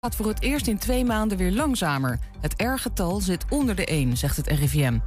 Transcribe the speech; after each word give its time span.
gaat 0.00 0.16
voor 0.16 0.26
het 0.26 0.42
eerst 0.42 0.66
in 0.66 0.78
twee 0.78 1.04
maanden 1.04 1.38
weer 1.38 1.52
langzamer. 1.52 2.18
Het 2.40 2.62
R-getal 2.62 3.20
zit 3.20 3.44
onder 3.50 3.74
de 3.74 3.84
1, 3.84 4.16
zegt 4.16 4.36
het 4.36 4.46
RIVM. 4.46 4.98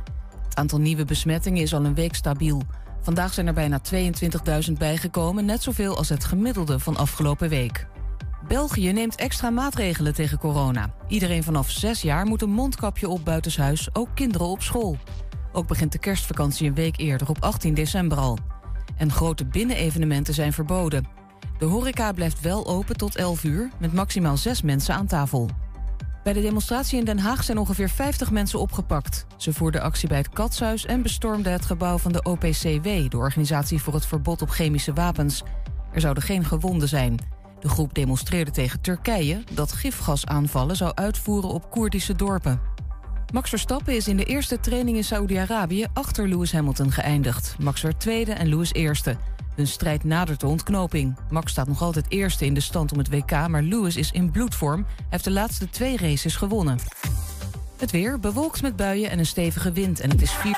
Het 0.43 0.55
aantal 0.55 0.79
nieuwe 0.79 1.05
besmettingen 1.05 1.61
is 1.61 1.73
al 1.73 1.85
een 1.85 1.95
week 1.95 2.15
stabiel. 2.15 2.61
Vandaag 3.01 3.33
zijn 3.33 3.47
er 3.47 3.53
bijna 3.53 3.81
22.000 4.67 4.73
bijgekomen, 4.77 5.45
net 5.45 5.63
zoveel 5.63 5.97
als 5.97 6.09
het 6.09 6.25
gemiddelde 6.25 6.79
van 6.79 6.97
afgelopen 6.97 7.49
week. 7.49 7.87
België 8.47 8.91
neemt 8.91 9.15
extra 9.15 9.49
maatregelen 9.49 10.13
tegen 10.13 10.37
corona. 10.37 10.93
Iedereen 11.07 11.43
vanaf 11.43 11.69
6 11.69 12.01
jaar 12.01 12.25
moet 12.25 12.41
een 12.41 12.51
mondkapje 12.51 13.09
op 13.09 13.25
buitenshuis, 13.25 13.89
ook 13.95 14.09
kinderen 14.15 14.47
op 14.47 14.61
school. 14.61 14.97
Ook 15.51 15.67
begint 15.67 15.91
de 15.91 15.99
kerstvakantie 15.99 16.67
een 16.67 16.75
week 16.75 16.97
eerder, 16.99 17.29
op 17.29 17.43
18 17.43 17.73
december 17.73 18.17
al. 18.17 18.37
En 18.97 19.11
grote 19.11 19.45
binnenevenementen 19.45 20.33
zijn 20.33 20.53
verboden. 20.53 21.20
De 21.57 21.65
horeca 21.65 22.11
blijft 22.11 22.41
wel 22.41 22.67
open 22.67 22.97
tot 22.97 23.15
11 23.15 23.43
uur, 23.43 23.69
met 23.79 23.93
maximaal 23.93 24.37
6 24.37 24.61
mensen 24.61 24.95
aan 24.95 25.07
tafel. 25.07 25.49
Bij 26.23 26.33
de 26.33 26.41
demonstratie 26.41 26.99
in 26.99 27.05
Den 27.05 27.19
Haag 27.19 27.43
zijn 27.43 27.57
ongeveer 27.57 27.89
50 27.89 28.31
mensen 28.31 28.59
opgepakt. 28.59 29.25
Ze 29.37 29.53
voerden 29.53 29.81
actie 29.81 30.07
bij 30.07 30.17
het 30.17 30.29
Katshuis 30.29 30.85
en 30.85 31.01
bestormden 31.01 31.51
het 31.51 31.65
gebouw 31.65 31.97
van 31.97 32.11
de 32.11 32.23
OPCW, 32.23 33.09
de 33.09 33.17
Organisatie 33.17 33.81
voor 33.81 33.93
het 33.93 34.05
Verbod 34.05 34.41
op 34.41 34.49
Chemische 34.49 34.93
Wapens. 34.93 35.43
Er 35.91 36.01
zouden 36.01 36.23
geen 36.23 36.45
gewonden 36.45 36.87
zijn. 36.87 37.17
De 37.59 37.69
groep 37.69 37.93
demonstreerde 37.93 38.51
tegen 38.51 38.81
Turkije 38.81 39.43
dat 39.51 39.71
gifgasaanvallen 39.71 40.75
zou 40.75 40.91
uitvoeren 40.95 41.49
op 41.49 41.71
Koerdische 41.71 42.15
dorpen. 42.15 42.61
Max 43.33 43.49
Verstappen 43.49 43.95
is 43.95 44.07
in 44.07 44.17
de 44.17 44.25
eerste 44.25 44.59
training 44.59 44.97
in 44.97 45.03
Saoedi-Arabië 45.03 45.87
achter 45.93 46.27
Lewis 46.27 46.51
Hamilton 46.51 46.91
geëindigd. 46.91 47.55
Max 47.59 47.81
werd 47.81 47.99
tweede 47.99 48.31
en 48.31 48.47
Lewis 48.47 48.73
eerste. 48.73 49.17
Hun 49.61 49.69
strijd 49.69 50.03
nadert 50.03 50.39
de 50.39 50.47
ontknoping. 50.47 51.15
Max 51.29 51.51
staat 51.51 51.67
nog 51.67 51.81
altijd 51.81 52.05
eerste 52.09 52.45
in 52.45 52.53
de 52.53 52.59
stand 52.59 52.91
om 52.91 52.97
het 52.97 53.09
WK, 53.09 53.47
maar 53.47 53.61
Lewis 53.61 53.95
is 53.95 54.11
in 54.11 54.31
bloedvorm. 54.31 54.85
Hij 54.95 55.05
heeft 55.09 55.23
de 55.23 55.31
laatste 55.31 55.69
twee 55.69 55.97
races 55.97 56.35
gewonnen. 56.35 56.79
Het 57.77 57.91
weer 57.91 58.19
bewolkt 58.19 58.61
met 58.61 58.75
buien 58.75 59.09
en 59.09 59.19
een 59.19 59.25
stevige 59.25 59.71
wind 59.71 59.99
en 59.99 60.09
het 60.09 60.21
is 60.21 60.31
4. 60.31 60.57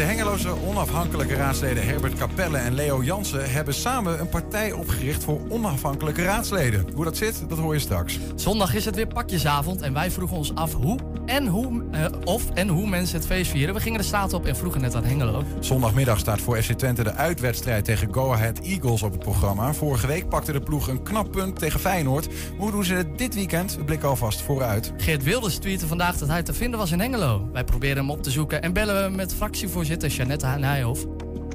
De 0.00 0.06
Hengeloze 0.06 0.54
onafhankelijke 0.66 1.34
raadsleden 1.34 1.86
Herbert 1.86 2.14
Capelle 2.14 2.56
en 2.56 2.74
Leo 2.74 3.02
Jansen 3.02 3.50
hebben 3.50 3.74
samen 3.74 4.20
een 4.20 4.28
partij 4.28 4.72
opgericht 4.72 5.24
voor 5.24 5.40
onafhankelijke 5.48 6.22
raadsleden. 6.22 6.86
Hoe 6.94 7.04
dat 7.04 7.16
zit, 7.16 7.44
dat 7.48 7.58
hoor 7.58 7.74
je 7.74 7.80
straks. 7.80 8.18
Zondag 8.34 8.74
is 8.74 8.84
het 8.84 8.94
weer 8.96 9.06
pakjesavond 9.06 9.82
en 9.82 9.92
wij 9.92 10.10
vroegen 10.10 10.36
ons 10.36 10.54
af 10.54 10.72
hoe 10.72 10.98
en 11.26 11.46
hoe, 11.46 11.82
eh, 11.90 12.04
of 12.24 12.50
en 12.50 12.68
hoe 12.68 12.88
mensen 12.88 13.16
het 13.16 13.26
feest 13.26 13.50
vieren. 13.50 13.74
We 13.74 13.80
gingen 13.80 13.98
de 13.98 14.06
straat 14.06 14.32
op 14.32 14.46
en 14.46 14.56
vroegen 14.56 14.80
net 14.80 14.94
aan 14.94 15.04
Hengelo. 15.04 15.44
Zondagmiddag 15.58 16.18
staat 16.18 16.40
voor 16.40 16.62
FC 16.62 16.72
Twente 16.72 17.02
de 17.02 17.12
uitwedstrijd 17.12 17.84
tegen 17.84 18.14
Go 18.14 18.32
Ahead 18.32 18.58
Eagles 18.58 19.02
op 19.02 19.12
het 19.12 19.20
programma. 19.20 19.74
Vorige 19.74 20.06
week 20.06 20.28
pakte 20.28 20.52
de 20.52 20.60
ploeg 20.60 20.88
een 20.88 21.02
knap 21.02 21.32
punt 21.32 21.58
tegen 21.58 21.80
Feyenoord. 21.80 22.28
Hoe 22.56 22.70
doen 22.70 22.84
ze 22.84 22.94
het 22.94 23.18
dit 23.18 23.34
weekend? 23.34 23.76
We 23.76 23.84
blikken 23.84 24.08
alvast 24.08 24.42
vooruit. 24.42 24.92
Geert 24.96 25.22
Wilders 25.22 25.56
tweette 25.56 25.86
vandaag 25.86 26.16
dat 26.16 26.28
hij 26.28 26.42
te 26.42 26.54
vinden 26.54 26.78
was 26.78 26.92
in 26.92 27.00
Hengelo. 27.00 27.48
Wij 27.52 27.64
proberen 27.64 27.96
hem 27.96 28.10
op 28.10 28.22
te 28.22 28.30
zoeken 28.30 28.62
en 28.62 28.72
bellen 28.72 29.10
we 29.10 29.16
met 29.16 29.34
fractievoorzitter 29.34 29.88
Janette 29.98 30.46
Nijhoff. 30.46 31.06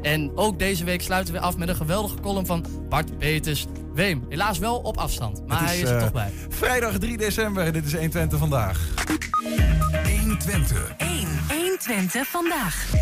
En 0.02 0.32
ook 0.36 0.60
deze 0.60 0.84
week 0.84 1.02
sluiten 1.02 1.34
we 1.34 1.40
af 1.40 1.58
met 1.58 1.70
een 1.70 1.76
geweldige 1.76 2.20
column 2.20 2.46
van 2.46 2.66
Bart 2.90 3.18
Peters 3.18 3.66
Weem. 3.94 4.26
Helaas 4.30 4.58
wel 4.58 4.78
op 4.78 4.98
afstand, 4.98 5.48
maar 5.48 5.66
hij 5.66 5.80
is 5.80 5.90
er 5.90 5.96
eh, 5.96 6.02
toch 6.02 6.12
bij. 6.12 6.32
Vrijdag 6.50 6.98
3 6.98 7.18
december 7.18 7.72
dit 7.74 7.86
is 7.86 7.92
120 7.92 8.40
vandaag. 8.40 8.94
120. 10.20 10.94
1. 10.98 11.28
120 11.50 12.28
vandaag. 12.28 12.94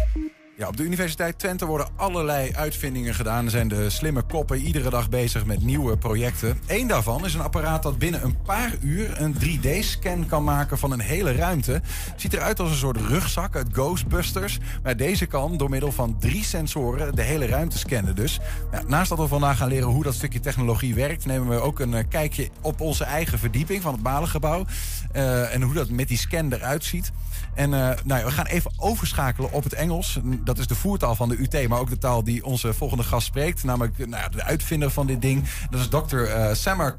Op 0.68 0.78
de 0.78 0.84
Universiteit 0.84 1.40
Twente 1.40 1.66
worden 1.66 1.88
allerlei 1.96 2.52
uitvindingen 2.54 3.14
gedaan. 3.14 3.46
Er 3.46 3.52
zijn 3.52 3.68
de 3.68 3.90
slimme 3.90 4.22
koppen 4.22 4.58
iedere 4.58 4.90
dag 4.90 5.10
bezig 5.10 5.46
met 5.46 5.64
nieuwe 5.64 5.98
projecten. 5.98 6.60
Eén 6.68 6.88
daarvan 6.88 7.26
is 7.26 7.34
een 7.34 7.42
apparaat 7.42 7.84
dat 7.84 7.98
binnen 7.98 8.24
een 8.24 8.42
paar 8.42 8.72
uur 8.82 9.22
een 9.22 9.36
3D-scan 9.36 10.26
kan 10.28 10.44
maken 10.44 10.78
van 10.78 10.92
een 10.92 11.00
hele 11.00 11.36
ruimte. 11.36 11.82
Ziet 12.16 12.34
eruit 12.34 12.60
als 12.60 12.70
een 12.70 12.76
soort 12.76 12.98
rugzak 12.98 13.56
uit 13.56 13.68
Ghostbusters. 13.72 14.60
Maar 14.84 14.98
deze 14.98 15.26
kan 15.26 15.58
door 15.58 15.70
middel 15.70 15.92
van 15.92 16.18
drie 16.20 16.44
sensoren 16.44 17.16
de 17.16 17.22
hele 17.22 17.46
ruimte 17.46 17.78
scannen 17.78 18.16
dus. 18.16 18.40
Naast 18.88 19.10
dat 19.10 19.18
we 19.18 19.28
vandaag 19.28 19.58
gaan 19.58 19.70
leren 19.70 19.88
hoe 19.88 20.04
dat 20.04 20.14
stukje 20.14 20.40
technologie 20.40 20.96
werkt... 20.96 21.26
nemen 21.26 21.50
we 21.50 21.60
ook 21.60 21.80
een 21.80 21.94
eh, 21.94 22.04
kijkje 22.10 22.50
op 22.62 22.82
onze 22.82 23.04
eigen 23.04 23.40
verdieping 23.40 23.82
van 23.82 23.94
het 23.94 24.04
Balengebouw. 24.04 24.66
eh, 25.12 25.54
en 25.54 25.62
hoe 25.62 25.74
dat 25.74 25.90
met 25.90 26.08
die 26.08 26.18
scan 26.18 26.54
eruit 26.54 26.84
ziet. 26.84 27.12
En 27.56 27.74
eh, 27.74 27.80
nou 28.04 28.20
ja, 28.20 28.26
we 28.26 28.32
gaan 28.32 28.46
even 28.46 28.72
overschakelen 28.78 29.52
op 29.52 29.64
het 29.64 29.74
Engels. 29.74 30.20
Dat 30.24 30.58
is 30.58 30.68
de 30.68 30.76
voertaal 30.76 31.16
van 31.16 31.30
de 31.30 31.42
UT, 31.42 31.68
maar 31.68 31.80
ook 31.80 31.90
de 31.90 31.98
taal 31.98 32.24
die 32.24 32.46
onze 32.46 32.74
volgende 32.74 33.04
gast 33.04 33.28
spreekt. 33.28 33.64
Namelijk 33.64 33.98
nou 33.98 34.12
ja, 34.24 34.30
de 34.30 34.44
uitvinder 34.44 34.90
van 34.90 35.08
dit 35.08 35.22
ding. 35.22 35.44
Dat 35.70 35.80
is 35.80 35.90
dokter 35.90 36.26
eh, 36.26 36.54
Samer 36.54 36.98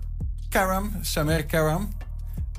Karam. 0.48 0.92
Samer 1.00 1.44
Karam. 1.44 1.92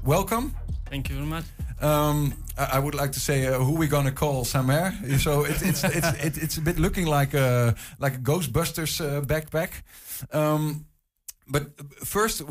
Welcome. 0.03 0.47
Thank 0.89 1.07
you 1.07 1.19
very 1.19 1.29
much. 1.29 1.43
Um, 1.81 2.33
I 2.57 2.77
I 2.77 2.79
would 2.79 2.93
like 2.93 3.09
to 3.09 3.19
say 3.19 3.47
uh, 3.47 3.55
who 3.55 3.77
we 3.77 3.87
gonna 3.87 4.13
call 4.13 4.45
Samer. 4.45 4.93
So 5.17 5.43
it, 5.43 5.61
it's 5.61 5.83
it's 5.83 6.11
it, 6.23 6.37
it's 6.37 6.57
a 6.57 6.61
bit 6.61 6.77
looking 6.77 7.07
like 7.07 7.37
a 7.37 7.73
like 7.99 8.15
a 8.15 8.21
Ghostbusters 8.21 8.99
uh, 8.99 9.21
backpack. 9.25 9.69
Um, 10.31 10.85
but 11.47 11.63
first, 12.03 12.41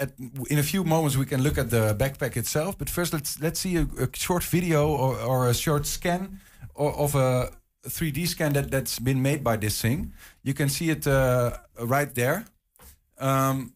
at, 0.00 0.10
in 0.50 0.58
a 0.58 0.62
few 0.62 0.84
moments 0.84 1.16
we 1.16 1.26
can 1.26 1.42
look 1.42 1.58
at 1.58 1.70
the 1.70 1.94
backpack 1.94 2.36
itself. 2.36 2.76
But 2.78 2.88
first, 2.90 3.12
let's 3.12 3.40
let's 3.40 3.60
see 3.60 3.76
a, 3.76 3.86
a 4.04 4.08
short 4.14 4.44
video 4.44 4.88
or, 4.88 5.16
or 5.30 5.48
a 5.48 5.54
short 5.54 5.86
scan 5.86 6.40
or, 6.74 6.92
of 6.94 7.14
a 7.14 7.50
3D 7.86 8.26
scan 8.28 8.52
that 8.52 8.70
that's 8.70 8.98
been 8.98 9.20
made 9.22 9.42
by 9.42 9.56
this 9.56 9.80
thing. 9.80 10.12
You 10.42 10.54
can 10.54 10.68
see 10.68 10.90
it 10.90 11.06
uh, 11.06 11.56
right 11.80 12.14
there. 12.14 12.44
Um, 13.18 13.72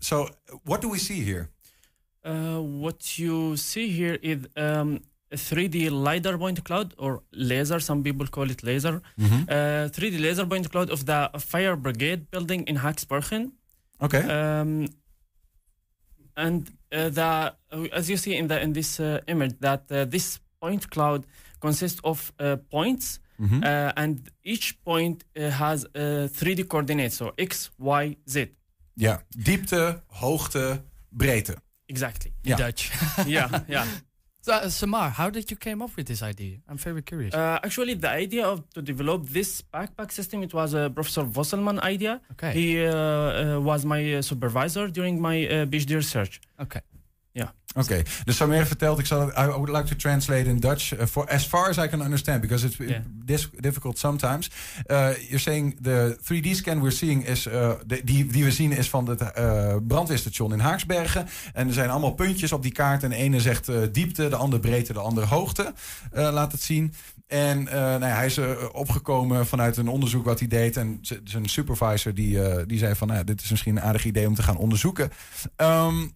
so, 0.00 0.28
what 0.64 0.80
do 0.80 0.88
we 0.88 0.98
see 0.98 1.20
here? 1.20 1.48
Uh, 2.24 2.60
what 2.60 3.18
you 3.18 3.56
see 3.56 3.88
here 3.90 4.16
is 4.22 4.46
um, 4.56 5.00
a 5.30 5.36
3D 5.36 5.90
LiDAR 5.90 6.38
point 6.38 6.62
cloud 6.64 6.94
or 6.98 7.22
laser, 7.32 7.80
some 7.80 8.02
people 8.02 8.26
call 8.26 8.50
it 8.50 8.62
laser. 8.62 9.02
Mhm. 9.18 9.42
Uh, 9.48 9.88
3D 9.88 10.20
laser 10.20 10.46
point 10.46 10.70
cloud 10.70 10.90
of 10.90 11.04
the 11.06 11.30
fire 11.38 11.76
brigade 11.76 12.30
building 12.30 12.64
in 12.64 12.76
Haaksbergen. 12.76 13.52
Okay. 14.00 14.22
Um, 14.22 14.86
and 16.36 16.68
uh, 16.92 17.08
the 17.10 17.54
as 17.92 18.08
you 18.08 18.16
see 18.16 18.36
in 18.36 18.48
the 18.48 18.60
in 18.62 18.72
this 18.72 18.98
uh, 19.00 19.18
image 19.26 19.54
that 19.60 19.90
uh, 19.90 20.04
this 20.10 20.40
point 20.60 20.88
cloud 20.90 21.24
consists 21.60 22.00
of 22.04 22.32
uh, 22.38 22.56
points 22.70 23.20
uh, 23.40 23.92
and 23.96 24.30
each 24.44 24.76
point 24.84 25.24
uh, 25.36 25.50
has 25.50 25.84
uh, 25.84 26.28
3D 26.28 26.66
coordinates 26.68 27.16
so 27.16 27.32
x 27.38 27.70
y 27.78 28.16
z 28.28 28.46
Ja, 28.94 29.18
diepte, 29.36 30.02
hoogte, 30.20 30.82
breedte. 31.10 31.54
exactly 31.88 32.32
Ja. 32.44 32.56
Dutch. 32.56 32.90
yeah 33.26 33.48
yeah 33.68 33.86
So, 34.44 34.52
uh, 34.52 34.68
Samar, 34.68 35.10
how 35.10 35.30
did 35.30 35.48
you 35.52 35.56
came 35.56 35.80
up 35.82 35.96
with 35.96 36.08
this 36.08 36.20
idea? 36.20 36.56
I'm 36.68 36.76
very 36.76 37.00
curious. 37.02 37.32
Uh, 37.32 37.60
actually, 37.62 37.94
the 37.94 38.10
idea 38.10 38.44
of 38.44 38.68
to 38.74 38.82
develop 38.82 39.28
this 39.28 39.62
backpack 39.72 40.10
system 40.10 40.42
it 40.42 40.52
was 40.52 40.74
a 40.74 40.90
Professor 40.90 41.22
Vosselman 41.22 41.78
idea. 41.78 42.20
Okay. 42.32 42.50
He 42.52 42.84
uh, 42.84 42.90
uh, 42.92 43.60
was 43.60 43.84
my 43.84 44.14
uh, 44.14 44.22
supervisor 44.22 44.88
during 44.88 45.20
my 45.20 45.46
uh, 45.46 45.66
PhD 45.66 45.94
research. 45.94 46.40
okay. 46.58 46.80
Yeah. 47.32 47.48
Oké, 47.74 48.02
dus 48.24 48.36
Samer 48.36 48.66
vertelt, 48.66 48.98
ik 48.98 49.06
zal, 49.06 49.28
I 49.28 49.46
would 49.46 49.68
like 49.68 49.84
to 49.84 49.96
translate 49.96 50.48
in 50.48 50.60
Dutch 50.60 50.92
uh, 50.92 51.06
for 51.06 51.28
as 51.28 51.44
far 51.44 51.68
as 51.68 51.76
I 51.76 51.88
can 51.88 52.00
understand, 52.00 52.40
because 52.40 52.66
it's 52.66 52.76
Yeah. 52.76 53.38
difficult 53.60 53.98
sometimes. 53.98 54.50
Uh, 54.86 55.08
you're 55.18 55.38
saying 55.38 55.78
the 55.82 56.18
3D 56.20 56.50
scan 56.50 56.80
we're 56.80 56.90
seeing 56.96 57.26
is, 57.26 57.46
uh, 57.46 57.72
de, 57.86 58.04
die, 58.04 58.26
die 58.26 58.44
we 58.44 58.50
zien 58.52 58.72
is 58.72 58.88
van 58.90 59.08
het 59.08 59.20
uh, 59.38 59.76
brandweerstation 59.86 60.52
in 60.52 60.58
Haaksbergen. 60.58 61.28
En 61.52 61.66
er 61.66 61.72
zijn 61.72 61.90
allemaal 61.90 62.14
puntjes 62.14 62.52
op 62.52 62.62
die 62.62 62.72
kaart. 62.72 63.02
En 63.02 63.10
de 63.10 63.16
ene 63.16 63.40
zegt 63.40 63.94
diepte, 63.94 64.28
de 64.28 64.36
andere 64.36 64.60
breedte, 64.60 64.92
de 64.92 65.00
andere 65.00 65.26
hoogte. 65.26 65.72
Laat 66.12 66.52
het 66.52 66.62
zien. 66.62 66.94
En 67.26 67.60
uh, 67.60 67.72
nou 67.72 68.06
ja, 68.06 68.14
hij 68.14 68.26
is 68.26 68.38
uh, 68.38 68.50
opgekomen 68.72 69.46
vanuit 69.46 69.76
een 69.76 69.88
onderzoek 69.88 70.24
wat 70.24 70.38
hij 70.38 70.48
deed. 70.48 70.76
En 70.76 71.00
zijn 71.24 71.48
supervisor 71.48 72.14
die, 72.14 72.36
uh, 72.36 72.56
die 72.66 72.78
zei 72.78 72.94
van, 72.94 73.06
nou, 73.06 73.18
ja, 73.18 73.24
dit 73.24 73.42
is 73.42 73.50
misschien 73.50 73.76
een 73.76 73.82
aardig 73.82 74.04
idee 74.04 74.28
om 74.28 74.34
te 74.34 74.42
gaan 74.42 74.56
onderzoeken. 74.56 75.10
Um, 75.56 76.12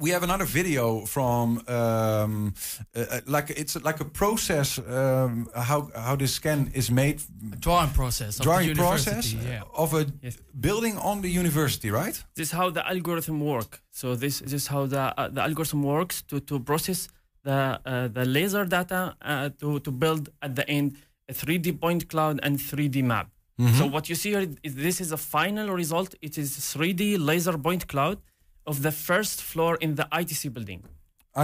we 0.00 0.10
have 0.10 0.22
another 0.22 0.44
video 0.46 1.04
from 1.06 1.60
um, 1.68 2.54
uh, 2.96 3.00
uh, 3.00 3.20
like 3.26 3.50
it's 3.50 3.74
like 3.84 4.00
a 4.00 4.04
process 4.04 4.78
um, 4.78 5.48
how 5.54 5.90
how 5.94 6.16
this 6.16 6.32
scan 6.34 6.70
is 6.74 6.90
made 6.90 7.20
A 7.52 7.56
drawing 7.56 7.90
process. 7.90 8.38
Of 8.38 8.44
drawing 8.46 8.68
the 8.68 8.74
process 8.74 9.32
Yeah. 9.32 9.62
of 9.82 9.94
a 9.94 10.06
Yes. 10.22 10.36
building 10.60 10.96
on 10.98 11.20
the 11.22 11.28
university, 11.28 11.90
right? 11.90 12.16
This 12.34 12.46
is 12.48 12.52
how 12.52 12.70
the 12.70 12.82
algorithm 12.88 13.40
work. 13.40 13.80
So 13.90 14.14
this, 14.16 14.38
this 14.40 14.52
is 14.52 14.66
how 14.68 14.86
the 14.86 15.02
uh, 15.16 15.28
the 15.36 15.42
algorithm 15.42 15.82
works 15.82 16.22
to 16.22 16.40
to 16.40 16.58
process 16.60 17.08
the 17.42 17.58
uh, 17.84 18.08
the 18.08 18.24
laser 18.24 18.64
data 18.64 19.00
uh, 19.22 19.50
to 19.60 19.78
to 19.80 19.90
build 19.90 20.28
at 20.40 20.54
the 20.56 20.64
end 20.68 20.96
a 21.28 21.32
3D 21.32 21.78
point 21.80 22.08
cloud 22.08 22.40
and 22.42 22.58
3D 22.58 23.02
map. 23.02 23.28
So 23.78 23.84
what 23.86 24.08
you 24.08 24.14
see 24.16 24.30
here 24.30 24.46
is 24.62 24.74
this 24.74 25.00
is 25.04 25.12
a 25.12 25.18
final 25.18 25.68
result. 25.82 26.14
It 26.22 26.38
is 26.38 26.48
3D 26.72 27.18
laser 27.18 27.58
point 27.58 27.86
cloud 27.92 28.16
of 28.70 28.80
the 28.80 28.92
first 28.92 29.40
floor 29.42 29.76
in 29.78 29.94
the 29.94 30.06
ITC 30.20 30.52
building. 30.52 30.82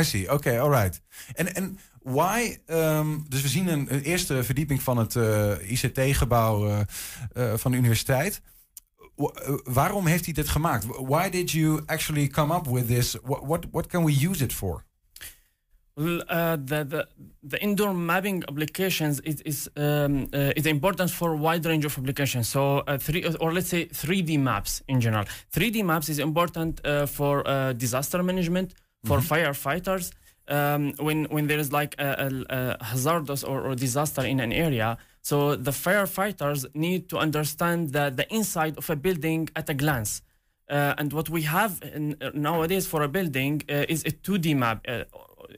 I 0.01 0.03
see. 0.03 0.33
Oké, 0.33 0.61
alright. 0.61 1.01
En, 1.35 1.55
en 1.55 1.79
why... 2.03 2.59
um, 2.67 3.25
dus 3.29 3.43
we 3.43 3.49
zien 3.49 3.69
een, 3.69 3.89
eerste 3.89 4.45
verdieping 4.45 4.83
van 4.83 4.99
het 4.99 5.17
eh, 5.17 5.71
ICT-gebouw 5.71 6.69
eh, 6.69 6.81
eh, 7.33 7.59
van 7.59 7.71
de 7.71 7.77
universiteit. 7.77 8.41
Wa- 9.15 9.33
waarom 9.65 10.07
heeft 10.07 10.25
hij 10.25 10.35
dit 10.35 10.49
gemaakt? 10.49 10.87
Why 10.87 11.29
did 11.31 11.51
you 11.51 11.83
actually 11.87 12.27
come 12.29 12.55
up 12.55 12.67
with 12.67 12.87
this? 12.87 13.17
What, 13.23 13.41
what, 13.43 13.65
what 13.71 13.87
can 13.87 14.05
we 14.05 14.29
use 14.29 14.45
it 14.45 14.53
for? 14.53 14.85
Well, 15.99 16.23
uh, 16.29 16.57
the, 16.57 16.85
the 16.85 17.09
the 17.43 17.63
indoor 17.63 17.95
mapping 17.95 18.43
applications 18.49 19.21
is 19.21 19.41
is 19.41 19.71
um, 19.77 20.29
uh, 20.35 20.53
is 20.55 20.67
important 20.67 21.11
for 21.11 21.33
a 21.33 21.37
wide 21.37 21.65
range 21.65 21.87
of 21.87 21.97
applications. 21.97 22.49
So 22.49 22.81
uh, 22.87 22.99
three 22.99 23.25
or 23.41 23.51
let's 23.51 23.69
say 23.69 23.87
3D 23.87 24.39
maps 24.39 24.83
in 24.89 25.01
general. 25.01 25.25
3D 25.55 25.83
maps 25.85 26.11
is 26.11 26.19
important 26.19 26.85
uh, 26.85 27.07
for 27.07 27.49
uh, 27.49 27.73
disaster 27.73 28.23
management 28.23 28.75
for 29.07 29.21
firefighters. 29.21 30.13
Um, 30.49 30.93
when 30.99 31.25
when 31.31 31.47
there 31.47 31.59
is 31.59 31.73
like 31.73 31.95
a, 31.99 32.09
a, 32.27 32.77
a 32.81 32.85
hazardous 32.85 33.43
or, 33.43 33.63
or 33.67 33.75
disaster 33.75 34.23
in 34.23 34.39
an 34.41 34.53
area, 34.53 34.99
so 35.23 35.57
the 35.57 35.71
firefighters 35.71 36.67
need 36.75 37.09
to 37.09 37.17
understand 37.17 37.93
the, 37.93 38.13
the 38.15 38.27
inside 38.33 38.77
of 38.77 38.91
a 38.91 38.97
building 38.97 39.49
at 39.57 39.71
a 39.71 39.75
glance. 39.75 40.21
Uh, 40.69 40.95
and 40.99 41.13
what 41.13 41.31
we 41.31 41.43
have 41.43 41.81
in, 41.95 42.17
uh, 42.21 42.31
nowadays 42.35 42.87
for 42.87 43.03
a 43.03 43.09
building 43.09 43.63
uh, 43.71 43.85
is 43.89 44.05
a 44.05 44.11
2D 44.11 44.55
map. 44.57 44.87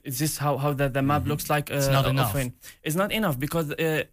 Is 0.03 0.19
this 0.19 0.37
how, 0.37 0.57
how 0.57 0.73
the, 0.73 0.89
the 0.89 1.01
map 1.01 1.25
looks 1.27 1.49
like? 1.49 1.71
Uh, 1.71 1.75
It's 1.75 1.87
not 1.87 2.05
enough. 2.07 2.29
often? 2.35 2.53
It's 2.83 2.95
not 2.95 3.11
enough 3.11 3.37
because 3.39 3.71
uh, 3.71 4.03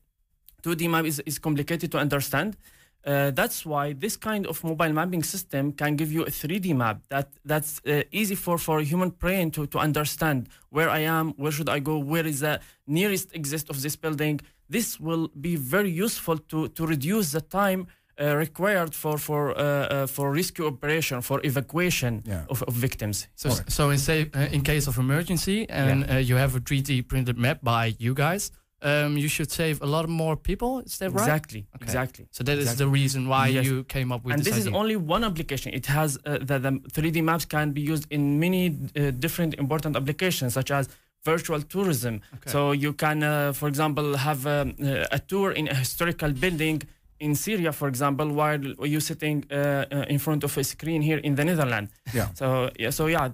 2D 0.62 0.88
map 0.90 1.04
is, 1.04 1.20
is 1.26 1.38
complicated 1.38 1.90
to 1.92 1.98
understand. 1.98 2.56
Uh, 3.04 3.30
that's 3.30 3.64
why 3.64 3.92
this 3.92 4.16
kind 4.16 4.46
of 4.48 4.64
mobile 4.64 4.92
mapping 4.92 5.22
system 5.22 5.70
can 5.72 5.94
give 5.94 6.10
you 6.10 6.22
a 6.24 6.30
3D 6.30 6.74
map 6.74 7.00
that 7.08 7.28
that's 7.44 7.80
uh, 7.86 8.02
easy 8.10 8.34
for 8.34 8.58
for 8.58 8.80
a 8.80 8.84
human 8.84 9.10
brain 9.10 9.48
to, 9.52 9.64
to 9.68 9.78
understand 9.78 10.48
where 10.70 10.90
I 10.90 11.00
am, 11.00 11.26
where 11.36 11.52
should 11.52 11.68
I 11.68 11.78
go, 11.78 11.98
where 11.98 12.26
is 12.26 12.40
the 12.40 12.58
nearest 12.88 13.28
exit 13.32 13.70
of 13.70 13.80
this 13.80 13.94
building. 13.94 14.40
This 14.68 14.98
will 14.98 15.28
be 15.40 15.54
very 15.54 15.90
useful 15.90 16.36
to 16.50 16.66
to 16.76 16.84
reduce 16.84 17.30
the 17.30 17.42
time 17.42 17.86
uh, 18.20 18.34
required 18.36 18.94
for 18.94 19.18
for 19.18 19.50
uh, 19.50 19.62
uh, 19.62 20.06
for 20.06 20.32
rescue 20.32 20.66
operation 20.66 21.20
for 21.22 21.40
evacuation 21.44 22.22
Yeah. 22.24 22.44
of, 22.48 22.62
of 22.62 22.74
victims. 22.74 23.28
So, 23.34 23.48
so 23.68 23.90
in 23.90 23.98
say 23.98 24.30
uh, 24.34 24.54
in 24.54 24.62
case 24.62 24.86
of 24.90 24.96
emergency 24.98 25.66
and 25.68 26.00
Yeah. 26.00 26.16
uh, 26.16 26.18
you 26.28 26.36
have 26.36 26.54
a 26.56 26.60
3D 26.60 27.02
printed 27.08 27.36
map 27.38 27.58
by 27.62 27.94
you 27.98 28.14
guys, 28.14 28.50
um, 28.82 29.16
you 29.16 29.28
should 29.28 29.50
save 29.50 29.76
a 29.82 29.86
lot 29.86 30.08
more 30.08 30.36
people. 30.36 30.72
Is 30.86 30.98
that 30.98 31.10
right? 31.12 31.20
Exactly, 31.22 31.66
Okay. 31.76 31.84
exactly. 31.84 32.24
So 32.30 32.44
that 32.44 32.56
is 32.58 32.64
Exactly. 32.64 32.84
the 32.84 32.90
reason 33.00 33.28
why 33.28 33.48
Yes. 33.48 33.66
you 33.66 33.84
came 33.84 34.12
up 34.14 34.24
with 34.24 34.32
this. 34.32 34.38
and 34.38 34.46
this, 34.46 34.54
this 34.54 34.60
is 34.64 34.66
idea. 34.68 34.80
only 34.80 34.96
one 34.96 35.24
application. 35.24 35.72
It 35.74 35.86
has 35.86 36.08
uh, 36.24 36.38
the, 36.48 36.58
the 36.58 36.72
3D 36.94 37.22
maps 37.22 37.44
can 37.46 37.72
be 37.72 37.80
used 37.92 38.06
in 38.10 38.38
many 38.38 38.64
uh, 38.68 39.10
different 39.24 39.54
important 39.64 39.96
applications, 39.96 40.52
such 40.54 40.70
as 40.70 40.88
virtual 41.24 41.60
tourism. 41.74 42.14
Okay. 42.36 42.50
So 42.54 42.72
you 42.84 42.92
can, 42.92 43.22
uh, 43.22 43.52
for 43.52 43.66
example, 43.68 44.16
have 44.16 44.46
um, 44.46 44.74
uh, 44.82 45.16
a 45.18 45.18
tour 45.30 45.50
in 45.52 45.68
a 45.68 45.74
historical 45.74 46.30
building 46.32 46.82
in 47.20 47.34
Syria, 47.34 47.72
for 47.72 47.88
example, 47.88 48.28
while 48.32 48.60
you're 48.86 49.00
sitting 49.00 49.44
uh, 49.50 49.54
uh, 49.90 50.04
in 50.08 50.18
front 50.18 50.44
of 50.44 50.56
a 50.58 50.64
screen 50.64 51.02
here 51.02 51.18
in 51.18 51.34
the 51.34 51.44
Netherlands. 51.44 51.90
Yeah. 52.14 52.28
So 52.34 52.70
yeah, 52.78 52.90
so 52.90 53.06
yeah. 53.06 53.30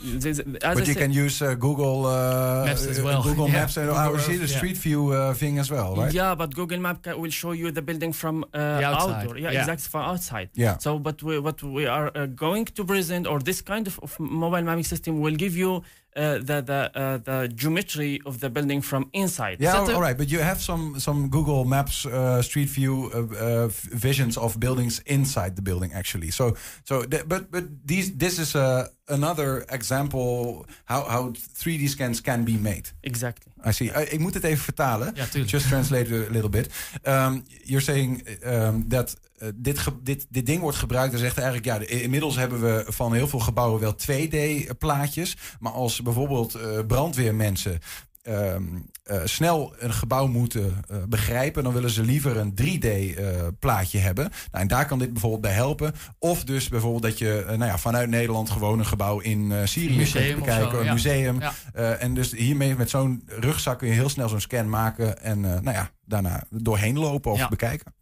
This, 0.00 0.38
as 0.38 0.44
But 0.46 0.64
I 0.64 0.72
you 0.78 0.84
said- 0.94 0.96
can 0.96 1.10
use 1.12 1.42
uh, 1.42 1.54
Google 1.54 2.06
uh, 2.06 2.64
Maps 2.66 2.86
as 2.86 3.02
well. 3.02 3.20
Google 3.20 3.48
Yeah. 3.52 3.52
Maps 3.54 3.76
and 3.78 3.88
Google 3.88 4.16
I 4.16 4.20
see 4.20 4.34
Earth, 4.34 4.40
the 4.42 4.46
yeah. 4.52 4.56
Street 4.58 4.76
View 4.76 5.10
uh, 5.10 5.34
thing 5.34 5.58
as 5.58 5.72
well, 5.72 5.96
right? 5.96 6.12
Yeah, 6.14 6.36
but 6.36 6.54
Google 6.54 6.78
Map 6.78 7.02
ca- 7.02 7.16
will 7.16 7.30
show 7.32 7.50
you 7.50 7.72
the 7.72 7.82
building 7.82 8.12
from 8.12 8.44
uh, 8.54 8.78
The 8.78 8.84
outside, 8.86 9.22
outdoor. 9.24 9.38
Yeah, 9.38 9.50
yeah. 9.50 9.58
exactly 9.62 9.88
from 9.90 10.02
outside. 10.02 10.50
Yeah. 10.54 10.78
So, 10.78 11.00
but 11.00 11.20
we, 11.24 11.40
what 11.40 11.60
we 11.64 11.86
are 11.86 12.12
uh, 12.14 12.26
going 12.26 12.66
to 12.66 12.84
present, 12.84 13.26
or 13.26 13.40
this 13.40 13.60
kind 13.60 13.88
of, 13.88 13.98
of 14.00 14.20
mobile 14.20 14.62
mapping 14.62 14.84
system, 14.84 15.18
will 15.20 15.34
give 15.34 15.56
you 15.56 15.82
uh, 16.16 16.38
the 16.38 16.60
the 16.62 16.90
uh, 16.94 17.18
the 17.18 17.48
geometry 17.54 18.20
of 18.24 18.40
the 18.40 18.50
building 18.50 18.80
from 18.82 19.10
inside. 19.12 19.58
Yeah, 19.60 19.76
all 19.76 20.00
right. 20.00 20.16
But 20.16 20.30
you 20.30 20.40
have 20.40 20.60
some 20.60 20.98
some 21.00 21.28
Google 21.28 21.64
Maps 21.64 22.06
uh, 22.06 22.42
Street 22.42 22.68
View 22.68 23.10
uh, 23.14 23.18
uh, 23.18 23.68
visions 23.68 24.36
of 24.36 24.58
buildings 24.58 25.00
inside 25.06 25.56
the 25.56 25.62
building, 25.62 25.92
actually. 25.92 26.30
So 26.30 26.56
so, 26.84 27.04
th- 27.04 27.24
but 27.26 27.50
but 27.50 27.64
these 27.84 28.16
this 28.16 28.38
is 28.38 28.54
uh, 28.54 28.88
another 29.08 29.64
example 29.66 30.64
how 30.84 31.08
how 31.08 31.34
3D 31.34 31.84
scans 31.88 32.20
can 32.20 32.44
be 32.44 32.52
made. 32.60 32.82
Exactly. 33.00 33.52
I 33.66 33.72
see. 33.72 33.90
Uh, 33.90 34.12
ik 34.12 34.18
moet 34.18 34.34
het 34.34 34.44
even 34.44 34.64
vertalen. 34.64 35.12
Ja, 35.14 35.24
tuurlijk. 35.26 35.50
Just 35.52 35.68
translate 35.68 36.26
a 36.28 36.32
little 36.32 36.48
bit. 36.48 36.70
Um, 37.02 37.44
you're 37.64 37.80
saying 37.84 38.28
um, 38.44 38.88
that 38.88 39.16
uh, 39.42 39.48
dit, 39.54 39.84
dit, 40.02 40.26
dit 40.28 40.46
ding 40.46 40.60
wordt 40.60 40.76
gebruikt. 40.76 41.10
Dan 41.10 41.20
zegt 41.20 41.36
eigenlijk, 41.38 41.66
ja, 41.66 41.78
de- 41.78 42.02
inmiddels 42.02 42.36
hebben 42.36 42.60
we 42.60 42.84
van 42.88 43.14
heel 43.14 43.28
veel 43.28 43.38
gebouwen 43.38 43.80
wel 43.80 43.94
2D-plaatjes. 43.94 45.36
Maar 45.60 45.72
als 45.72 46.02
bijvoorbeeld 46.02 46.56
uh, 46.56 46.78
brandweermensen 46.86 47.78
um, 48.22 48.90
uh, 49.04 49.20
snel 49.24 49.74
een 49.78 49.92
gebouw 49.92 50.26
moeten 50.26 50.84
uh, 50.90 50.96
begrijpen, 51.08 51.62
dan 51.62 51.72
willen 51.72 51.90
ze 51.90 52.02
liever 52.02 52.36
een 52.36 52.54
3D-plaatje 52.62 53.98
hebben. 53.98 54.24
Nou, 54.24 54.62
en 54.62 54.68
daar 54.68 54.86
kan 54.86 54.98
dit 54.98 55.12
bijvoorbeeld 55.12 55.42
bij 55.42 55.52
helpen. 55.52 55.94
Of 56.18 56.44
dus 56.44 56.68
bijvoorbeeld 56.68 57.02
dat 57.02 57.18
je 57.18 57.44
nou 57.46 57.64
ja, 57.64 57.78
vanuit 57.78 58.08
Nederland 58.08 58.50
gewoon 58.50 58.78
een 58.78 58.86
gebouw 58.86 59.18
in 59.18 59.68
Syrië 59.68 59.96
Museum 59.96 60.24
kunt 60.24 60.40
of 60.40 60.46
bekijken, 60.46 60.70
zo, 60.70 60.78
een 60.78 60.84
ja. 60.84 60.92
museum. 60.92 61.40
Ja. 61.40 61.92
En 61.92 62.14
dus 62.14 62.32
hiermee 62.32 62.76
met 62.76 62.90
zo'n 62.90 63.22
rugzak 63.26 63.78
kun 63.78 63.88
je 63.88 63.94
heel 63.94 64.08
snel 64.08 64.28
zo'n 64.28 64.40
scan 64.40 64.68
maken 64.68 65.22
en 65.22 65.40
nou 65.40 65.70
ja, 65.70 65.90
daarna 66.04 66.44
doorheen 66.50 66.98
lopen 66.98 67.32
of 67.32 67.38
Ja. 67.38 67.48
bekijken. 67.48 67.94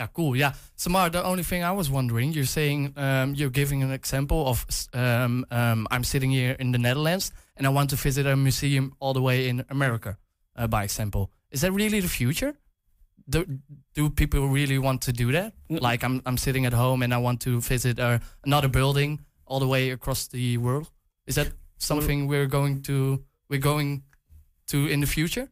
Yeah, 0.00 0.08
cool. 0.14 0.34
Yeah, 0.34 0.54
Samar, 0.76 1.10
the 1.10 1.22
only 1.22 1.42
thing 1.42 1.62
I 1.62 1.72
was 1.72 1.90
wondering, 1.90 2.32
you're 2.32 2.46
saying 2.48 2.94
um, 2.96 3.34
you're 3.34 3.50
giving 3.52 3.82
an 3.82 3.90
example 3.90 4.46
of 4.46 4.64
um, 4.94 5.44
um, 5.50 5.86
I'm 5.90 6.04
sitting 6.04 6.32
here 6.32 6.54
in 6.58 6.72
the 6.72 6.78
Netherlands 6.78 7.32
and 7.60 7.66
I 7.66 7.70
want 7.70 7.90
to 7.90 7.96
visit 7.96 8.26
a 8.26 8.36
museum 8.36 8.94
all 9.00 9.12
the 9.12 9.20
way 9.20 9.46
in 9.46 9.64
America, 9.68 10.16
uh, 10.56 10.66
by 10.66 10.82
example. 10.82 11.30
Is 11.50 11.60
that 11.60 11.72
really 11.72 12.00
the 12.00 12.08
future? 12.08 12.54
Do, 13.28 13.44
do 13.92 14.08
people 14.08 14.48
really 14.48 14.78
want 14.78 15.02
to 15.02 15.12
do 15.12 15.30
that? 15.32 15.52
Like 15.68 16.02
I'm, 16.02 16.22
I'm 16.24 16.38
sitting 16.38 16.64
at 16.64 16.72
home 16.72 17.02
and 17.02 17.12
I 17.12 17.18
want 17.18 17.42
to 17.42 17.60
visit 17.60 18.00
uh, 18.00 18.18
another 18.46 18.68
building 18.68 19.20
all 19.44 19.60
the 19.60 19.66
way 19.66 19.90
across 19.90 20.26
the 20.28 20.56
world. 20.56 20.90
Is 21.26 21.34
that 21.34 21.52
something 21.76 22.26
we're 22.28 22.46
going 22.46 22.80
to 22.82 23.22
we're 23.50 23.60
going 23.60 24.04
to 24.68 24.86
in 24.86 25.00
the 25.00 25.06
future? 25.06 25.48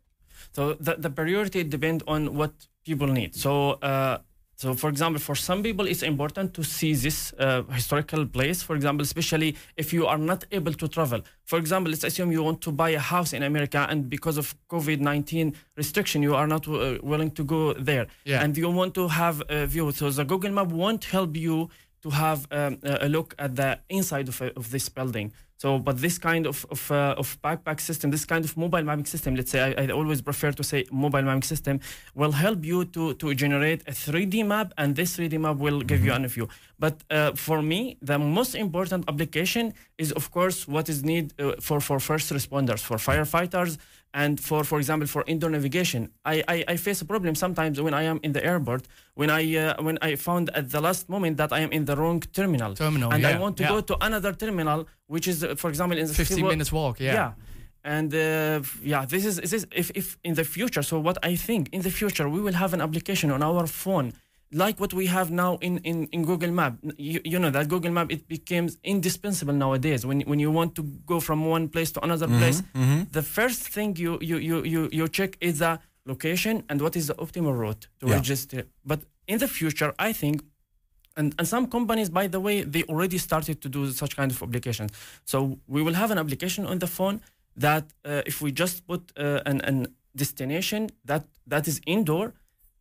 So 0.52 0.74
the, 0.80 0.94
the 0.94 1.10
priority 1.10 1.62
depends 1.62 2.02
on 2.08 2.34
what 2.34 2.52
people 2.86 3.08
need. 3.08 3.36
So 3.36 3.72
uh, 3.82 4.18
so 4.60 4.74
for 4.74 4.88
example, 4.90 5.20
for 5.28 5.36
some 5.48 5.62
people, 5.62 5.86
it's 5.86 6.02
important 6.02 6.52
to 6.54 6.62
see 6.64 6.92
this 7.06 7.32
uh, 7.38 7.62
historical 7.80 8.26
place. 8.26 8.58
For 8.68 8.74
example, 8.74 9.04
especially 9.04 9.50
if 9.76 9.92
you 9.92 10.02
are 10.12 10.18
not 10.18 10.40
able 10.58 10.74
to 10.82 10.86
travel. 10.88 11.20
For 11.44 11.58
example, 11.62 11.90
let's 11.92 12.02
assume 12.10 12.32
you 12.32 12.42
want 12.42 12.60
to 12.62 12.72
buy 12.72 12.90
a 12.90 12.98
house 13.14 13.30
in 13.38 13.42
America, 13.44 13.86
and 13.90 14.10
because 14.16 14.36
of 14.36 14.46
COVID 14.68 14.98
nineteen 15.10 15.54
restriction, 15.76 16.18
you 16.28 16.34
are 16.34 16.48
not 16.54 16.66
uh, 16.66 16.98
willing 17.12 17.30
to 17.38 17.44
go 17.44 17.60
there, 17.74 18.06
Yeah. 18.24 18.42
and 18.42 18.56
you 18.56 18.68
want 18.80 18.92
to 19.00 19.06
have 19.22 19.36
a 19.48 19.64
view. 19.74 19.92
So 19.92 20.10
the 20.10 20.24
Google 20.24 20.50
Map 20.58 20.68
won't 20.82 21.04
help 21.04 21.36
you 21.36 21.70
to 22.02 22.10
have 22.10 22.46
um, 22.50 22.78
a 22.84 23.08
look 23.08 23.34
at 23.38 23.56
the 23.56 23.78
inside 23.88 24.28
of, 24.28 24.40
a, 24.40 24.56
of 24.56 24.70
this 24.70 24.88
building. 24.88 25.32
So, 25.58 25.80
but 25.80 25.98
this 25.98 26.18
kind 26.18 26.46
of 26.46 26.64
of, 26.70 26.90
uh, 26.92 27.16
of 27.18 27.36
backpack 27.42 27.80
system, 27.80 28.12
this 28.12 28.24
kind 28.24 28.44
of 28.44 28.56
mobile 28.56 28.84
mapping 28.84 29.06
system, 29.06 29.34
let's 29.34 29.50
say, 29.50 29.74
I, 29.76 29.86
I 29.86 29.90
always 29.90 30.22
prefer 30.22 30.52
to 30.52 30.62
say 30.62 30.84
mobile 30.92 31.22
mapping 31.22 31.42
system, 31.42 31.80
will 32.14 32.30
help 32.30 32.64
you 32.64 32.84
to 32.84 33.14
to 33.14 33.34
generate 33.34 33.80
a 33.88 33.90
3D 33.90 34.46
map, 34.46 34.72
and 34.78 34.94
this 34.94 35.16
3D 35.16 35.40
map 35.40 35.56
will 35.56 35.80
give 35.80 36.04
you 36.04 36.12
an 36.12 36.28
view. 36.28 36.48
But 36.78 37.02
uh, 37.10 37.32
for 37.34 37.60
me, 37.60 37.96
the 38.00 38.18
most 38.20 38.54
important 38.54 39.04
application 39.08 39.74
is, 39.98 40.12
of 40.12 40.30
course, 40.30 40.68
what 40.68 40.88
is 40.88 41.02
need 41.02 41.34
uh, 41.40 41.54
for 41.60 41.80
for 41.80 41.98
first 41.98 42.32
responders, 42.32 42.80
for 42.88 42.96
firefighters, 42.98 43.78
and 44.14 44.40
for 44.40 44.64
for 44.64 44.78
example 44.78 45.06
for 45.06 45.22
indoor 45.26 45.50
navigation. 45.50 46.10
I, 46.24 46.42
I, 46.48 46.64
I 46.68 46.76
face 46.76 47.00
a 47.00 47.04
problem 47.04 47.34
sometimes 47.34 47.80
when 47.80 47.94
I 47.94 48.02
am 48.04 48.20
in 48.22 48.32
the 48.32 48.44
airport 48.44 48.86
when 49.14 49.30
I 49.30 49.56
uh, 49.56 49.82
when 49.82 49.98
I 50.00 50.16
found 50.16 50.50
at 50.54 50.70
the 50.70 50.80
last 50.80 51.08
moment 51.08 51.36
that 51.36 51.52
I 51.52 51.60
am 51.60 51.70
in 51.72 51.84
the 51.84 51.96
wrong 51.96 52.20
terminal, 52.20 52.74
Terminal, 52.74 53.12
and 53.12 53.22
yeah, 53.22 53.30
I 53.30 53.38
want 53.38 53.56
to 53.58 53.62
yeah. 53.64 53.68
go 53.70 53.80
to 53.80 53.96
another 54.00 54.32
terminal, 54.32 54.86
which 55.06 55.26
is, 55.28 55.44
uh, 55.44 55.54
for 55.56 55.68
example, 55.68 55.98
in 55.98 56.06
the 56.06 56.14
15 56.14 56.36
civil- 56.36 56.50
minutes 56.50 56.72
walk. 56.72 57.00
Yeah. 57.00 57.12
yeah. 57.12 57.32
And 57.84 58.12
uh, 58.12 58.60
yeah, 58.82 59.04
this 59.06 59.24
is 59.24 59.36
this 59.36 59.52
is 59.52 59.66
if, 59.72 59.90
if 59.94 60.18
in 60.24 60.34
the 60.34 60.44
future. 60.44 60.82
So 60.82 60.98
what 60.98 61.16
I 61.22 61.36
think 61.36 61.68
in 61.72 61.82
the 61.82 61.90
future 61.90 62.28
we 62.28 62.40
will 62.40 62.54
have 62.54 62.74
an 62.74 62.80
application 62.80 63.30
on 63.30 63.42
our 63.42 63.66
phone 63.66 64.12
like 64.52 64.80
what 64.80 64.92
we 64.94 65.06
have 65.06 65.30
now 65.30 65.58
in, 65.60 65.78
in, 65.78 66.06
in 66.12 66.24
Google 66.24 66.50
Map. 66.50 66.74
You, 66.96 67.20
you 67.24 67.38
know 67.38 67.50
that 67.50 67.68
Google 67.68 67.90
Map 67.90 68.10
it 68.10 68.26
becomes 68.28 68.78
indispensable 68.82 69.52
nowadays. 69.54 70.04
When 70.06 70.20
when 70.22 70.38
you 70.38 70.50
want 70.50 70.74
to 70.76 70.82
go 71.12 71.20
from 71.20 71.44
one 71.46 71.68
place 71.68 71.90
to 71.92 72.00
another 72.04 72.26
place, 72.28 72.62
the 73.12 73.22
first 73.22 73.62
thing 73.74 73.96
you 73.96 74.18
you, 74.20 74.36
you, 74.38 74.56
you 74.64 74.88
you 74.92 75.08
check 75.08 75.36
is 75.40 75.58
the 75.58 75.78
location 76.06 76.64
and 76.68 76.80
what 76.80 76.96
is 76.96 77.06
the 77.06 77.14
optimal 77.14 77.54
route 77.58 77.88
to 78.00 78.06
Yeah. 78.06 78.14
register. 78.14 78.60
But 78.84 79.00
in 79.26 79.38
the 79.38 79.48
future, 79.48 79.92
I 79.98 80.12
think 80.14 80.42
and, 81.16 81.34
and 81.38 81.46
some 81.48 81.66
companies, 81.66 82.08
by 82.10 82.28
the 82.28 82.38
way, 82.40 82.62
they 82.62 82.84
already 82.84 83.18
started 83.18 83.60
to 83.62 83.68
do 83.68 83.90
such 83.90 84.14
kind 84.16 84.30
of 84.30 84.40
applications. 84.42 84.92
So 85.24 85.58
we 85.66 85.82
will 85.82 85.94
have 85.94 86.10
an 86.12 86.18
application 86.18 86.64
on 86.64 86.78
the 86.78 86.86
phone 86.86 87.20
that 87.56 87.84
uh, 88.04 88.22
if 88.24 88.40
we 88.40 88.52
just 88.52 88.86
put 88.86 89.02
uh, 89.16 89.40
an, 89.44 89.60
an 89.62 89.76
destination 90.14 90.90
that 91.04 91.24
that 91.46 91.66
is 91.68 91.80
indoor, 91.86 92.32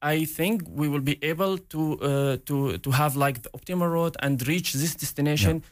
I 0.02 0.26
think 0.26 0.64
we 0.70 0.88
will 0.88 1.02
be 1.02 1.18
able 1.24 1.58
to 1.58 2.00
uh, 2.00 2.38
to 2.46 2.78
to 2.78 2.92
have 2.92 3.16
like 3.16 3.42
the 3.42 3.50
optimal 3.50 3.92
route 3.92 4.16
and 4.22 4.46
reach 4.48 4.74
this 4.74 4.96
destination. 4.96 5.64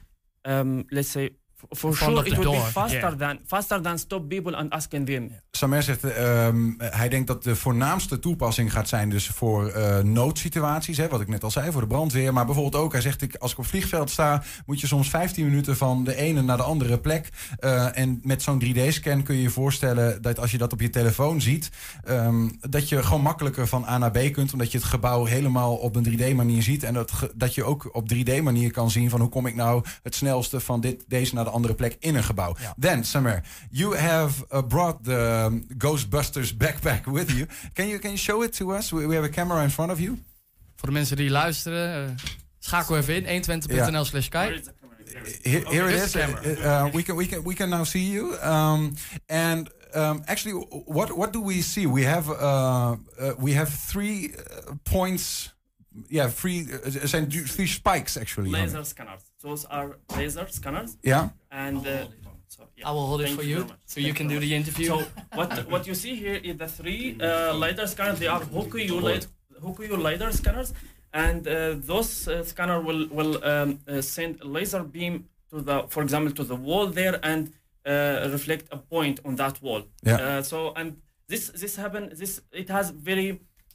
Um, 0.45 0.85
let's 0.91 1.09
say 1.09 1.31
for 1.69 1.93
front 1.93 2.17
sure 2.17 2.27
it 2.27 2.37
will 2.37 2.51
be 2.51 2.57
faster 2.57 2.99
yeah. 2.99 3.17
than 3.17 3.39
faster 3.45 3.81
than 3.81 3.99
stop 3.99 4.29
people 4.29 4.55
and 4.55 4.71
asking 4.71 5.05
them. 5.05 5.31
Samer 5.51 5.83
zegt, 5.83 6.03
ehm, 6.03 6.71
hij 6.77 7.09
denkt 7.09 7.27
dat 7.27 7.43
de 7.43 7.55
voornaamste 7.55 8.19
toepassing 8.19 8.71
gaat 8.71 8.87
zijn 8.87 9.09
dus 9.09 9.27
voor 9.27 9.67
eh, 9.67 9.99
noodsituaties. 9.99 10.97
Hè, 10.97 11.07
wat 11.07 11.21
ik 11.21 11.27
net 11.27 11.43
al 11.43 11.51
zei, 11.51 11.71
voor 11.71 11.81
de 11.81 11.87
brandweer. 11.87 12.33
Maar 12.33 12.45
bijvoorbeeld 12.45 12.83
ook, 12.83 12.91
hij 12.91 13.01
zegt, 13.01 13.21
ik, 13.21 13.35
als 13.35 13.51
ik 13.51 13.57
op 13.57 13.65
vliegveld 13.65 14.09
sta... 14.09 14.43
moet 14.65 14.81
je 14.81 14.87
soms 14.87 15.09
15 15.09 15.45
minuten 15.45 15.77
van 15.77 16.03
de 16.03 16.15
ene 16.15 16.41
naar 16.41 16.57
de 16.57 16.63
andere 16.63 16.99
plek. 16.99 17.29
Eh, 17.59 17.97
en 17.97 18.19
met 18.23 18.41
zo'n 18.41 18.63
3D-scan 18.63 19.23
kun 19.23 19.35
je 19.35 19.41
je 19.41 19.49
voorstellen... 19.49 20.21
dat 20.21 20.39
als 20.39 20.51
je 20.51 20.57
dat 20.57 20.73
op 20.73 20.81
je 20.81 20.89
telefoon 20.89 21.41
ziet... 21.41 21.69
ehm, 22.03 22.49
dat 22.59 22.89
je 22.89 23.03
gewoon 23.03 23.21
makkelijker 23.21 23.67
van 23.67 23.85
A 23.85 23.97
naar 23.97 24.11
B 24.11 24.31
kunt... 24.31 24.53
omdat 24.53 24.71
je 24.71 24.77
het 24.77 24.87
gebouw 24.87 25.25
helemaal 25.25 25.75
op 25.75 25.95
een 25.95 26.05
3D-manier 26.09 26.63
ziet. 26.63 26.83
En 26.83 26.93
dat, 26.93 27.11
dat 27.35 27.55
je 27.55 27.63
ook 27.63 27.89
op 27.95 28.13
3D-manier 28.13 28.71
kan 28.71 28.91
zien... 28.91 29.09
van 29.09 29.19
hoe 29.19 29.29
kom 29.29 29.45
ik 29.45 29.55
nou 29.55 29.83
het 30.03 30.15
snelste 30.15 30.59
van 30.59 30.81
dit, 30.81 31.03
deze 31.07 31.35
naar 31.35 31.43
de 31.43 31.49
andere 31.49 31.54
plek 31.75 31.95
in 31.99 32.15
een 32.15 32.23
gebouw. 32.23 32.55
Then, 32.79 33.03
Samer, 33.03 33.43
you 33.69 33.97
have 33.97 34.45
uh, 34.51 34.61
brought 34.61 35.03
the 35.03 35.45
um, 35.45 35.67
Ghostbusters 35.77 36.53
backpack 36.57 37.05
with 37.05 37.31
you. 37.31 37.45
Can 37.73 37.87
you 37.87 37.99
can 37.99 38.09
you 38.09 38.17
show 38.17 38.43
it 38.43 38.53
to 38.57 38.71
us? 38.71 38.91
We, 38.91 39.07
we 39.07 39.15
have 39.15 39.25
a 39.25 39.29
camera 39.29 39.63
in 39.63 39.69
front 39.69 39.91
of 39.91 39.99
you. 39.99 40.23
Voor 40.75 40.87
de 40.87 40.93
mensen 40.93 41.15
die 41.15 41.29
luisteren, 41.29 42.07
eh, 42.07 42.15
schakel 42.59 42.97
even 42.97 43.25
in 43.25 43.43
120.nl 43.43 44.05
slash 44.05 44.27
kijk. 44.27 44.73
Here, 45.41 45.63
here 45.69 45.89
it 45.89 46.01
is. 46.01 46.11
camera. 46.11 46.41
Uh, 46.43 46.85
uh, 46.85 46.93
we 46.93 47.03
can 47.03 47.15
we 47.15 47.25
can 47.25 47.43
we 47.43 47.53
can 47.53 47.69
now 47.69 47.83
see 47.83 48.11
you. 48.11 48.37
Um, 48.43 48.93
and 49.25 49.69
um, 49.93 50.21
actually, 50.25 50.65
what 50.85 51.11
what 51.11 51.31
do 51.31 51.41
we 51.41 51.61
see? 51.61 51.87
We 51.87 52.03
have 52.03 52.29
uh, 52.29 52.95
uh, 53.19 53.33
we 53.37 53.53
have 53.53 53.69
three 53.69 54.33
uh, 54.33 54.73
points. 54.83 55.53
Yeah, 56.07 56.29
three. 56.29 56.67
Zijn 57.03 57.29
three 57.29 57.67
spikes 57.67 58.17
actually. 58.17 58.49
Laser 58.49 58.85
scanners. 58.85 59.21
Those 59.47 59.63
are 59.77 59.87
laser 60.17 60.47
scanners. 60.59 60.91
Yeah. 61.03 61.29
And 61.51 61.77
uh, 61.85 62.07
so, 62.47 62.61
yeah. 62.77 62.87
I 62.89 62.91
will 62.95 63.07
hold 63.11 63.21
it 63.21 63.25
Thank 63.25 63.39
for 63.39 63.45
you 63.45 63.57
you, 63.57 63.63
very 63.63 63.79
so 63.93 63.97
you 64.07 64.13
can 64.19 64.27
do 64.27 64.39
the 64.45 64.51
interview. 64.61 64.87
So 64.87 64.97
what 65.39 65.51
what 65.73 65.83
you 65.89 65.95
see 66.03 66.13
here 66.23 66.39
is 66.49 66.55
the 66.63 66.69
three 66.79 67.03
uh, 67.21 67.53
lidar 67.63 67.87
scanners. 67.93 68.17
They 68.23 68.29
are 68.35 68.41
Hokuyu 68.55 68.97
lid- 69.09 69.27
Hokuyu 69.65 69.95
lidar 70.07 70.31
scanners, 70.41 70.69
and 71.23 71.47
uh, 71.47 71.53
those 71.91 72.11
uh, 72.27 72.43
scanner 72.51 72.79
will 72.87 73.01
will 73.17 73.33
um, 73.51 73.69
uh, 73.87 74.01
send 74.15 74.31
a 74.41 74.47
laser 74.57 74.83
beam 74.95 75.13
to 75.51 75.61
the, 75.67 75.77
for 75.93 76.01
example, 76.05 76.31
to 76.39 76.43
the 76.51 76.55
wall 76.67 76.87
there 76.99 77.19
and 77.31 77.41
uh, 77.85 78.27
reflect 78.37 78.65
a 78.71 78.77
point 78.77 79.19
on 79.27 79.35
that 79.35 79.55
wall. 79.61 79.81
Yeah. 80.03 80.15
Uh, 80.25 80.41
so 80.51 80.57
and 80.79 80.87
this 81.31 81.43
this 81.61 81.75
happen 81.83 82.03
this 82.21 82.41
it 82.51 82.69
has 82.69 82.85
very 82.89 83.29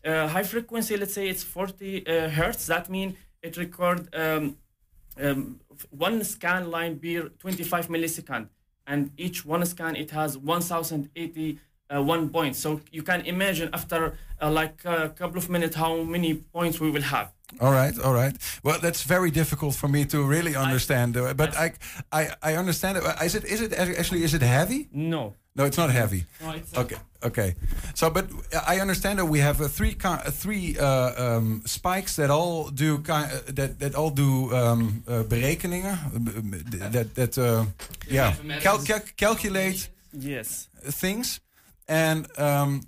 uh, 0.05 0.27
high 0.35 0.47
frequency. 0.55 0.97
Let's 0.97 1.15
say 1.15 1.29
it's 1.29 1.45
40 1.45 2.07
uh, 2.07 2.29
hertz. 2.31 2.67
That 2.67 2.89
means 2.91 3.15
it 3.43 3.57
record 3.57 4.01
um, 4.15 4.57
um, 5.23 5.61
one 5.91 6.23
scan 6.25 6.71
line 6.71 6.95
be 6.97 7.21
25 7.39 7.89
millisecond 7.89 8.49
and 8.87 9.11
each 9.17 9.45
one 9.47 9.65
scan 9.65 9.97
it 9.97 10.11
has 10.11 10.37
1080 10.39 11.59
uh, 11.93 12.03
one 12.03 12.29
point 12.31 12.57
so 12.57 12.81
you 12.93 13.03
can 13.03 13.21
imagine 13.23 13.69
after 13.73 14.15
uh, 14.41 14.51
like 14.51 14.85
a 14.85 15.09
couple 15.11 15.39
of 15.39 15.49
minutes 15.51 15.77
how 15.77 16.03
many 16.03 16.35
points 16.35 16.81
we 16.81 16.91
will 16.91 17.03
have 17.03 17.29
All 17.59 17.73
right, 17.73 17.97
all 18.07 18.15
right. 18.15 18.37
Well, 18.63 18.79
that's 18.81 19.03
very 19.03 19.31
difficult 19.31 19.75
for 19.75 19.89
me 19.89 20.05
to 20.13 20.19
really 20.35 20.55
understand. 20.55 21.17
uh, 21.17 21.35
but 21.35 21.51
I, 21.65 21.73
I, 22.13 22.23
I 22.49 22.51
understand 22.63 22.97
it. 22.99 23.03
Is 23.29 23.35
it, 23.35 23.45
is 23.45 23.61
it 23.61 23.73
actually, 23.73 24.23
is 24.23 24.35
it 24.35 24.43
heavy? 24.43 24.81
no 24.93 25.35
No, 25.57 25.65
it's 25.65 25.77
not 25.77 25.91
heavy. 25.91 26.25
no 26.41 26.51
it's 26.53 26.73
Okay, 26.79 26.97
okay. 27.23 27.55
So, 27.95 28.09
but 28.11 28.27
I 28.67 28.81
understand 28.81 29.19
that 29.19 29.27
we 29.27 29.41
have 29.41 29.61
uh, 29.61 29.69
three 29.69 29.97
uh, 30.05 30.31
three 30.31 30.77
uh, 30.79 31.37
um, 31.37 31.63
spikes 31.67 32.15
that 32.17 32.31
all 32.31 32.69
do 32.71 32.99
ki- 32.99 33.13
uh, 33.13 33.29
that 33.55 33.79
that 33.81 33.95
all 33.95 34.11
do 34.11 34.55
um, 34.55 35.03
uh, 35.09 35.23
berekeningen. 35.25 35.93
uh, 35.93 36.91
That 36.93 37.15
that 37.15 37.37
uh, 37.39 37.65
yeah, 38.09 38.35
cal- 38.63 38.79
cal- 38.87 39.03
calculate 39.17 39.89
yes 40.13 40.69
things. 41.01 41.41
And 41.89 42.27
um, 42.39 42.83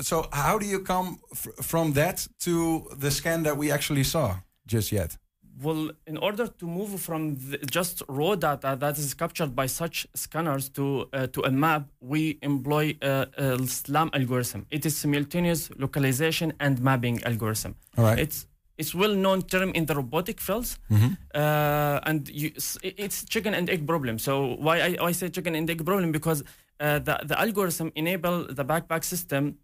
so, 0.00 0.28
how 0.32 0.58
do 0.58 0.66
you 0.66 0.78
come 0.84 1.18
fr- 1.34 1.50
from 1.62 1.92
that 1.94 2.28
to 2.44 2.86
the 3.00 3.10
scan 3.10 3.42
that 3.42 3.56
we 3.56 3.72
actually 3.72 4.04
saw 4.04 4.36
just 4.66 4.92
yet? 4.92 5.16
Well 5.62 5.90
in 6.06 6.16
order 6.18 6.46
to 6.46 6.66
move 6.66 7.00
from 7.00 7.36
the 7.36 7.58
just 7.70 8.02
raw 8.08 8.34
data 8.34 8.76
that 8.78 8.98
is 8.98 9.14
captured 9.14 9.54
by 9.54 9.66
such 9.66 10.06
scanners 10.14 10.68
to 10.70 11.08
uh, 11.12 11.26
to 11.28 11.42
a 11.42 11.50
map 11.50 11.88
we 12.00 12.38
employ 12.42 12.96
a, 13.02 13.26
a 13.36 13.66
slam 13.66 14.10
algorithm. 14.12 14.66
It 14.70 14.84
is 14.86 14.96
simultaneous 14.96 15.70
localization 15.78 16.52
and 16.60 16.80
mapping 16.80 17.22
algorithm. 17.24 17.74
All 17.96 18.04
right. 18.04 18.18
It's 18.18 18.46
it's 18.76 18.94
well 18.94 19.14
known 19.14 19.42
term 19.42 19.70
in 19.70 19.86
the 19.86 19.94
robotic 19.94 20.40
fields, 20.40 20.78
uh, 20.90 22.00
and 22.02 22.28
you, 22.28 22.50
it's 22.82 23.24
chicken 23.24 23.54
and 23.54 23.70
egg 23.70 23.86
problem. 23.86 24.18
So 24.18 24.56
why 24.58 24.80
I, 24.80 24.96
I 25.00 25.12
say 25.12 25.28
chicken 25.28 25.54
and 25.54 25.70
egg 25.70 25.84
problem? 25.84 26.10
Because 26.10 26.42
uh, 26.80 26.98
the 26.98 27.20
the 27.24 27.38
algorithm 27.38 27.92
enable 27.94 28.46
the 28.50 28.64
backpack 28.64 29.04
system 29.04 29.58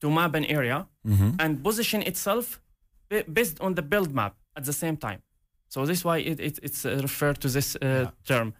to 0.00 0.10
map 0.10 0.34
an 0.34 0.44
area 0.44 0.86
and 1.38 1.62
position 1.64 2.02
itself 2.02 2.60
based 3.32 3.58
on 3.60 3.74
the 3.74 3.82
build 3.82 4.12
map 4.14 4.34
at 4.52 4.64
the 4.64 4.72
same 4.72 4.96
time. 4.96 5.22
So 5.68 5.84
this 5.86 5.96
is 5.96 6.02
why 6.02 6.18
it, 6.18 6.40
it 6.40 6.58
it's 6.62 6.84
uh, 6.84 6.98
referred 7.00 7.40
to 7.40 7.48
this 7.48 7.76
uh, 7.82 8.06
term. 8.22 8.54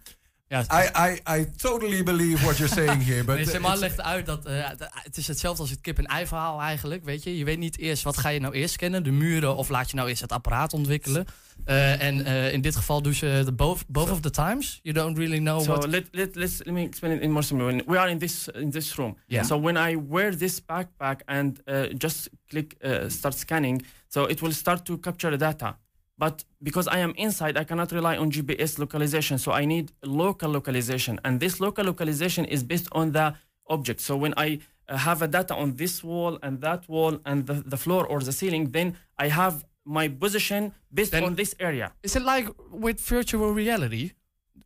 Ja, 0.47 0.61
I, 0.71 0.89
I 1.27 1.39
I 1.39 1.45
totally 1.57 2.03
believe 2.03 2.43
what 2.43 2.57
you're 2.57 2.73
saying 2.73 3.03
here, 3.03 3.23
but 3.23 3.35
Nee, 3.35 3.43
it's- 3.45 3.79
legt 3.79 4.01
uit 4.01 4.25
dat 4.25 4.45
eh, 4.45 4.69
het- 5.03 5.17
is 5.17 5.27
hetzelfde 5.27 5.61
als 5.61 5.69
het 5.71 5.81
kip-en-ei 5.81 6.25
verhaal 6.27 6.61
eigenlijk. 6.61 7.03
Weet 7.03 7.23
je? 7.23 7.37
je 7.37 7.43
weet 7.45 7.57
niet 7.57 7.77
eerst 7.77 8.03
wat 8.03 8.17
ga 8.17 8.29
je 8.29 8.39
nou 8.39 8.53
eerst 8.53 8.73
scannen, 8.73 9.03
de 9.03 9.11
muren, 9.11 9.55
of 9.55 9.69
laat 9.69 9.89
je 9.89 9.95
nou 9.95 10.09
eerst 10.09 10.21
het 10.21 10.31
apparaat 10.31 10.73
ontwikkelen. 10.73 11.25
Eh, 11.65 12.01
en 12.01 12.25
eh, 12.25 12.53
in 12.53 12.61
dit 12.61 12.75
geval 12.75 13.01
doen 13.01 13.13
ze 13.13 13.41
de 13.45 13.51
both, 13.53 13.83
both 13.87 14.09
of 14.09 14.19
the 14.19 14.29
times. 14.29 14.79
You 14.83 14.95
don't 14.95 15.17
really 15.17 15.37
know 15.39 15.61
So 15.61 15.71
what. 15.71 15.87
let, 15.87 16.07
let, 16.11 16.35
let's, 16.35 16.57
let 16.63 16.73
me 16.73 16.81
explain 16.83 17.15
it 17.15 17.21
in 17.21 17.31
more 17.31 17.43
simple. 17.45 17.65
When 17.67 17.83
we 17.87 17.97
are 17.99 18.09
in 18.09 18.17
this 18.17 18.47
in 18.47 18.69
this 18.71 18.95
room. 18.95 19.17
Yeah. 19.27 19.45
So 19.45 19.59
when 19.61 19.89
I 19.89 19.95
wear 20.07 20.37
this 20.37 20.61
backpack 20.65 21.21
and 21.25 21.59
uh, 21.65 21.85
just 21.97 22.29
click 22.47 22.75
uh, 22.83 23.09
start 23.09 23.37
scanning, 23.37 23.85
so 24.07 24.23
it 24.25 24.39
will 24.41 24.53
start 24.53 24.83
to 24.85 24.97
capture 24.99 25.37
the 25.37 25.45
data. 25.45 25.75
But 26.17 26.43
because 26.61 26.87
I 26.87 26.99
am 26.99 27.13
inside, 27.17 27.57
I 27.57 27.63
cannot 27.63 27.91
rely 27.91 28.17
on 28.17 28.31
GPS 28.31 28.77
localization. 28.79 29.37
So 29.37 29.51
I 29.51 29.65
need 29.65 29.91
local 30.03 30.49
localization, 30.51 31.19
and 31.25 31.39
this 31.39 31.59
local 31.59 31.85
localization 31.85 32.45
is 32.45 32.63
based 32.63 32.87
on 32.91 33.11
the 33.11 33.35
object. 33.67 33.99
So 34.01 34.15
when 34.15 34.33
I 34.37 34.59
uh, 34.89 34.97
have 34.97 35.21
a 35.21 35.27
data 35.27 35.55
on 35.55 35.75
this 35.75 36.03
wall 36.03 36.37
and 36.43 36.61
that 36.61 36.87
wall 36.87 37.19
and 37.25 37.47
the, 37.47 37.55
the 37.65 37.77
floor 37.77 38.05
or 38.05 38.19
the 38.19 38.31
ceiling, 38.31 38.71
then 38.71 38.95
I 39.17 39.29
have 39.29 39.65
my 39.85 40.07
position 40.07 40.73
based 40.93 41.11
Then- 41.11 41.23
on 41.23 41.35
this 41.35 41.55
area. 41.59 41.91
Is 42.03 42.15
it 42.15 42.21
like 42.23 42.47
with 42.71 42.99
virtual 43.01 43.51
reality? 43.53 44.11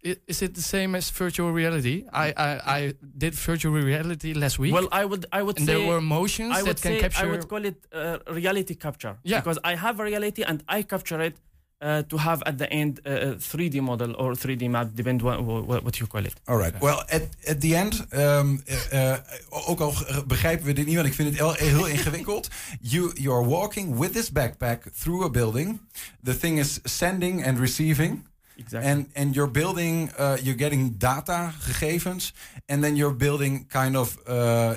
I- 0.06 0.18
Is 0.28 0.42
it 0.42 0.54
the 0.54 0.62
same 0.62 0.96
as 0.98 1.10
virtual 1.10 1.52
reality? 1.52 2.06
I, 2.14 2.28
I, 2.38 2.50
I 2.78 2.94
did 3.18 3.34
virtual 3.34 3.74
reality 3.74 4.34
last 4.34 4.60
week. 4.60 4.74
Well, 4.74 4.88
I 4.92 5.04
would 5.06 5.26
I 5.32 5.42
would 5.42 5.58
and 5.58 5.66
say 5.68 5.74
there 5.74 5.88
were 5.88 6.02
motions 6.02 6.52
I 6.52 6.58
that 6.62 6.68
would 6.68 6.82
can 6.82 6.94
say 6.94 7.00
capture. 7.02 7.26
I 7.26 7.32
would 7.32 7.48
call 7.48 7.66
it 7.66 7.78
uh, 7.94 8.18
reality 8.42 8.76
capture. 8.76 9.16
Yeah. 9.24 9.40
Because 9.40 9.60
I 9.64 9.76
have 9.76 10.00
a 10.00 10.04
reality 10.04 10.44
and 10.44 10.64
I 10.68 10.84
capture 10.84 11.22
it 11.22 11.36
uh, 11.82 12.02
to 12.12 12.18
have 12.18 12.42
at 12.46 12.58
the 12.58 12.68
end 12.72 13.00
uh, 13.06 13.12
a 13.12 13.36
3D 13.36 13.82
model 13.82 14.16
or 14.18 14.34
3D 14.34 14.70
map, 14.70 14.88
depend 14.96 15.22
what, 15.22 15.44
what, 15.44 15.84
what 15.84 16.00
you 16.00 16.08
call 16.08 16.26
it. 16.26 16.36
All 16.48 16.58
right. 16.58 16.74
Well, 16.82 17.04
at, 17.10 17.24
at 17.48 17.62
the 17.62 17.76
end, 17.76 17.94
um, 18.14 18.64
uh, 18.94 18.98
uh, 19.00 19.70
ook 19.70 19.80
al 19.80 19.94
begrijpen 20.28 20.66
we 20.66 20.74
dit 20.74 20.86
niet, 20.86 20.96
want 20.96 21.08
ik 21.08 21.14
vind 21.14 21.30
het 21.30 21.38
heel, 21.38 21.54
heel 21.54 21.86
ingewikkeld. 21.96 22.50
You 22.82 23.12
you 23.16 23.36
are 23.36 23.46
walking 23.48 23.98
with 24.00 24.14
this 24.14 24.32
backpack 24.32 24.84
through 25.00 25.24
a 25.26 25.30
building. 25.30 25.80
The 26.24 26.38
thing 26.38 26.60
is 26.60 26.80
sending 26.84 27.46
and 27.46 27.60
receiving. 27.60 28.26
Exactly. 28.58 28.92
And 28.92 29.06
and 29.16 29.36
you're 29.36 29.52
building, 29.52 30.10
uh, 30.18 30.38
you're 30.44 30.56
getting 30.66 30.98
data, 30.98 31.54
gegevens, 31.68 32.32
and 32.70 32.84
then 32.84 32.96
you're 32.96 33.18
building 33.18 33.66
kind 33.70 33.96
of 33.96 34.18
uh, 34.28 34.76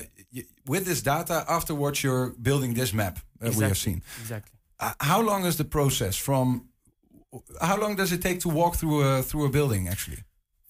with 0.67 0.85
this 0.85 1.03
data. 1.03 1.45
Afterwards, 1.49 2.03
you're 2.03 2.31
building 2.43 2.75
this 2.75 2.93
map 2.93 3.17
uh, 3.19 3.23
we 3.41 3.47
have 3.47 3.55
Exactly. 3.55 3.93
seen. 3.93 4.03
exactly. 4.23 4.53
Uh, 4.79 4.93
how 5.01 5.21
long 5.23 5.47
is 5.47 5.57
the 5.57 5.65
process 5.65 6.17
from? 6.17 6.69
How 7.61 7.77
long 7.79 7.97
does 7.97 8.11
it 8.13 8.21
take 8.23 8.39
to 8.41 8.49
walk 8.49 8.77
through 8.77 9.01
a 9.03 9.23
through 9.23 9.47
a 9.47 9.51
building? 9.51 9.89
Actually, 9.89 10.23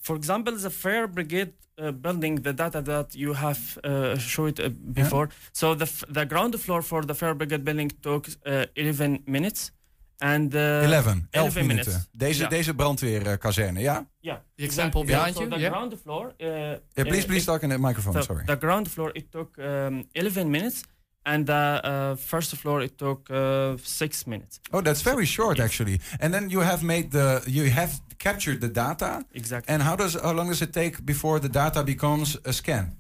For 0.06 0.16
example, 0.16 0.54
the 0.56 0.70
fire 0.70 1.06
brigade 1.06 1.52
uh, 1.78 1.92
building, 1.92 2.42
the 2.42 2.52
data 2.52 2.80
that 2.82 3.14
you 3.14 3.32
have 3.34 3.60
uh, 3.84 4.16
showed 4.18 4.60
uh, 4.60 4.68
before. 5.00 5.28
So 5.52 5.74
the 5.74 5.86
f- 5.94 6.04
the 6.08 6.24
ground 6.26 6.54
floor 6.60 6.82
for 6.82 7.00
the 7.10 7.14
fire 7.14 7.34
brigade 7.34 7.64
building 7.64 7.90
took 8.02 8.28
uh, 8.46 8.66
11 8.76 9.22
minutes. 9.26 9.70
And 10.22 10.54
uh, 10.54 10.60
11, 10.60 10.84
11 10.84 11.28
11 11.30 11.66
minuten. 11.66 11.66
minutes. 11.66 12.08
Deze, 12.12 12.42
Ja. 12.42 12.48
deze 12.48 12.74
brandweerkazerne, 12.74 13.80
ja? 13.80 14.06
Yeah. 14.20 14.38
The 14.56 14.64
example 14.64 15.04
behind 15.04 15.34
so 15.34 15.40
you, 15.40 15.50
the 15.50 15.58
yeah? 15.58 15.72
ground 15.72 15.94
floor. 16.02 16.34
Uh, 16.38 16.46
Yeah, 16.48 16.78
please, 16.94 17.20
uh, 17.22 17.26
please 17.26 17.44
talk 17.44 17.62
in 17.62 17.68
the 17.68 17.78
microphone, 17.78 18.14
so 18.16 18.22
sorry. 18.22 18.44
The 18.44 18.56
ground 18.58 18.88
floor 18.88 19.10
it 19.12 19.30
took 19.30 19.56
um, 19.58 20.04
11 20.12 20.50
minutes, 20.50 20.80
and 21.22 21.46
the 21.46 21.80
uh, 21.84 22.16
first 22.16 22.54
floor 22.56 22.82
it 22.82 22.96
took 22.98 23.30
uh, 23.30 23.72
six 23.82 24.24
minutes. 24.24 24.60
Oh, 24.70 24.82
that's 24.82 25.02
very 25.02 25.24
short 25.26 25.58
actually. 25.58 26.00
And 26.18 26.32
then 26.32 26.50
you 26.50 26.60
have 26.62 26.82
made 26.84 27.08
the, 27.10 27.42
you 27.46 27.70
have 27.70 27.90
captured 28.16 28.60
the 28.60 28.70
data. 28.72 29.24
Exactly. 29.32 29.74
And 29.74 29.82
how 29.82 29.96
does, 29.96 30.14
how 30.14 30.32
long 30.34 30.48
does 30.48 30.60
it 30.60 30.72
take 30.72 31.02
before 31.04 31.40
the 31.40 31.48
data 31.48 31.82
becomes 31.82 32.38
a 32.42 32.52
scan? 32.52 32.98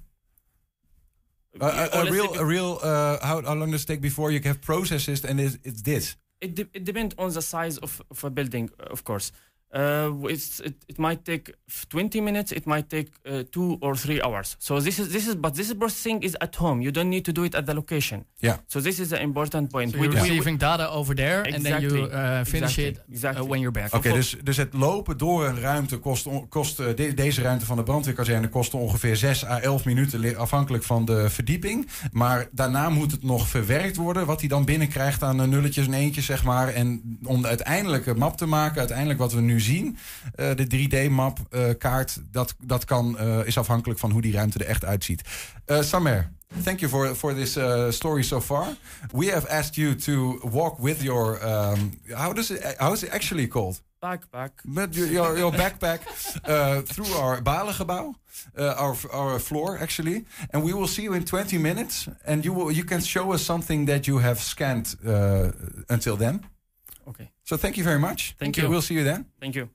A, 1.60 1.64
a- 1.64 1.68
a 1.68 1.88
Honestly, 1.98 2.10
real, 2.10 2.34
a 2.38 2.44
real. 2.44 2.78
Uh, 2.82 3.18
how, 3.20 3.42
how 3.42 3.54
long 3.54 3.70
does 3.72 3.82
it 3.82 3.86
take 3.86 4.00
before 4.00 4.30
you 4.32 4.40
have 4.44 4.58
processed 4.60 5.08
it 5.08 5.24
and 5.24 5.38
it's, 5.40 5.58
it's 5.62 5.82
this? 5.82 6.16
It, 6.40 6.54
de- 6.54 6.68
it 6.72 6.84
depends 6.84 7.14
on 7.18 7.32
the 7.32 7.42
size 7.42 7.78
of, 7.78 8.00
of 8.10 8.24
a 8.24 8.30
building, 8.30 8.70
of 8.78 9.04
course. 9.04 9.32
Uh, 9.72 10.30
it's, 10.30 10.58
it, 10.60 10.74
it 10.86 10.98
might 10.98 11.24
take 11.24 11.54
f- 11.68 11.84
20 11.88 12.20
minutes. 12.20 12.50
It 12.52 12.64
might 12.66 12.88
take 12.88 13.08
uh, 13.24 13.42
two 13.50 13.76
or 13.80 13.94
three 13.96 14.20
hours. 14.22 14.56
So 14.58 14.80
this 14.80 14.98
is 14.98 15.08
this 15.12 15.26
is 15.28 15.34
but 15.36 15.54
this 15.54 15.72
processing 15.74 16.22
is 16.22 16.34
at 16.38 16.56
home. 16.56 16.80
You 16.82 16.90
don't 16.90 17.08
need 17.08 17.24
to 17.24 17.32
do 17.32 17.44
it 17.44 17.54
at 17.54 17.66
the 17.66 17.74
location. 17.74 18.24
Yeah. 18.36 18.56
So 18.66 18.80
this 18.80 18.98
is 18.98 19.08
the 19.08 19.20
important 19.20 19.70
point. 19.70 19.90
So 19.90 19.96
you're 19.96 20.08
We- 20.08 20.14
we- 20.20 20.28
receiving 20.28 20.58
data 20.58 20.88
over 20.90 21.14
there, 21.14 21.54
and 21.54 21.62
then 21.64 21.80
you 21.80 21.96
uh, 22.08 22.44
finish 22.44 22.78
Exactly. 22.78 22.84
it 22.84 22.96
uh, 22.96 23.12
Exactly. 23.14 23.46
when 23.48 23.60
you're 23.60 23.80
back. 23.80 23.94
Oké, 23.94 24.12
dus, 24.12 24.36
dus 24.42 24.56
het 24.56 24.72
lopen 24.74 25.18
door 25.18 25.44
een 25.46 25.60
ruimte 25.60 25.98
kost, 25.98 26.26
kost 26.48 26.76
de- 26.76 27.14
deze 27.14 27.42
ruimte 27.42 27.64
van 27.66 27.76
de 27.76 27.82
brandweerkazerne 27.82 28.48
kost 28.48 28.74
ongeveer 28.74 29.16
6 29.16 29.44
à 29.46 29.58
11 29.60 29.84
minuten, 29.84 30.20
li- 30.20 30.34
afhankelijk 30.36 30.84
van 30.84 31.04
de 31.04 31.30
verdieping. 31.30 31.88
Maar 32.12 32.48
daarna 32.52 32.88
moet 32.88 33.10
het 33.10 33.22
nog 33.22 33.48
verwerkt 33.48 33.96
worden, 33.96 34.26
wat 34.26 34.40
hij 34.40 34.48
dan 34.48 34.64
binnenkrijgt 34.64 35.22
aan 35.22 35.48
nulletjes 35.50 35.86
en 35.86 35.94
eentjes, 35.94 36.24
zeg 36.26 36.44
maar. 36.44 36.68
En 36.68 37.18
om 37.24 37.42
de 37.42 37.48
uiteindelijke 37.48 38.14
map 38.14 38.36
te 38.36 38.46
maken, 38.46 38.78
uiteindelijk 38.78 39.18
wat 39.18 39.32
we 39.32 39.40
nu 39.40 39.59
zien, 39.60 39.98
eh, 40.34 40.54
de 40.54 40.66
3D-map 40.66 41.38
eh, 41.50 41.64
kaart, 41.78 42.20
dat, 42.30 42.54
dat 42.64 42.84
kan, 42.84 43.18
eh, 43.18 43.46
is 43.46 43.58
afhankelijk 43.58 44.00
van 44.00 44.10
hoe 44.10 44.20
die 44.20 44.32
ruimte 44.32 44.58
er 44.58 44.66
echt 44.66 44.84
uitziet. 44.84 45.22
Samer. 45.80 46.30
Thank 46.62 46.80
you 46.80 46.90
for 46.90 47.14
for 47.14 47.34
this 47.34 47.56
uh, 47.56 47.90
story 47.90 48.22
so 48.22 48.40
far. 48.40 48.66
We 49.12 49.30
have 49.30 49.48
asked 49.48 49.74
you 49.74 49.94
to 49.94 50.40
walk 50.50 50.78
with 50.78 51.02
your 51.02 51.38
um, 51.44 52.00
how 52.08 52.34
does 52.34 52.50
it 52.50 52.74
how 52.76 52.92
is 52.92 53.02
it 53.02 53.10
actually 53.10 53.48
called? 53.48 53.82
backpack. 54.00 54.50
Met 54.64 54.94
your, 54.94 55.06
your, 55.06 55.36
your 55.36 55.52
backpack 55.52 56.00
uh, 56.44 56.80
through 56.80 57.12
our 57.16 57.42
balengebouw, 57.42 58.14
uh, 58.56 58.74
our, 58.78 58.96
our 59.12 59.38
floor 59.38 59.78
actually. 59.78 60.24
And 60.52 60.64
we 60.64 60.72
will 60.72 60.86
see 60.86 61.02
you 61.02 61.12
in 61.12 61.24
20 61.24 61.58
minutes. 61.58 62.08
And 62.26 62.44
you, 62.44 62.52
will, 62.52 62.72
you 62.72 62.84
can 62.84 63.00
show 63.00 63.32
us 63.32 63.42
something 63.42 63.86
that 63.86 64.06
you 64.06 64.18
have 64.18 64.40
scanned 64.40 64.96
until 65.88 66.16
then. 66.16 66.46
Okay. 67.08 67.30
So 67.50 67.56
thank 67.56 67.74
you 67.74 67.86
very 67.86 67.98
much. 67.98 68.34
Thank 68.36 68.54
you. 68.54 68.68
We'll 68.68 68.80
see 68.80 68.94
you 68.94 69.12
then. 69.12 69.30
Thank 69.38 69.54
you. 69.54 69.68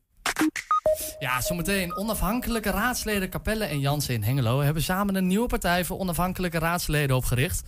Ja, 1.20 1.42
zometeen. 1.42 1.98
Onafhankelijke 1.98 2.70
raadsleden 2.70 3.30
Capelle 3.30 3.66
en 3.66 3.80
Jansen 3.80 4.14
in 4.14 4.24
Hengelo 4.24 4.62
hebben 4.62 4.84
samen 4.84 5.16
een 5.16 5.28
nieuwe 5.28 5.48
partij 5.48 5.86
voor 5.86 6.00
onafhankelijke 6.00 6.60
raadsleden 6.60 7.16
opgericht. 7.16 7.64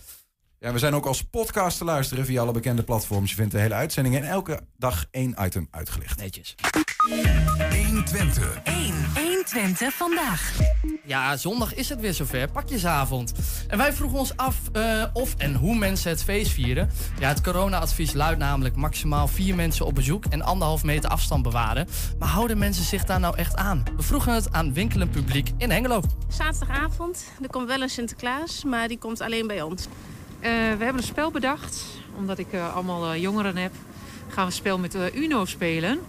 Ja, 0.59 0.71
we 0.71 0.79
zijn 0.79 0.93
ook 0.93 1.05
als 1.05 1.23
podcast 1.23 1.77
te 1.77 1.83
luisteren 1.83 2.25
via 2.25 2.41
alle 2.41 2.51
bekende 2.51 2.83
platforms. 2.83 3.29
Je 3.29 3.35
vindt 3.35 3.51
de 3.51 3.59
hele 3.59 3.73
uitzending 3.73 4.15
en 4.15 4.23
elke 4.23 4.59
dag 4.77 5.05
één 5.11 5.35
item 5.39 5.67
uitgelicht. 5.71 6.19
Netjes. 6.19 6.55
120. 7.07 8.59
1. 8.63 8.93
120 9.15 9.93
vandaag. 9.93 10.53
Ja, 11.03 11.37
zondag 11.37 11.73
is 11.73 11.89
het 11.89 11.99
weer 11.99 12.13
zover. 12.13 12.49
Pakjesavond. 12.51 13.33
En 13.67 13.77
wij 13.77 13.93
vroegen 13.93 14.19
ons 14.19 14.37
af 14.37 14.55
eh, 14.71 15.03
of 15.13 15.35
en 15.37 15.55
hoe 15.55 15.75
mensen 15.75 16.09
het 16.09 16.23
feest 16.23 16.51
vieren. 16.51 16.89
Ja, 17.19 17.27
het 17.27 17.41
corona-advies 17.41 18.13
luidt 18.13 18.39
namelijk 18.39 18.75
maximaal 18.75 19.27
vier 19.27 19.55
mensen 19.55 19.85
op 19.85 19.95
bezoek 19.95 20.25
en 20.25 20.41
anderhalf 20.41 20.83
meter 20.83 21.09
afstand 21.09 21.43
bewaren. 21.43 21.87
Maar 22.19 22.29
houden 22.29 22.57
mensen 22.57 22.83
zich 22.83 23.03
daar 23.03 23.19
nou 23.19 23.37
echt 23.37 23.55
aan? 23.55 23.83
We 23.95 24.03
vroegen 24.03 24.33
het 24.33 24.51
aan 24.51 24.73
winkelend 24.73 25.11
publiek 25.11 25.49
in 25.57 25.71
Hengelo. 25.71 26.01
Zaterdagavond, 26.27 27.25
er 27.41 27.49
komt 27.49 27.67
wel 27.67 27.81
een 27.81 27.89
Sinterklaas, 27.89 28.63
maar 28.63 28.87
die 28.87 28.97
komt 28.97 29.21
alleen 29.21 29.47
bij 29.47 29.61
ons. 29.61 29.83
Eh, 30.39 30.51
we 30.51 30.83
hebben 30.83 30.97
een 30.97 31.03
spel 31.03 31.31
bedacht, 31.31 31.85
omdat 32.17 32.37
ik 32.37 32.51
eh, 32.51 32.75
allemaal 32.75 33.15
jongeren 33.15 33.57
heb. 33.57 33.71
Gaan 34.27 34.35
we 34.35 34.41
een 34.41 34.51
spel 34.51 34.77
met 34.77 34.95
eh, 34.95 35.15
Uno 35.15 35.45
spelen. 35.45 35.99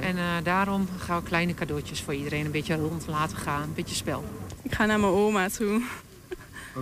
En 0.00 0.16
eh, 0.16 0.24
daarom 0.42 0.88
gaan 0.98 1.18
we 1.18 1.24
kleine 1.28 1.54
cadeautjes 1.54 2.02
voor 2.02 2.14
iedereen 2.14 2.44
een 2.44 2.50
beetje 2.50 2.74
rond 2.74 3.06
laten 3.06 3.36
gaan. 3.36 3.62
Een 3.62 3.74
beetje 3.74 3.94
spel. 3.94 4.24
Ik 4.62 4.74
ga 4.74 4.86
naar 4.86 5.00
mijn 5.00 5.12
oma 5.12 5.48
toe. 5.48 5.82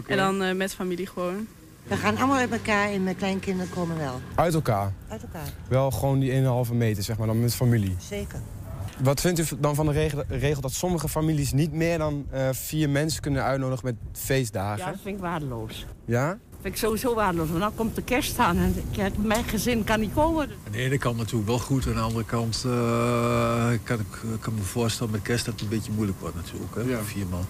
En 0.06 0.16
dan 0.16 0.42
eh, 0.42 0.54
met 0.54 0.74
familie 0.74 1.06
gewoon. 1.06 1.46
We 1.82 1.96
gaan 1.96 2.16
allemaal 2.16 2.36
uit 2.36 2.52
elkaar 2.52 2.88
en 2.90 3.02
mijn 3.02 3.16
kleinkinderen 3.16 3.72
komen 3.72 3.98
wel. 3.98 4.20
Uit 4.34 4.54
elkaar. 4.54 4.92
Uit 5.08 5.22
elkaar, 5.22 5.48
Wel 5.68 5.90
gewoon 5.90 6.18
die 6.18 6.32
1,5 6.66 6.72
meter, 6.72 7.02
zeg 7.02 7.18
maar, 7.18 7.26
dan 7.26 7.40
met 7.40 7.54
familie. 7.54 7.96
zeker. 7.98 8.40
Wat 9.02 9.20
vindt 9.20 9.38
u 9.38 9.44
dan 9.58 9.74
van 9.74 9.86
de 9.86 9.92
regel, 9.92 10.22
regel 10.28 10.60
dat 10.60 10.72
sommige 10.72 11.08
families 11.08 11.52
niet 11.52 11.72
meer 11.72 11.98
dan 11.98 12.26
eh, 12.30 12.48
vier 12.52 12.90
mensen 12.90 13.22
kunnen 13.22 13.42
uitnodigen 13.42 13.84
met 13.84 13.94
feestdagen? 14.12 14.84
Ja, 14.84 14.90
dat 14.90 15.00
vind 15.02 15.16
ik 15.16 15.22
waardeloos. 15.22 15.86
Ja? 16.04 16.38
Vind 16.62 16.74
ik 16.74 16.80
sowieso 16.80 17.14
waardeloos. 17.14 17.48
Want 17.48 17.60
dan 17.60 17.74
komt 17.74 17.94
de 17.94 18.02
kerst 18.02 18.38
aan 18.38 18.56
en 18.56 18.74
ja, 18.90 19.08
mijn 19.16 19.44
gezin 19.44 19.84
kan 19.84 20.00
niet 20.00 20.12
komen. 20.12 20.50
Aan 20.66 20.72
de 20.72 20.78
ene 20.78 20.98
kant 20.98 21.16
natuurlijk 21.16 21.48
wel 21.48 21.58
goed. 21.58 21.86
Aan 21.86 21.94
de 21.94 22.00
andere 22.00 22.24
kant 22.24 22.62
eh, 22.66 23.68
kan 23.82 24.00
ik 24.00 24.40
kan 24.40 24.54
me 24.54 24.62
voorstellen 24.62 25.12
met 25.12 25.22
kerst 25.22 25.44
dat 25.44 25.54
het 25.54 25.62
een 25.62 25.68
beetje 25.68 25.92
moeilijk 25.92 26.20
wordt 26.20 26.36
natuurlijk. 26.36 26.74
Hè? 26.74 27.04
Vier 27.04 27.26
man. 27.26 27.44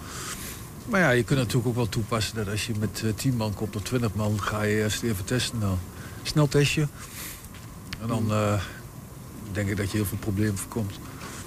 Maar 0.88 1.00
ja, 1.00 1.10
je 1.10 1.22
kunt 1.22 1.38
natuurlijk 1.38 1.66
ook 1.66 1.74
wel 1.74 1.88
toepassen 1.88 2.36
dat 2.36 2.48
als 2.48 2.66
je 2.66 2.72
met 2.78 3.02
eh, 3.04 3.10
10 3.14 3.36
man 3.36 3.54
komt 3.54 3.76
of 3.76 3.82
20 3.82 4.14
man, 4.14 4.40
ga 4.40 4.62
je 4.62 4.76
eerst 4.76 5.02
even 5.02 5.24
testen. 5.24 5.58
Nou, 5.58 5.74
snel 6.22 6.48
testje. 6.48 6.88
En 8.00 8.08
dan 8.08 8.30
eh, 8.30 8.60
denk 9.52 9.68
ik 9.68 9.76
dat 9.76 9.90
je 9.90 9.96
heel 9.96 10.06
veel 10.06 10.18
problemen 10.18 10.58
voorkomt. 10.58 10.98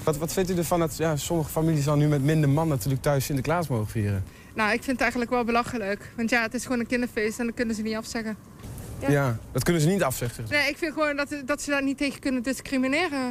Wat, 0.04 0.18
wat 0.18 0.34
vindt 0.34 0.50
u 0.50 0.58
ervan 0.58 0.80
dat 0.80 0.98
ja, 0.98 1.16
sommige 1.16 1.50
families 1.50 1.86
dan 1.86 1.98
nu 1.98 2.08
met 2.08 2.24
minder 2.24 2.50
man 2.50 2.68
natuurlijk 2.68 3.02
thuis 3.02 3.26
Sinterklaas 3.26 3.68
mogen 3.68 3.88
vieren? 3.88 4.24
Nou, 4.56 4.70
ik 4.70 4.84
vind 4.84 4.92
het 4.92 5.02
eigenlijk 5.02 5.32
wel 5.32 5.44
belachelijk. 5.44 6.12
Want 6.16 6.30
ja, 6.30 6.42
het 6.42 6.54
is 6.54 6.64
gewoon 6.64 6.80
een 6.80 6.88
kinderfeest 6.88 7.40
en 7.40 7.46
dat 7.46 7.56
kunnen 7.56 7.76
ze 7.76 7.82
niet 7.82 7.96
afzeggen. 7.96 8.38
Ja. 9.00 9.10
Ja. 9.10 9.38
dat 9.52 9.64
kunnen 9.64 9.82
ze 9.82 9.88
niet 9.88 10.04
afzeggen. 10.04 10.46
Nee, 10.50 10.70
ik 10.70 10.78
vind 10.78 10.94
gewoon 10.94 11.16
dat, 11.16 11.36
dat 11.46 11.62
ze 11.62 11.70
daar 11.70 11.84
niet 11.84 11.98
tegen 11.98 12.20
kunnen 12.20 12.44
discrimineren. 12.44 13.26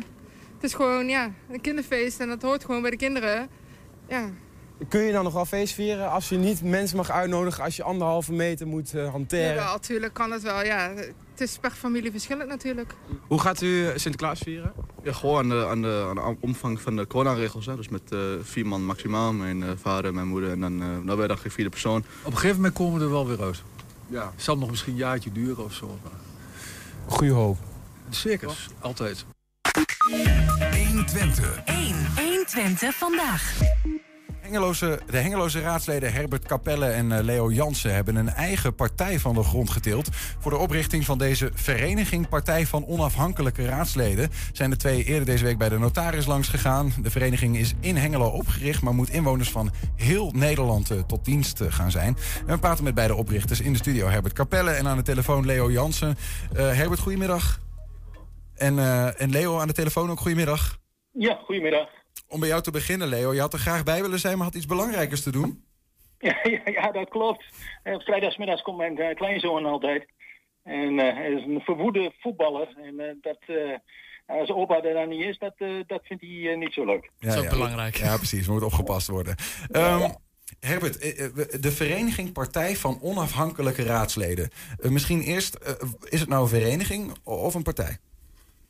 Het 0.55 0.63
is 0.63 0.75
gewoon, 0.75 1.09
ja, 1.09 1.31
een 1.51 1.61
kinderfeest 1.61 2.21
en 2.21 2.29
dat 2.29 2.43
hoort 2.43 2.65
gewoon 2.65 2.83
bij 2.83 2.91
de 2.91 2.97
kinderen. 2.97 3.49
Ja, 4.09 4.31
Kun 4.89 5.01
je 5.01 5.13
dan 5.13 5.25
nog 5.25 5.33
wel 5.33 5.45
feest 5.45 5.75
vieren 5.75 6.11
als 6.11 6.29
je 6.29 6.37
niet 6.37 6.63
mensen 6.63 6.97
mag 6.97 7.11
uitnodigen 7.11 7.65
als 7.65 7.77
je 7.77 7.83
anderhalve 7.83 8.33
meter 8.33 8.67
moet 8.67 8.95
eh, 8.95 9.11
hanteren? 9.11 9.55
jawel, 9.55 9.73
natuurlijk 9.73 10.13
kan 10.15 10.31
het 10.31 10.43
wel. 10.43 10.65
Ja, 10.65 10.93
het 11.31 11.41
is 11.41 11.59
per 11.59 11.71
familie 11.71 12.11
verschillend 12.11 12.49
natuurlijk. 12.49 12.95
Hoe 13.27 13.41
gaat 13.41 13.63
u 13.63 13.87
Sinterklaas 13.95 14.41
vieren? 14.41 14.73
Ja, 15.03 15.13
gewoon 15.13 15.39
aan 15.39 15.49
de, 15.49 15.67
aan 15.67 15.83
de, 15.83 16.05
aan 16.09 16.15
de 16.15 16.37
omvang 16.41 16.81
van 16.81 16.97
de 16.97 17.07
coronaregels. 17.07 17.67
Hè. 17.67 17.77
Dus 17.77 17.89
met 17.89 18.13
eh, 18.13 18.19
vier 18.43 18.67
man 18.67 18.85
maximaal. 18.85 19.33
Mijn 19.33 19.63
eh, 19.63 19.71
vader, 19.81 20.15
mijn 20.15 20.27
moeder 20.27 20.51
en 20.51 20.61
dan, 20.61 20.83
eh 20.83 20.89
dan 20.89 21.05
ben 21.05 21.21
je 21.21 21.27
dan 21.27 21.39
geen 21.39 21.51
vierde 21.51 21.71
persoon. 21.71 22.05
Op 22.23 22.31
een 22.31 22.33
gegeven 22.33 22.57
moment 22.57 22.75
komen 22.75 22.99
we 22.99 23.05
er 23.05 23.11
wel 23.11 23.27
weer 23.27 23.43
uit. 23.43 23.63
Ja. 24.07 24.31
Het 24.35 24.43
zal 24.43 24.59
nog 24.59 24.71
misschien 24.71 24.93
een 24.93 24.99
jaartje 24.99 25.33
duren 25.33 25.65
of 25.65 25.73
zo. 25.73 25.99
Maar... 26.03 26.13
Goeie 27.07 27.33
hoop. 27.33 27.59
Zeker, 28.11 28.69
altijd. 28.81 29.25
120. 30.89 31.63
1. 31.65 31.95
120 32.17 32.95
vandaag. 32.95 33.59
Hengeloze, 34.44 35.00
de 35.11 35.16
Hengeloze 35.16 35.61
raadsleden 35.61 36.12
Herbert 36.12 36.44
Capelle 36.46 36.87
en 36.87 37.12
eh, 37.12 37.24
Leo 37.24 37.50
Jansen 37.50 37.94
hebben 37.94 38.16
een 38.16 38.28
eigen 38.28 38.74
partij 38.74 39.18
van 39.18 39.35
de 39.35 39.42
grond 39.42 39.70
getild. 39.70 40.09
Voor 40.38 40.50
de 40.50 40.57
oprichting 40.57 41.04
van 41.04 41.18
deze 41.18 41.50
vereniging 41.54 42.28
Partij 42.28 42.66
van 42.66 42.87
Onafhankelijke 42.87 43.64
Raadsleden 43.64 44.30
zijn 44.52 44.70
de 44.70 44.76
twee 44.76 45.04
eerder 45.04 45.24
deze 45.24 45.44
week 45.44 45.59
bij 45.59 45.68
de 45.68 45.78
notaris 45.78 46.26
langs 46.26 46.48
gegaan. 46.48 46.92
De 47.02 47.11
vereniging 47.11 47.57
is 47.57 47.74
in 47.80 47.96
Hengelo 47.96 48.28
opgericht, 48.28 48.83
maar 48.83 48.94
moet 48.94 49.11
inwoners 49.11 49.50
van 49.50 49.70
heel 49.96 50.30
Nederland 50.35 50.90
eh, 50.90 50.98
tot 50.98 51.24
dienst 51.24 51.61
eh, 51.61 51.72
gaan 51.72 51.90
zijn. 51.90 52.16
En 52.46 52.54
we 52.54 52.59
praten 52.59 52.85
met 52.85 52.94
beide 52.94 53.14
oprichters 53.14 53.61
in 53.61 53.72
de 53.72 53.78
studio 53.78 54.07
Herbert 54.07 54.35
Capelle 54.35 54.70
en 54.70 54.87
aan 54.87 54.96
de 54.96 55.02
telefoon 55.02 55.46
Leo 55.46 55.70
Jansen. 55.70 56.16
Herbert, 56.54 57.00
goedemiddag. 57.00 57.61
En, 58.54 58.78
en 59.18 59.30
Leo 59.30 59.59
aan 59.59 59.68
de 59.68 59.72
telefoon 59.72 60.11
ook 60.11 60.20
goedemiddag. 60.20 60.78
Ja, 61.11 61.40
goedemiddag. 61.44 61.88
Om 62.29 62.40
bij 62.40 62.48
jou 62.48 62.62
te 62.62 62.70
beginnen, 62.70 63.09
Leo. 63.09 63.35
Je 63.35 63.40
had 63.40 63.53
er 63.53 63.59
graag 63.59 63.83
bij 63.83 64.03
willen 64.03 64.18
zijn, 64.18 64.37
maar 64.37 64.46
had 64.46 64.55
iets 64.55 64.66
belangrijkers 64.66 65.22
te 65.22 65.31
doen. 65.31 65.62
Ja, 66.18 66.38
ja, 66.42 66.61
ja 66.64 66.92
dat 66.92 67.09
klopt. 67.09 67.44
Eh, 67.83 67.98
vrijdagsmiddags 67.98 68.62
komt 68.62 68.77
mijn 68.77 68.98
eh, 68.98 69.14
kleinzoon 69.14 69.64
altijd. 69.64 70.07
En 70.64 70.98
eh, 70.98 71.14
hij 71.14 71.31
is 71.31 71.44
een 71.44 71.61
verwoede 71.61 72.12
voetballer. 72.20 72.68
En 72.77 73.00
eh, 73.00 73.14
dat, 73.20 73.38
eh, 73.46 74.38
als 74.38 74.50
opa 74.50 74.83
er 74.83 74.94
dan 74.94 75.09
niet 75.09 75.24
is, 75.24 75.38
dat, 75.38 75.55
dat 75.87 76.00
vindt 76.03 76.22
hij 76.22 76.57
niet 76.57 76.72
zo 76.72 76.85
leuk. 76.85 77.11
Ja, 77.18 77.35
ja. 77.35 77.90
Ja, 77.92 78.16
precies. 78.16 78.46
Moet 78.46 78.62
opgepast 78.62 79.09
worden. 79.09 79.37
Ehm, 79.70 80.11
Herbert, 80.61 81.00
de 81.62 81.72
vereniging 81.72 82.33
Partij 82.33 82.77
van 82.77 82.98
Onafhankelijke 83.03 83.83
Raadsleden. 83.83 84.50
Misschien 84.81 85.20
eerst, 85.20 85.59
is 86.09 86.20
het 86.20 86.29
nou 86.29 86.42
een 86.42 86.48
vereniging 86.48 87.16
of 87.22 87.55
een 87.55 87.62
partij? 87.62 87.98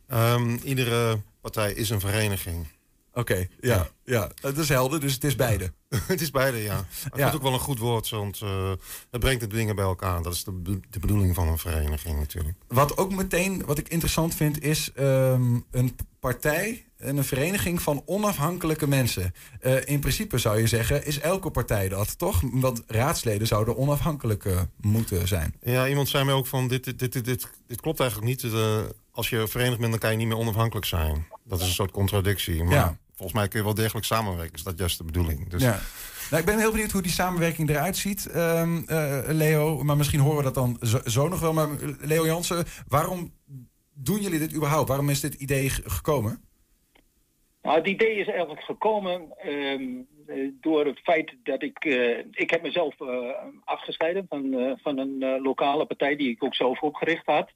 Ehm, 0.09 0.57
iedere 0.64 1.20
partij 1.40 1.72
is 1.72 1.90
een 1.90 2.00
vereniging. 2.00 2.66
Oké, 3.14 3.46
ja, 3.61 3.88
ja. 4.05 4.31
Dat 4.40 4.57
is 4.59 4.68
helder, 4.68 5.00
dus 5.00 5.12
het 5.14 5.24
is 5.24 5.37
beide. 5.37 5.72
het 6.07 6.20
is 6.20 6.31
beide, 6.31 6.62
ja. 6.62 6.79
Ik 7.12 7.16
Ja. 7.16 7.22
vind 7.22 7.35
ook 7.35 7.42
wel 7.42 7.53
een 7.53 7.59
goed 7.59 7.79
woord, 7.79 8.09
want 8.11 8.40
eh, 8.40 8.72
het 9.11 9.20
brengt 9.20 9.40
de 9.40 9.46
dingen 9.46 9.77
bij 9.77 9.85
elkaar. 9.85 10.22
Dat 10.22 10.35
is 10.35 10.44
de, 10.44 10.53
be- 10.53 10.81
de 10.90 10.98
bedoeling 10.98 11.35
van 11.35 11.48
een 11.48 11.59
vereniging 11.59 12.18
natuurlijk. 12.18 12.57
Wat 12.68 12.96
ook 12.96 13.14
meteen, 13.14 13.64
wat 13.66 13.79
ik 13.79 13.88
interessant 13.88 14.35
vind, 14.35 14.62
is 14.62 14.92
ehm, 14.94 15.59
een 15.70 15.96
partij 16.20 16.85
en 16.96 17.16
een 17.16 17.24
vereniging 17.24 17.83
van 17.83 18.03
onafhankelijke 18.07 18.87
mensen. 18.88 19.35
Eh, 19.61 19.88
in 19.88 20.00
principe 20.00 20.38
zou 20.38 20.59
je 20.61 20.66
zeggen, 20.66 21.07
is 21.07 21.18
elke 21.20 21.50
partij 21.50 21.88
dat, 21.88 22.18
toch? 22.18 22.40
Want 22.53 22.83
raadsleden 22.87 23.46
zouden 23.46 23.77
onafhankelijk 23.77 24.44
moeten 24.81 25.29
zijn. 25.29 25.55
Ja, 25.62 25.88
iemand 25.88 26.09
zei 26.09 26.24
mij 26.24 26.35
ook 26.35 26.46
van, 26.46 26.68
dit, 26.68 26.85
dit, 26.85 26.98
dit, 26.98 27.24
dit, 27.24 27.48
dit 27.66 27.81
klopt 27.81 28.00
eigenlijk 28.00 28.31
niet. 28.31 28.53
Eh, 28.53 28.79
als 29.11 29.29
je 29.29 29.48
verenigd 29.48 29.79
bent, 29.79 29.90
dan 29.90 30.00
kan 30.00 30.11
je 30.11 30.16
niet 30.16 30.27
meer 30.27 30.37
onafhankelijk 30.37 30.87
zijn. 30.87 31.27
Dat 31.44 31.61
is 31.61 31.66
een 31.66 31.72
soort 31.72 31.90
contradictie. 31.90 32.64
Maar 32.64 32.74
Ja. 32.74 32.98
Volgens 33.14 33.38
mij 33.38 33.48
kun 33.48 33.59
je 33.59 33.64
wel 33.64 33.74
degelijk 33.74 34.07
samenwerken. 34.07 34.55
Is 34.55 34.62
dat 34.62 34.79
juist 34.79 34.98
de 34.98 35.05
bedoeling? 35.05 35.48
Dus 35.48 35.62
Ja. 35.62 35.81
Nou, 36.31 36.42
ik 36.42 36.48
ben 36.48 36.59
heel 36.59 36.70
benieuwd 36.70 36.90
hoe 36.90 37.03
die 37.03 37.11
samenwerking 37.12 37.68
eruit 37.70 37.96
ziet, 37.96 38.27
ehm, 38.27 38.83
eh, 38.87 39.20
Leo. 39.27 39.83
Maar 39.85 39.96
misschien 39.96 40.20
horen 40.20 40.37
we 40.37 40.42
dat 40.42 40.55
dan 40.55 40.77
zo, 40.81 40.98
zo 41.05 41.29
nog 41.29 41.40
wel. 41.40 41.53
Maar 41.53 41.68
Leo 42.00 42.27
Jansen, 42.27 42.64
waarom 42.88 43.33
doen 43.94 44.20
jullie 44.20 44.38
dit 44.38 44.55
überhaupt? 44.55 44.88
Waarom 44.88 45.09
is 45.11 45.20
dit 45.20 45.35
idee 45.35 45.70
ge- 45.70 45.90
gekomen? 45.90 46.42
Nou, 47.62 47.77
het 47.79 47.87
idee 47.87 48.14
is 48.16 48.27
eigenlijk 48.29 48.61
gekomen 48.62 49.33
ehm, 49.38 49.83
eh, 50.27 50.48
door 50.61 50.87
het 50.87 50.98
feit 51.03 51.35
dat 51.42 51.62
ik... 51.62 51.85
eh, 51.85 52.18
ik 52.31 52.50
heb 52.50 52.62
mezelf 52.62 53.00
eh, 53.00 53.09
afgescheiden 53.64 54.27
van, 54.29 54.53
eh, 54.55 54.72
van 54.83 54.98
een 54.98 55.22
eh, 55.22 55.42
lokale 55.42 55.87
partij 55.87 56.16
die 56.16 56.31
ik 56.31 56.44
ook 56.44 56.55
zelf 56.55 56.81
opgericht 56.81 57.27
had. 57.27 57.50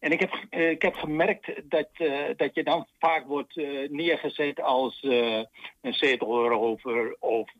En 0.00 0.12
ik 0.12 0.20
heb, 0.20 0.46
eh, 0.50 0.70
ik 0.70 0.82
heb 0.82 0.94
gemerkt 0.94 1.70
dat, 1.70 1.88
eh, 1.92 2.24
dat 2.36 2.54
je 2.54 2.62
dan 2.62 2.86
vaak 2.98 3.26
wordt 3.26 3.56
eh, 3.56 3.88
neergezet 3.90 4.60
als 4.60 5.00
eh, 5.00 5.42
een 5.80 5.94
zetelrover 5.94 7.16
of... 7.20 7.52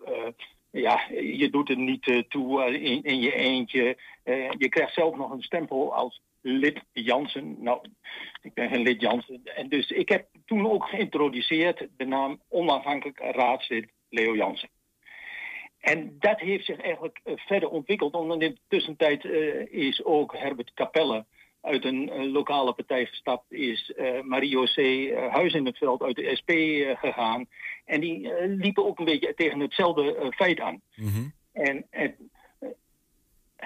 ja, 0.71 1.01
je 1.11 1.51
doet 1.51 1.69
er 1.69 1.77
niet 1.77 2.25
toe 2.29 2.79
in, 2.81 3.03
in 3.03 3.21
je 3.21 3.33
eentje. 3.33 3.97
Je 4.59 4.69
krijgt 4.69 4.95
zelf 4.95 5.17
nog 5.17 5.31
een 5.31 5.43
stempel 5.43 5.95
als 5.95 6.21
lid 6.41 6.81
Jansen. 6.93 7.57
Nou, 7.59 7.81
ik 8.43 8.55
ben 8.55 8.69
geen 8.69 8.83
lid 8.83 9.01
Jansen. 9.01 9.41
En 9.45 9.69
dus 9.69 9.91
ik 9.91 10.09
heb 10.09 10.27
toen 10.47 10.71
ook 10.71 10.85
geïntroduceerd 10.85 11.89
de 11.97 12.05
naam 12.05 12.41
onafhankelijk 12.49 13.19
raadslid 13.19 13.89
Leo 14.09 14.37
Jansen. 14.37 14.69
En 15.81 16.17
dat 16.19 16.41
heeft 16.41 16.65
zich 16.65 16.81
eigenlijk 16.81 17.21
verder 17.25 17.69
ontwikkeld. 17.69 18.13
Want 18.13 18.43
in 18.43 18.51
de 18.51 18.61
tussentijd 18.69 19.25
is 19.71 20.05
ook 20.05 20.37
Herbert 20.37 20.75
Capelle 20.75 21.25
uit 21.67 21.85
een 21.85 22.11
eh, 22.11 22.33
lokale 22.33 22.73
partij 22.73 23.07
gestapt. 23.07 23.53
Is 23.53 23.93
eh 23.97 24.21
Mario 24.23 24.65
C. 24.65 24.77
eh, 24.77 25.33
Huis 25.33 25.55
in 25.55 25.67
het 25.67 25.79
Veld 25.79 26.03
uit 26.03 26.17
de 26.17 26.31
SP 26.41 26.51
eh, 26.51 26.97
gegaan. 26.99 27.47
En 27.85 28.01
die 28.01 28.33
eh, 28.33 28.49
liepen 28.57 28.85
ook 28.87 28.99
een 28.99 29.05
beetje 29.05 29.35
tegen 29.35 29.61
hetzelfde 29.61 30.17
eh, 30.17 30.29
feit 30.31 30.61
aan. 30.61 30.81
En, 31.53 31.87
en 31.91 31.91
eh, 31.91 32.11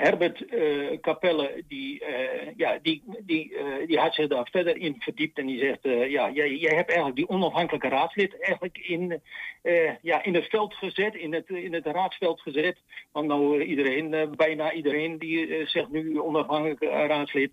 Herbert 0.00 0.46
eh, 0.46 1.00
Capelle, 1.00 1.64
die, 1.68 2.04
eh, 2.04 2.52
ja, 2.56 2.78
die, 2.82 3.02
die, 3.20 3.56
eh, 3.56 3.86
die 3.86 3.98
had 3.98 4.14
zich 4.14 4.28
daar 4.28 4.48
verder 4.50 4.76
in 4.76 4.96
verdiept. 4.98 5.38
En 5.38 5.46
die 5.46 5.58
zegt, 5.58 6.10
ja, 6.10 6.30
jij, 6.30 6.74
hebt 6.74 6.88
eigenlijk 6.88 7.16
die 7.16 7.28
onafhankelijke 7.28 7.88
raadslid 7.88 8.40
eigenlijk 8.40 8.78
in, 8.78 9.22
ja, 10.02 10.24
in 10.24 10.34
het 10.34 10.44
veld 10.44 10.74
gezet, 10.74 11.14
in 11.14 11.34
het, 11.34 11.48
in 11.48 11.74
het 11.74 11.86
raadsveld 11.86 12.40
gezet. 12.40 12.78
Want 13.12 13.26
nou 13.26 13.62
iedereen, 13.62 14.34
bijna 14.36 14.72
iedereen, 14.72 15.18
die 15.18 15.66
zegt 15.66 15.88
nu 15.88 16.20
onafhankelijk 16.20 16.80
eh, 16.80 17.06
raadslid. 17.06 17.50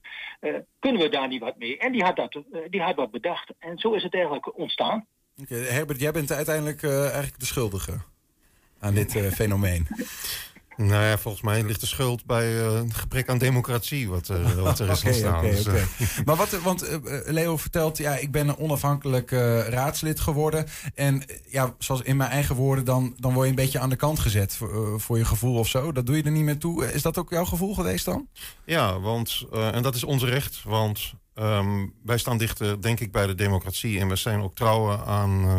kunnen 0.79 1.01
we 1.01 1.09
daar 1.09 1.27
niet 1.27 1.41
wat 1.41 1.57
mee? 1.57 1.77
En 1.77 1.91
die 1.91 2.03
had, 2.03 2.15
dat, 2.15 2.41
die 2.69 2.81
had 2.81 2.95
wat 2.95 3.11
bedacht. 3.11 3.53
En 3.59 3.77
zo 3.77 3.93
is 3.93 4.03
het 4.03 4.13
eigenlijk 4.13 4.57
ontstaan. 4.57 5.05
Herbert, 5.47 5.99
jij 5.99 6.11
bent 6.11 6.31
uiteindelijk 6.31 6.83
eigenlijk 6.83 7.39
de 7.39 7.45
schuldige 7.45 7.97
aan 8.79 8.93
dit 8.93 9.11
fenomeen. 9.33 9.87
Nou 10.77 11.03
ja, 11.03 11.17
volgens 11.17 11.43
mij 11.43 11.63
ligt 11.63 11.79
de 11.79 11.85
schuld 11.85 12.25
bij 12.25 12.59
eh, 12.59 12.73
het 12.73 12.93
gebrek 12.93 13.29
aan 13.29 13.37
democratie 13.37 14.09
wat, 14.09 14.29
eh, 14.29 14.51
wat 14.61 14.79
er 14.79 14.89
is 14.89 14.99
Oké, 14.99 15.07
ontstaan. 15.07 15.43
Dus, 15.43 15.65
eh. 15.65 15.83
Maar 16.25 16.35
wat, 16.35 16.49
want 16.49 16.99
Leo 17.25 17.57
vertelt, 17.57 17.97
ja, 17.97 18.15
ik 18.15 18.31
ben 18.31 18.47
een 18.47 18.57
onafhankelijk 18.57 19.31
raadslid 19.69 20.19
geworden. 20.19 20.65
En 20.95 21.23
ja, 21.47 21.75
zoals 21.77 22.01
in 22.01 22.17
mijn 22.17 22.29
eigen 22.29 22.55
woorden, 22.55 22.85
dan, 22.85 23.15
dan 23.17 23.33
word 23.33 23.43
je 23.43 23.49
een 23.49 23.55
beetje 23.55 23.79
aan 23.79 23.89
de 23.89 23.95
kant 23.95 24.19
gezet 24.19 24.55
voor, 24.55 25.01
voor 25.01 25.17
je 25.17 25.25
gevoel 25.25 25.57
of 25.57 25.67
zo. 25.67 25.91
Dat 25.91 26.05
doe 26.05 26.15
je 26.17 26.23
er 26.23 26.31
niet 26.31 26.43
meer 26.43 26.57
toe. 26.57 26.93
Is 26.93 27.01
dat 27.01 27.17
ook 27.17 27.29
jouw 27.29 27.45
gevoel 27.45 27.73
geweest 27.73 28.05
dan? 28.05 28.27
Ja, 28.65 28.99
want, 28.99 29.45
en 29.51 29.83
dat 29.83 29.95
is 29.95 30.03
ons 30.03 30.23
recht, 30.23 30.63
want 30.63 31.13
ehm, 31.37 31.87
wij 32.03 32.17
staan 32.17 32.37
dichter, 32.37 32.81
denk 32.81 32.99
ik, 32.99 33.11
bij 33.11 33.27
de 33.27 33.35
democratie. 33.35 33.99
En 33.99 34.07
we 34.07 34.15
zijn 34.15 34.41
ook 34.41 34.55
trouw 34.55 34.91
aan 35.05 35.43
eh, 35.43 35.55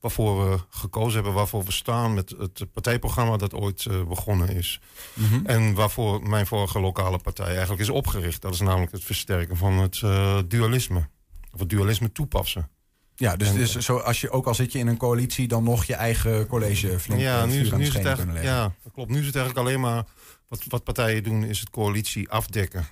waarvoor 0.00 0.50
we 0.50 0.58
gekozen 0.70 1.14
hebben, 1.14 1.32
waarvoor 1.32 1.64
we 1.64 1.72
staan 1.72 2.14
met 2.14 2.34
het 2.38 2.72
partijprogramma 2.72 3.36
dat 3.36 3.54
ooit 3.54 3.86
eh, 3.86 4.04
begonnen 4.04 4.48
is. 4.48 4.80
Mhm. 5.14 5.46
En 5.46 5.74
waarvoor 5.74 6.28
mijn 6.28 6.46
vorige 6.46 6.80
lokale 6.80 7.18
partij 7.18 7.46
eigenlijk 7.46 7.80
is 7.80 7.90
opgericht. 7.90 8.42
Dat 8.42 8.54
is 8.54 8.60
namelijk 8.60 8.92
het 8.92 9.04
versterken 9.04 9.56
van 9.56 9.72
het 9.78 10.00
eh, 10.02 10.38
dualisme. 10.48 11.08
Of 11.52 11.60
het 11.60 11.68
dualisme 11.68 12.12
toepassen. 12.12 12.68
Ja, 13.16 13.36
dus, 13.36 13.48
En- 13.48 13.56
dus 13.56 13.76
zo, 13.76 13.96
als 13.96 14.20
je, 14.20 14.30
ook 14.30 14.46
al 14.46 14.54
zit 14.54 14.72
je 14.72 14.78
in 14.78 14.86
een 14.86 14.96
coalitie, 14.96 15.48
dan 15.48 15.64
nog 15.64 15.84
je 15.84 15.94
eigen 15.94 16.46
college 16.46 16.98
flink 16.98 17.20
ja, 17.20 17.42
eh, 17.42 17.46
nu, 17.46 17.52
nu 17.52 17.58
is 17.58 17.58
het 17.58 17.66
schenen 17.68 17.82
eigenlijk, 17.82 18.16
kunnen 18.16 18.34
leggen. 18.34 18.52
ja, 18.52 18.74
dat 18.82 18.92
klopt. 18.92 19.10
Nu 19.10 19.20
is 19.20 19.26
het 19.26 19.36
eigenlijk 19.36 19.66
alleen 19.66 19.80
maar 19.80 20.04
wat, 20.48 20.64
wat 20.68 20.84
partijen 20.84 21.22
doen, 21.22 21.44
is 21.44 21.60
het 21.60 21.70
coalitie 21.70 22.30
afdekken. 22.30 22.86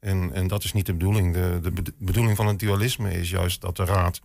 En, 0.00 0.32
en 0.32 0.46
dat 0.46 0.64
is 0.64 0.72
niet 0.72 0.86
de 0.86 0.92
bedoeling. 0.94 1.34
De, 1.34 1.58
de 1.62 1.70
bed- 1.70 1.92
bedoeling 1.98 2.36
van 2.36 2.46
het 2.46 2.58
dualisme 2.58 3.12
is 3.12 3.30
juist 3.30 3.60
dat 3.60 3.76
de 3.76 3.84
raad 3.84 4.20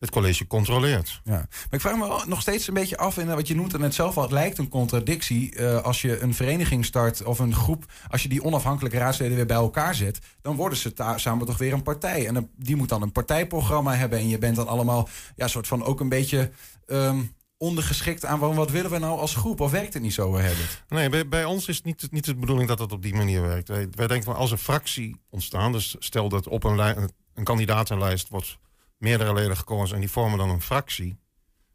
het 0.00 0.10
college 0.10 0.46
controleert. 0.46 1.20
Ja. 1.24 1.32
Maar 1.32 1.48
ik 1.70 1.80
vraag 1.80 1.96
me 1.96 2.24
nog 2.26 2.40
steeds 2.40 2.68
een 2.68 2.74
beetje 2.74 2.96
af, 2.96 3.18
en 3.18 3.28
eh, 3.28 3.34
wat 3.34 3.48
je 3.48 3.54
noemt 3.54 3.72
er 3.72 3.80
net 3.80 3.94
zelf 3.94 4.16
al, 4.16 4.22
het 4.22 4.32
lijkt 4.32 4.58
een 4.58 4.68
contradictie. 4.68 5.54
eh, 5.54 5.82
als 5.82 6.02
je 6.02 6.20
een 6.20 6.34
vereniging 6.34 6.84
start 6.84 7.22
of 7.24 7.38
een 7.38 7.54
groep, 7.54 7.84
als 8.08 8.22
je 8.22 8.28
die 8.28 8.44
onafhankelijke 8.44 8.98
raadsleden 8.98 9.36
weer 9.36 9.46
bij 9.46 9.56
elkaar 9.56 9.94
zet, 9.94 10.18
dan 10.42 10.56
worden 10.56 10.78
ze 10.78 10.92
samen 11.16 11.46
toch 11.46 11.58
weer 11.58 11.72
een 11.72 11.82
partij. 11.82 12.26
En 12.26 12.50
die 12.56 12.76
moet 12.76 12.88
dan 12.88 13.02
een 13.02 13.12
partijprogramma 13.12 13.94
hebben. 13.94 14.18
En 14.18 14.28
je 14.28 14.38
bent 14.38 14.56
dan 14.56 14.68
allemaal, 14.68 15.08
ja, 15.36 15.48
soort 15.48 15.66
van 15.66 15.84
ook 15.84 16.00
een 16.00 16.08
beetje 16.08 16.50
ehm, 16.86 17.20
ondergeschikt 17.62 18.24
aan 18.24 18.38
wat, 18.38 18.70
willen 18.70 18.90
we 18.90 18.98
nou 18.98 19.18
als 19.18 19.34
groep? 19.34 19.60
Of 19.60 19.70
werkt 19.70 19.94
het 19.94 20.02
niet 20.02 20.12
zo, 20.12 20.36
eh, 20.36 20.42
Herbert? 20.42 20.84
Nee, 20.88 21.08
bij, 21.08 21.28
bij 21.28 21.44
ons 21.44 21.68
is 21.68 21.76
het 21.76 21.84
niet, 21.84 22.08
niet 22.10 22.24
de 22.24 22.34
bedoeling 22.34 22.68
dat 22.68 22.78
het 22.78 22.92
op 22.92 23.02
die 23.02 23.14
manier 23.14 23.42
werkt. 23.42 23.68
Wij, 23.68 23.88
wij 23.90 24.06
denken 24.06 24.24
van 24.24 24.36
als 24.36 24.50
een 24.50 24.58
fractie 24.58 25.20
ontstaan, 25.30 25.72
dus 25.72 25.96
stel 25.98 26.28
dat 26.28 26.48
op 26.48 26.64
een, 26.64 27.10
een 27.34 27.44
kandidatenlijst 27.44 28.28
wordt 28.28 28.58
meerdere 28.98 29.34
leden 29.34 29.56
gekozen 29.56 29.94
en 29.94 30.00
die 30.00 30.10
vormen 30.10 30.38
dan 30.38 30.50
een 30.50 30.62
fractie. 30.62 31.18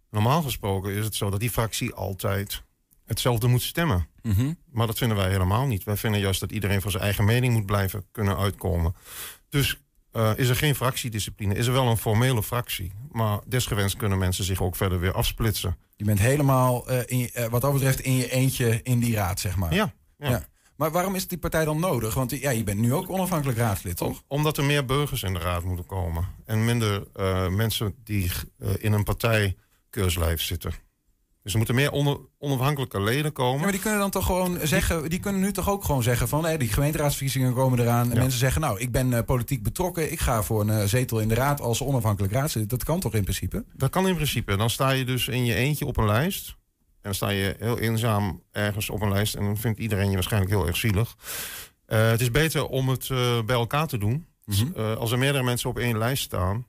Normaal 0.09 0.41
gesproken 0.41 0.91
is 0.91 1.05
het 1.05 1.15
zo 1.15 1.29
dat 1.29 1.39
die 1.39 1.49
fractie 1.49 1.93
altijd 1.93 2.63
hetzelfde 3.05 3.47
moet 3.47 3.61
stemmen. 3.61 4.07
Mhm. 4.21 4.53
Maar 4.71 4.87
dat 4.87 4.97
vinden 4.97 5.17
wij 5.17 5.29
helemaal 5.29 5.65
niet. 5.65 5.83
Wij 5.83 5.97
vinden 5.97 6.19
juist 6.19 6.39
dat 6.39 6.51
iedereen 6.51 6.81
voor 6.81 6.91
zijn 6.91 7.03
eigen 7.03 7.25
mening 7.25 7.53
moet 7.53 7.65
blijven 7.65 8.05
kunnen 8.11 8.37
uitkomen. 8.37 8.95
Dus 9.49 9.81
eh, 10.17 10.31
is 10.35 10.49
er 10.49 10.55
geen 10.55 10.75
fractiediscipline, 10.75 11.55
is 11.55 11.67
er 11.67 11.73
wel 11.73 11.87
een 11.87 11.97
formele 11.97 12.43
fractie. 12.43 12.91
Maar 13.11 13.39
desgewenst 13.47 13.97
kunnen 13.97 14.17
mensen 14.17 14.43
zich 14.43 14.61
ook 14.61 14.75
verder 14.75 14.99
weer 14.99 15.13
afsplitsen. 15.13 15.77
Je 15.95 16.05
bent 16.05 16.19
helemaal, 16.19 16.87
eh, 16.87 16.99
in 17.05 17.29
eh, 17.33 17.45
wat 17.47 17.61
dat 17.61 17.73
betreft, 17.73 17.99
in 17.99 18.13
je 18.13 18.29
eentje 18.29 18.79
in 18.83 18.99
die 18.99 19.15
raad, 19.15 19.39
zeg 19.39 19.55
maar. 19.55 19.73
Ja, 19.73 19.93
ja. 20.17 20.45
Maar 20.75 20.91
waarom 20.91 21.15
is 21.15 21.27
die 21.27 21.37
partij 21.37 21.65
dan 21.65 21.79
nodig? 21.79 22.13
Want 22.13 22.31
ja, 22.31 22.49
je 22.49 22.63
bent 22.63 22.79
nu 22.79 22.93
ook 22.93 23.09
onafhankelijk 23.09 23.57
raadslid, 23.57 23.97
toch? 23.97 24.23
Omdat 24.27 24.57
er 24.57 24.63
meer 24.63 24.85
burgers 24.85 25.23
in 25.23 25.33
de 25.33 25.39
raad 25.39 25.63
moeten 25.63 25.85
komen. 25.85 26.27
En 26.45 26.65
minder 26.65 27.03
mensen 27.51 27.95
die 28.03 28.31
in 28.77 28.93
een 28.93 29.03
partijkeurslijf 29.03 30.41
zitten. 30.41 30.73
Dus 31.47 31.55
er 31.55 31.61
moeten 31.65 31.81
meer 31.83 31.91
onder- 31.91 32.17
onafhankelijke 32.37 33.01
leden 33.01 33.31
komen. 33.31 33.55
Ja, 33.57 33.61
maar 33.63 33.71
die 33.71 33.81
kunnen 33.81 33.99
dan 33.99 34.09
toch 34.09 34.25
gewoon 34.25 34.57
zeggen, 34.63 35.09
die 35.09 35.19
kunnen 35.19 35.41
nu 35.41 35.51
toch 35.51 35.69
ook 35.69 35.83
gewoon 35.83 36.03
zeggen 36.03 36.27
van 36.27 36.45
hé, 36.45 36.57
die 36.57 36.67
gemeenteraadsverkiezingen 36.73 37.53
komen 37.53 37.79
eraan. 37.79 38.09
En 38.09 38.13
Ja. 38.15 38.19
mensen 38.21 38.39
zeggen, 38.39 38.61
nou, 38.61 38.79
ik 38.79 38.91
ben 38.91 39.13
eh, 39.13 39.23
politiek 39.25 39.63
betrokken, 39.63 40.11
ik 40.11 40.19
ga 40.19 40.43
voor 40.43 40.61
een 40.61 40.69
eh, 40.69 40.83
zetel 40.83 41.19
in 41.19 41.27
de 41.27 41.33
raad 41.35 41.61
als 41.61 41.81
onafhankelijk 41.81 42.33
raadslid. 42.33 42.69
Dat 42.69 42.83
kan 42.83 42.99
toch 42.99 43.13
in 43.13 43.23
principe? 43.23 43.65
Dat 43.73 43.89
kan 43.89 44.07
in 44.07 44.15
principe. 44.15 44.55
Dan 44.55 44.69
sta 44.69 44.89
je 44.89 45.05
dus 45.05 45.27
in 45.27 45.45
je 45.45 45.53
eentje 45.53 45.85
op 45.85 45.97
een 45.97 46.05
lijst. 46.05 46.47
En 46.47 46.55
dan 47.01 47.13
sta 47.13 47.29
je 47.29 47.55
heel 47.59 47.79
eenzaam 47.79 48.41
ergens 48.51 48.89
op 48.89 49.01
een 49.01 49.11
lijst. 49.11 49.35
En 49.35 49.43
dan 49.43 49.57
vindt 49.57 49.79
iedereen 49.79 50.07
je 50.09 50.13
waarschijnlijk 50.13 50.51
heel 50.51 50.67
erg 50.67 50.77
zielig. 50.77 51.15
Eh, 51.85 52.09
het 52.09 52.21
is 52.21 52.31
beter 52.31 52.67
om 52.67 52.89
het 52.89 53.07
bij 53.45 53.55
elkaar 53.55 53.87
te 53.87 53.97
doen. 53.97 54.25
Dus, 54.45 54.63
eh, 54.75 54.95
als 54.95 55.11
er 55.11 55.17
meerdere 55.17 55.43
mensen 55.43 55.69
op 55.69 55.77
één 55.79 55.97
lijst 55.97 56.23
staan... 56.23 56.65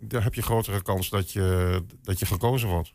dan 0.00 0.22
heb 0.22 0.34
je 0.34 0.42
grotere 0.42 0.82
kans 0.82 1.08
dat 1.10 1.32
je, 1.32 1.82
dat 2.02 2.18
je 2.18 2.26
gekozen 2.26 2.68
wordt. 2.68 2.92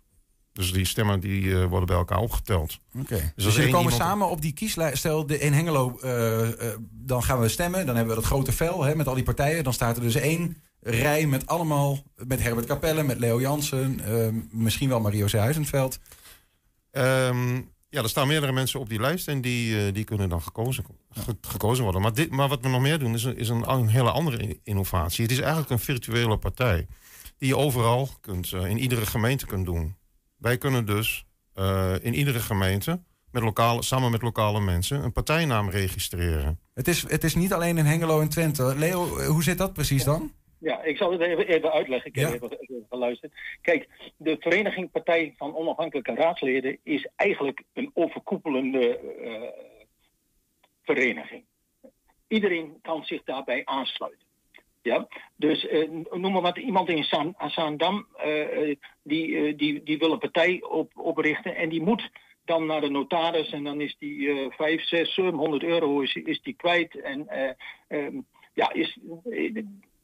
Dus 0.57 0.71
die 0.71 0.85
stemmen 0.85 1.19
die, 1.19 1.59
eh, 1.59 1.65
worden 1.65 1.87
bij 1.87 1.95
elkaar 1.95 2.17
opgeteld. 2.19 2.77
Oké. 2.99 3.31
Dus 3.35 3.43
Dus, 3.43 3.55
jullie 3.55 3.71
komen 3.71 3.91
iemand- 3.91 4.01
samen 4.09 4.29
op 4.29 4.41
die 4.41 4.53
kieslijst. 4.53 4.97
Stel, 4.97 5.25
de, 5.25 5.39
in 5.39 5.53
Hengelo, 5.53 5.97
eh, 6.01 6.71
eh, 6.71 6.77
dan 6.91 7.23
gaan 7.23 7.39
we 7.39 7.47
stemmen. 7.47 7.85
Dan 7.85 7.95
hebben 7.95 8.15
we 8.15 8.21
dat 8.21 8.29
grote 8.29 8.51
vel 8.51 8.83
hè, 8.83 8.95
met 8.95 9.07
al 9.07 9.13
die 9.15 9.23
partijen. 9.23 9.63
Dan 9.63 9.73
staat 9.73 9.95
er 9.97 10.01
dus 10.03 10.15
één 10.15 10.57
rij 10.81 11.25
met 11.27 11.47
allemaal... 11.47 11.99
met 12.15 12.41
Herbert 12.41 12.67
Capelle, 12.67 13.03
met 13.03 13.19
Leo 13.19 13.39
Jansen... 13.41 14.01
misschien 14.51 14.89
wel 14.89 14.99
Mario 14.99 15.25
C. 15.25 15.31
Huizenveld. 15.31 15.99
Ehm, 16.91 17.55
ja, 17.89 18.01
er 18.03 18.09
staan 18.09 18.27
meerdere 18.27 18.51
mensen 18.51 18.79
op 18.79 18.89
die 18.89 18.99
lijst 18.99 19.27
en 19.27 19.41
die, 19.41 19.91
die 19.91 20.03
kunnen 20.03 20.29
dan 20.29 20.41
gekozen, 20.41 20.85
ge- 21.09 21.37
gekozen 21.41 21.83
worden. 21.83 22.01
Maar, 22.01 22.13
dit, 22.13 22.29
maar 22.29 22.47
wat 22.47 22.61
we 22.61 22.69
nog 22.69 22.81
meer 22.81 22.99
doen 22.99 23.13
is, 23.13 23.23
een, 23.23 23.37
is 23.37 23.49
een, 23.49 23.69
een 23.71 23.87
hele 23.87 24.11
andere 24.11 24.59
innovatie. 24.63 25.23
Het 25.23 25.31
is 25.31 25.39
eigenlijk 25.39 25.69
een 25.69 25.79
virtuele 25.79 26.37
partij. 26.37 26.87
die 27.37 27.47
je 27.47 27.57
overal 27.57 28.09
kunt, 28.21 28.51
in 28.51 28.77
iedere 28.77 29.05
gemeente 29.05 29.45
kunt 29.45 29.65
doen. 29.65 29.95
Wij 30.37 30.57
kunnen 30.57 30.85
dus 30.85 31.25
eh, 31.53 31.95
in 32.01 32.13
iedere 32.13 32.39
gemeente, 32.39 32.99
met 33.31 33.43
lokale, 33.43 33.83
samen 33.83 34.11
met 34.11 34.21
lokale 34.21 34.59
mensen, 34.59 35.03
een 35.03 35.11
partijnaam 35.11 35.69
registreren. 35.69 36.59
Het 36.73 36.87
is, 36.87 37.09
het 37.09 37.23
is 37.23 37.35
niet 37.35 37.53
alleen 37.53 37.77
in 37.77 37.85
Hengelo 37.85 38.21
en 38.21 38.29
Twente. 38.29 38.75
Leo, 38.77 39.05
hoe 39.07 39.43
zit 39.43 39.57
dat 39.57 39.73
precies 39.73 40.03
dan? 40.03 40.31
Ja, 40.59 40.83
ik 40.83 40.97
zal 40.97 41.11
het 41.11 41.21
even, 41.21 41.47
even 41.47 41.71
uitleggen. 41.71 42.09
Ik 42.09 42.15
heb 42.15 42.33
even, 42.33 42.51
even 42.59 42.85
geluisterd. 42.89 43.33
Kijk, 43.61 43.87
de 44.17 44.37
Vereniging 44.39 44.91
Partij 44.91 45.33
van 45.37 45.55
Onafhankelijke 45.55 46.13
Raadsleden 46.13 46.77
is 46.83 47.07
eigenlijk 47.15 47.63
een 47.73 47.91
overkoepelende 47.93 48.97
eh, 48.97 49.41
vereniging. 50.83 51.43
Iedereen 52.27 52.77
kan 52.81 53.03
zich 53.03 53.23
daarbij 53.23 53.61
aansluiten. 53.65 54.26
Ja? 54.87 55.07
Dus 55.35 55.67
eh, 55.67 55.89
noem 56.11 56.31
maar 56.31 56.41
wat, 56.41 56.57
iemand 56.57 56.89
in 56.89 57.03
Zaan- 57.03 57.35
Zaandam, 57.47 58.07
eh, 58.17 58.75
die, 59.03 59.37
eh, 59.37 59.57
die, 59.57 59.83
die 59.83 59.97
wil 59.97 60.11
een 60.11 60.19
partij 60.19 60.63
op, 60.63 60.91
oprichten 60.95 61.55
en 61.55 61.69
die 61.69 61.81
moet 61.81 62.09
dan 62.45 62.65
naar 62.65 62.81
de 62.81 62.89
notaris 62.89 63.49
en 63.49 63.63
dan 63.63 63.81
is 63.81 63.95
die 63.99 64.29
eh 64.29 64.51
5, 64.51 64.83
6, 64.83 65.13
700 65.13 65.63
euro 65.63 66.01
is, 66.01 66.13
is 66.15 66.41
die 66.41 66.53
kwijt. 66.53 67.01
En 67.01 67.27
eh, 67.27 67.51
ehm, 67.87 68.19
ja, 68.53 68.73
is, 68.73 68.97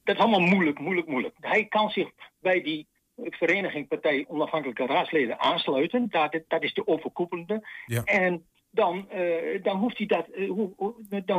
dat 0.04 0.15
is 0.15 0.22
allemaal 0.22 0.48
moeilijk, 0.54 0.80
moeilijk, 0.80 1.08
moeilijk. 1.08 1.36
Hij 1.39 1.65
kan 1.65 1.89
zich 1.89 2.10
bij 2.39 2.62
die 2.62 2.88
vereniging 3.15 3.88
Partij 3.88 4.26
Onafhankelijke 4.28 4.86
Raadsleden 4.86 5.39
aansluiten. 5.39 6.08
Dat, 6.10 6.39
dat 6.48 6.63
is 6.63 6.74
de 6.74 6.88
overkoepelende. 6.88 7.67
Ja. 7.86 8.04
En 8.04 8.46
dan, 8.73 9.09
eh, 9.09 9.63
dan, 9.63 9.77
hoeft 9.77 9.97
hij 9.97 10.07
dat, 10.07 10.27
eh, 10.27 10.49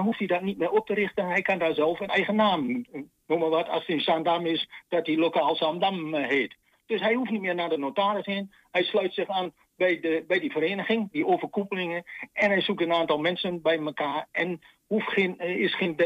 hoeft 0.01 0.19
hij 0.19 0.27
dat 0.27 0.43
niet 0.43 0.59
meer 0.59 0.71
op 0.71 0.87
te 0.87 0.95
richten. 0.95 1.27
Hij 1.27 1.43
kan 1.43 1.59
daar 1.59 1.75
zelf 1.75 2.01
een 2.01 2.09
eigen 2.09 2.35
naam, 2.35 2.85
noem 3.27 3.39
maar 3.39 3.49
wat, 3.49 3.69
als 3.69 3.87
het 3.87 4.07
in 4.07 4.47
is, 4.47 4.69
dat 4.89 5.07
hij 5.07 5.17
lokaal 5.17 5.57
Zaandam 5.57 6.15
eh, 6.15 6.29
heet. 6.29 6.57
Dus 6.87 7.01
hij 7.01 7.15
hoeft 7.15 7.31
niet 7.31 7.41
meer 7.41 7.55
naar 7.55 7.69
de 7.69 7.79
notaris 7.79 8.27
heen. 8.27 8.53
Hij 8.71 8.83
sluit 8.83 9.15
zich 9.15 9.29
aan 9.29 9.53
bij, 9.77 10.01
de, 10.01 10.25
bij 10.27 10.39
die 10.39 10.51
vereniging, 10.51 11.11
die 11.13 11.27
overkoepelingen. 11.27 12.05
En 12.33 12.51
hij 12.51 12.61
zoekt 12.61 12.83
een 12.83 12.93
aantal 12.93 13.19
mensen 13.19 13.63
bij 13.63 13.79
elkaar. 13.79 14.29
En 14.33 14.61
hoeft 14.87 15.13
geen, 15.13 15.39
is 15.39 15.75
geen 15.75 15.97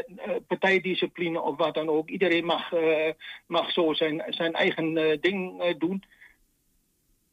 partijdiscipline 0.47 1.41
of 1.41 1.57
wat 1.57 1.75
dan 1.75 1.89
ook. 1.89 2.09
Iedereen 2.09 2.45
mag, 2.45 2.73
mag 3.47 3.71
zo 3.71 3.93
zijn, 3.93 4.25
zijn 4.29 4.53
eigen 4.53 5.21
ding 5.21 5.63
doen. 5.79 6.03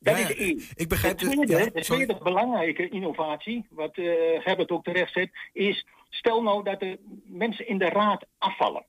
Dat 0.06 0.18
is 0.30 0.36
één. 0.36 0.62
Ik 0.76 0.88
begrijp 0.90 1.18
de 1.18 1.26
de- 1.26 1.32
tweede, 1.32 1.58
ja, 1.58 1.70
de 1.70 1.82
tweede 1.82 2.18
belangrijke 2.24 2.90
innovatie, 2.90 3.66
wat 3.70 3.98
eh 3.98 4.06
Herbert 4.46 4.72
ook 4.72 4.84
terecht 4.84 5.14
zet, 5.14 5.30
is 5.54 5.86
stel 6.10 6.42
nou 6.44 6.64
dat 6.64 6.80
de 6.80 7.00
mensen 7.26 7.68
in 7.68 7.78
de 7.78 7.90
raad 7.90 8.26
afvallen. 8.38 8.86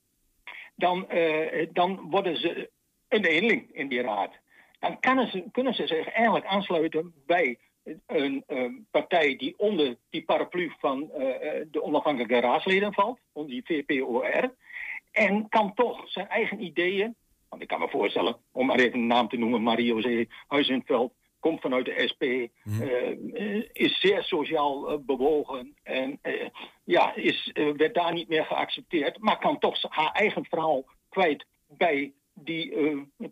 Dan, 0.75 1.09
eh, 1.09 1.67
dan 1.73 2.07
worden 2.11 2.37
ze 2.37 2.71
een 3.09 3.25
eenling 3.25 3.69
in 3.73 3.89
die 3.89 4.03
raad. 4.03 4.33
Dan 4.81 5.01
kunnen 5.01 5.31
ze, 5.31 5.45
kunnen 5.53 5.75
ze 5.75 5.87
zich 5.87 6.09
eigenlijk 6.09 6.47
aansluiten 6.47 7.13
bij 7.27 7.59
een 8.07 8.45
partij 8.91 9.37
die 9.37 9.55
onder 9.59 9.97
die 10.11 10.25
paraplu 10.25 10.73
van 10.79 11.11
eh, 11.13 11.21
de 11.71 11.83
onafhankelijke 11.83 12.41
raadsleden 12.41 12.93
valt, 12.93 13.19
onder 13.33 13.53
die 13.53 13.65
VPOR. 13.65 14.55
En 15.13 15.49
kan 15.49 15.75
toch 15.75 16.09
zijn 16.11 16.29
eigen 16.29 16.63
ideeën, 16.65 17.17
want 17.49 17.63
ik 17.63 17.69
kan 17.69 17.81
me 17.81 17.89
voorstellen, 17.89 18.37
om 18.53 18.67
maar 18.67 18.79
even 18.79 18.99
een 18.99 19.07
naam 19.07 19.29
te 19.29 19.37
noemen, 19.37 19.63
Marie-José 19.63 20.27
Huizenveld, 20.47 21.13
komt 21.41 21.61
vanuit 21.61 21.85
de 21.85 22.03
SP, 22.13 22.23
eh, 22.23 22.51
eh, 23.35 23.65
is 23.73 24.01
zeer 24.01 24.23
sociaal 24.23 24.89
eh, 24.91 24.99
bewogen 25.01 25.75
en 25.83 26.21
ja, 26.85 27.15
is, 27.15 27.51
werd 27.77 27.95
daar 27.95 28.13
niet 28.13 28.29
meer 28.29 28.45
geaccepteerd, 28.45 29.19
maar 29.19 29.39
kan 29.39 29.59
toch 29.59 29.77
haar 29.89 30.13
eigen 30.13 30.45
verhaal 30.45 30.85
kwijt 31.09 31.47
bij 31.69 32.13
die 32.35 32.75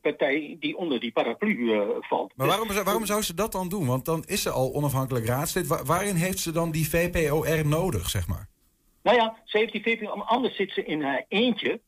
partij 0.03 0.57
die 0.61 0.77
onder 0.77 1.00
die 1.00 1.12
paraplu 1.12 1.72
valt. 2.00 2.33
Maar 2.37 2.46
waarom, 2.46 2.70
zou- 2.72 2.85
waarom 2.85 3.07
zou 3.07 3.22
ze 3.22 3.35
dat 3.35 3.53
dan 3.53 3.68
doen? 3.68 3.87
Want 3.87 4.05
dan 4.05 4.24
is 4.27 4.42
ze 4.42 4.50
al 4.50 4.74
onafhankelijk 4.74 5.27
raadslid. 5.27 5.66
Wa- 5.66 5.83
waarin 5.85 6.14
heeft 6.14 6.38
ze 6.38 6.53
dan 6.53 6.70
die 6.70 6.88
VPOR 6.88 7.66
nodig, 7.66 8.11
zeg 8.11 8.29
maar? 8.29 8.48
Nou 9.03 9.16
ja, 9.16 9.37
ze 9.44 9.59
heeft 9.59 9.72
die 9.72 9.83
VPO, 9.83 10.11
anders 10.11 10.57
zit 10.57 10.72
ze 10.72 10.85
in 10.85 11.03
haar 11.03 11.24
eentje. 11.29 11.81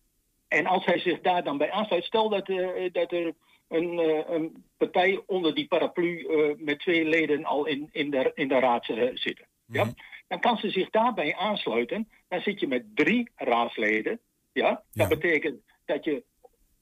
En 0.49 0.67
als 0.67 0.85
hij 0.85 0.99
zich 0.99 1.21
daar 1.21 1.45
dan 1.45 1.59
bij 1.59 1.71
aansluit, 1.71 2.05
stel 2.05 2.29
dat, 2.29 2.49
eh, 2.49 2.93
dat 2.93 3.13
er 3.13 3.35
een, 3.69 3.99
eh, 3.99 4.35
een 4.35 4.65
partij 4.77 5.23
onder 5.27 5.55
die 5.55 5.67
paraplu 5.67 6.27
eh, 6.27 6.57
met 6.59 6.79
twee 6.79 7.05
leden 7.05 7.45
al 7.45 7.67
in, 7.67 7.89
in, 7.93 8.11
de, 8.11 8.33
in 8.35 8.49
de 8.49 8.59
raad 8.59 8.85
zitten. 9.15 9.47
Ja? 9.67 9.93
Dan 10.29 10.41
kan 10.41 10.57
ze 10.57 10.71
zich 10.71 10.91
daarbij 10.91 11.37
aansluiten. 11.37 12.09
Dan 12.29 12.41
zit 12.41 12.61
je 12.61 12.67
met 12.67 12.85
drie 12.95 13.31
raadsleden. 13.35 14.21
Ja? 14.53 14.83
Dat 14.93 15.09
betekent 15.09 15.61
dat 15.85 16.05
je 16.05 16.25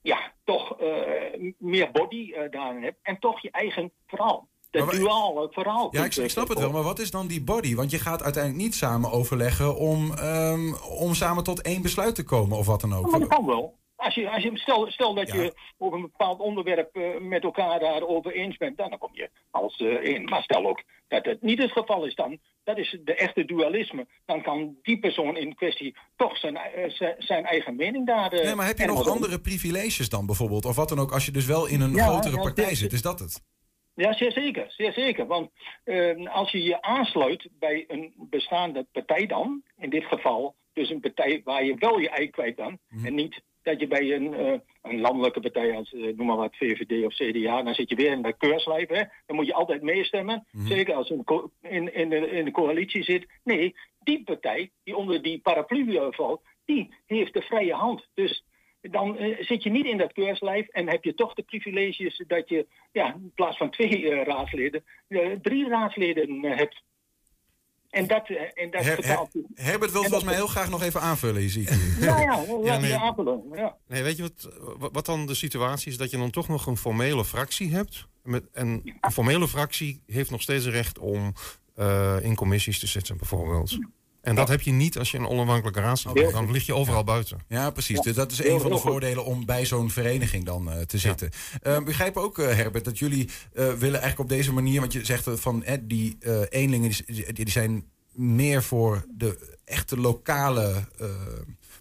ja, 0.02 0.32
toch 0.44 0.78
meer 1.58 1.90
body 1.90 2.48
daarin 2.50 2.82
hebt. 2.82 2.98
En 3.02 3.18
toch 3.18 3.40
je 3.40 3.50
eigen 3.50 3.92
verhaal. 4.06 4.48
Dat 4.80 4.90
duale 4.90 5.48
verhaal. 5.50 5.88
Ja, 5.90 6.04
ik, 6.04 6.14
ik 6.16 6.30
snap 6.30 6.48
het 6.48 6.58
wel, 6.58 6.70
maar 6.70 6.82
wat 6.82 6.98
is 6.98 7.10
dan 7.10 7.26
die 7.26 7.42
body? 7.44 7.74
Want 7.74 7.90
je 7.90 7.98
gaat 7.98 8.22
uiteindelijk 8.22 8.62
niet 8.64 8.74
samen 8.74 9.10
overleggen 9.10 9.76
om, 9.76 10.12
ehm, 10.14 10.74
om 10.98 11.14
samen 11.14 11.44
tot 11.44 11.62
één 11.62 11.82
besluit 11.82 12.14
te 12.14 12.24
komen 12.24 12.58
of 12.58 12.66
wat 12.66 12.80
dan 12.80 12.94
ook. 12.94 13.10
Maar 13.10 13.20
dat 13.20 13.28
kan 13.28 13.46
wel. 13.46 13.74
Als 13.96 14.14
je, 14.14 14.30
als 14.30 14.42
je, 14.42 14.50
stel, 14.54 14.86
stel 14.90 15.14
dat 15.14 15.32
je 15.32 15.54
over 15.78 15.96
een 15.96 16.02
bepaald 16.10 16.40
onderwerp 16.40 16.96
eh, 16.96 17.02
met 17.20 17.42
elkaar 17.42 17.80
daarover 17.80 18.32
eens 18.32 18.56
bent, 18.56 18.76
dan 18.76 18.98
kom 18.98 19.10
je 19.12 19.30
als 19.50 19.76
eh 19.76 19.86
één. 19.86 20.24
Maar 20.24 20.42
stel 20.42 20.66
ook 20.66 20.82
dat 21.08 21.24
het 21.24 21.42
niet 21.42 21.58
het 21.62 21.72
geval 21.72 22.04
is 22.06 22.14
dan, 22.14 22.38
dat 22.64 22.78
is 22.78 22.98
de 23.04 23.14
echte 23.14 23.44
dualisme. 23.44 24.06
Dan 24.26 24.42
kan 24.42 24.76
die 24.82 24.98
persoon 24.98 25.36
in 25.36 25.54
kwestie 25.54 25.96
toch 26.16 26.36
zijn, 26.36 26.56
eh, 26.56 27.10
zijn, 27.18 27.44
eigen 27.44 27.76
mening 27.76 28.06
daar... 28.06 28.32
eh, 28.32 28.44
Nee, 28.44 28.54
maar 28.54 28.66
heb 28.66 28.78
je 28.78 28.86
nog 28.86 29.08
andere 29.08 29.40
privileges 29.40 30.08
dan 30.08 30.26
bijvoorbeeld? 30.26 30.64
Of 30.64 30.76
wat 30.76 30.88
dan 30.88 30.98
ook, 31.00 31.12
als 31.12 31.24
je 31.24 31.32
dus 31.32 31.46
wel 31.46 31.66
in 31.66 31.80
een 31.80 31.94
Ja, 31.94 32.06
grotere 32.06 32.36
ja, 32.36 32.42
partij 32.42 32.68
dit- 32.68 32.76
zit, 32.78 32.92
is 32.92 33.02
dat 33.02 33.18
het? 33.18 33.42
Ja, 33.94 34.12
zeer 34.12 34.32
zeker. 34.32 34.64
Zeer 34.68 34.92
zeker. 34.92 35.26
Want 35.26 35.50
eh, 35.84 36.26
als 36.34 36.50
je 36.50 36.62
je 36.62 36.82
aansluit 36.82 37.48
bij 37.58 37.84
een 37.88 38.12
bestaande 38.16 38.86
partij 38.92 39.26
dan, 39.26 39.62
in 39.78 39.90
dit 39.90 40.04
geval 40.04 40.54
dus 40.72 40.90
een 40.90 41.00
partij 41.00 41.40
waar 41.44 41.64
je 41.64 41.74
wel 41.78 41.98
je 41.98 42.08
ei 42.08 42.30
kwijt 42.30 42.56
kan, 42.56 42.78
en 43.04 43.14
niet 43.14 43.42
dat 43.62 43.80
je 43.80 43.86
bij 43.86 44.14
een, 44.14 44.34
eh, 44.34 44.58
een 44.82 45.00
landelijke 45.00 45.40
partij 45.40 45.76
als, 45.76 45.92
eh, 45.92 46.00
noem 46.16 46.26
maar 46.26 46.36
wat, 46.36 46.56
VVD 46.56 47.04
of 47.06 47.14
CDA, 47.14 47.62
dan 47.62 47.74
zit 47.74 47.88
je 47.88 47.94
weer 47.96 48.10
in 48.10 48.22
de 48.22 48.36
keurslijf, 48.36 48.88
hè? 48.88 49.02
dan 49.26 49.36
moet 49.36 49.46
je 49.46 49.54
altijd 49.54 49.82
meestemmen. 49.82 50.46
Zeker 50.52 50.94
als 50.94 51.08
je 51.08 51.14
in, 51.14 51.24
co- 51.24 51.50
in, 51.62 51.94
in, 51.94 52.08
de, 52.08 52.30
in 52.30 52.44
de 52.44 52.50
coalitie 52.50 53.02
zit. 53.02 53.26
Nee, 53.44 53.74
die 54.00 54.24
partij 54.24 54.70
die 54.84 54.96
onder 54.96 55.22
die 55.22 55.38
paraplu 55.40 55.96
eh, 55.96 56.06
valt, 56.10 56.42
die 56.64 56.94
heeft 57.06 57.32
de 57.32 57.42
vrije 57.42 57.74
hand. 57.74 58.08
Dus 58.14 58.44
dan 58.90 59.18
eh, 59.18 59.44
zit 59.44 59.62
je 59.62 59.70
niet 59.70 59.86
in 59.86 59.98
dat 59.98 60.12
keurslijf 60.12 60.68
en 60.68 60.88
heb 60.88 61.04
je 61.04 61.14
toch 61.14 61.34
de 61.34 61.42
privileges 61.42 62.24
dat 62.26 62.48
je 62.48 62.66
ja, 62.92 63.14
in 63.14 63.32
plaats 63.34 63.56
van 63.56 63.70
twee 63.70 64.10
eh, 64.10 64.26
raadsleden, 64.26 64.84
eh, 65.08 65.30
drie 65.42 65.68
raadsleden 65.68 66.42
hebt. 66.44 66.82
En 67.90 68.06
dat, 68.06 68.28
en 68.54 68.70
dat 68.70 68.84
Her- 68.84 68.94
her- 68.94 69.02
vertaalt. 69.04 69.30
Herbert 69.54 69.92
wil 69.92 70.02
En 70.02 70.08
volgens 70.08 70.24
mij 70.30 70.34
heel 70.34 70.46
graag 70.46 70.70
nog 70.70 70.82
even 70.82 71.00
aanvullen, 71.00 71.48
zie 71.48 71.62
ik 71.62 71.68
hier. 71.68 72.04
Ja, 72.04 72.20
ja, 72.20 72.44
laat 72.46 72.64
Ja, 72.64 72.78
nee. 72.78 72.94
aanvullen. 72.94 73.42
Ja. 73.52 73.76
Nee, 73.88 74.02
weet 74.02 74.16
je 74.16 74.22
wat, 74.22 74.48
wat- 74.92 75.06
dan 75.06 75.26
de 75.26 75.34
situatie 75.34 75.90
is? 75.90 75.96
Dat 75.96 76.10
je 76.10 76.16
dan 76.16 76.30
toch 76.30 76.48
nog 76.48 76.66
een 76.66 76.76
formele 76.76 77.24
fractie 77.24 77.72
hebt. 77.74 78.06
Met, 78.22 78.50
en 78.52 78.96
een 79.00 79.12
formele 79.12 79.48
fractie 79.48 80.02
heeft 80.06 80.30
nog 80.30 80.42
steeds 80.42 80.66
recht 80.66 80.98
om 80.98 81.32
eh, 81.74 82.16
in 82.22 82.34
commissies 82.34 82.78
te 82.78 82.86
zitten, 82.86 83.16
bijvoorbeeld. 83.16 83.78
En 84.24 84.34
dat 84.34 84.48
heb 84.48 84.60
je 84.60 84.72
niet 84.72 84.98
als 84.98 85.10
je 85.10 85.18
een 85.18 85.28
onafhankelijke 85.28 85.80
raadslid 85.80 86.14
bent. 86.14 86.32
Dan 86.32 86.50
lig 86.50 86.66
je 86.66 86.74
overal 86.74 87.04
buiten. 87.04 87.38
Ja, 87.48 87.70
precies. 87.70 88.00
Dus 88.00 88.14
dat 88.14 88.32
is 88.32 88.44
een 88.44 88.60
van 88.60 88.70
de 88.70 88.78
voordelen 88.78 89.24
om 89.24 89.44
bij 89.46 89.66
zo'n 89.66 89.90
vereniging 89.90 90.44
dan 90.44 90.70
eh, 90.70 90.80
te 90.80 90.98
zitten. 90.98 91.30
Eh, 91.62 91.82
begrijp 91.82 92.16
ook, 92.16 92.38
eh, 92.38 92.54
Herbert, 92.54 92.84
dat 92.84 92.98
jullie 92.98 93.28
eh, 93.52 93.64
willen 93.64 94.00
eigenlijk 94.00 94.18
op 94.18 94.28
deze 94.28 94.52
manier... 94.52 94.80
want 94.80 94.92
je 94.92 95.04
zegt 95.04 95.28
van 95.32 95.64
die 95.80 96.16
eh, 96.20 96.40
eenlingen 96.48 96.90
die, 97.06 97.32
die 97.32 97.50
zijn 97.50 97.84
meer 98.12 98.62
voor 98.62 99.04
de 99.16 99.56
echte 99.64 99.96
lokale 99.96 100.88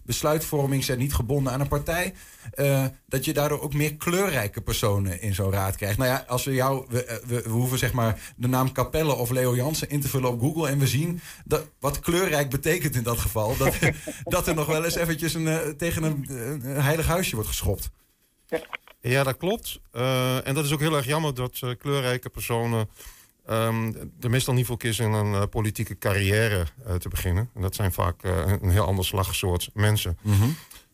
besluitvorming... 0.04 0.84
zijn 0.84 0.98
niet 0.98 1.14
gebonden 1.14 1.52
aan 1.52 1.60
een 1.60 1.68
partij. 1.68 2.14
eh, 2.50 2.84
dat 3.06 3.24
je 3.24 3.32
daardoor 3.32 3.60
ook 3.60 3.74
meer 3.74 3.96
kleurrijke 3.96 4.60
personen 4.60 5.20
in 5.20 5.34
zo'n 5.34 5.52
raad 5.52 5.76
krijgt. 5.76 5.98
Nou 5.98 6.10
ja, 6.10 6.24
als 6.28 6.44
we 6.44 6.54
jou... 6.54 6.86
We, 6.88 7.04
eh, 7.04 7.16
we, 7.26 7.42
we 7.42 7.48
hoeven 7.48 7.78
zeg 7.78 7.92
maar 7.92 8.32
de 8.36 8.48
naam 8.48 8.72
Capelle 8.72 9.14
of 9.14 9.30
Leo 9.30 9.56
Jansen 9.56 9.90
in 9.90 10.00
te 10.00 10.08
vullen 10.08 10.30
op 10.30 10.40
Google... 10.40 10.68
en 10.68 10.78
we 10.78 10.86
zien 10.86 11.20
dat, 11.44 11.68
wat 11.80 12.00
kleurrijk 12.00 12.50
betekent 12.50 12.94
in 12.94 13.02
dat 13.02 13.18
geval... 13.18 13.56
dat, 13.56 13.74
dat 14.24 14.46
er 14.46 14.54
nog 14.54 14.66
wel 14.66 14.84
eens 14.84 14.94
eventjes 14.96 15.34
een, 15.34 15.48
eh, 15.48 15.68
tegen 15.68 16.02
een, 16.02 16.26
een 16.28 16.82
heilig 16.82 17.06
huisje 17.06 17.34
wordt 17.34 17.48
geschopt. 17.50 17.90
Ja, 19.00 19.22
dat 19.22 19.36
klopt. 19.36 19.80
Eh, 19.90 20.46
en 20.46 20.54
dat 20.54 20.64
is 20.64 20.72
ook 20.72 20.80
heel 20.80 20.96
erg 20.96 21.06
jammer 21.06 21.34
dat 21.34 21.60
kleurrijke 21.78 22.28
personen 22.28 22.88
ehm, 23.46 23.92
er 24.20 24.30
meestal 24.30 24.54
niet 24.54 24.66
voor 24.66 24.76
kiezen 24.76 25.12
een 25.12 25.34
eh, 25.34 25.42
politieke 25.50 25.98
carrière 25.98 26.66
eh, 26.86 26.94
te 26.94 27.08
beginnen. 27.08 27.50
En 27.54 27.62
dat 27.62 27.74
zijn 27.74 27.92
vaak 27.92 28.22
eh, 28.22 28.52
een 28.60 28.70
heel 28.70 28.84
ander 28.84 29.04
slagsoort 29.04 29.70
mensen. 29.74 30.18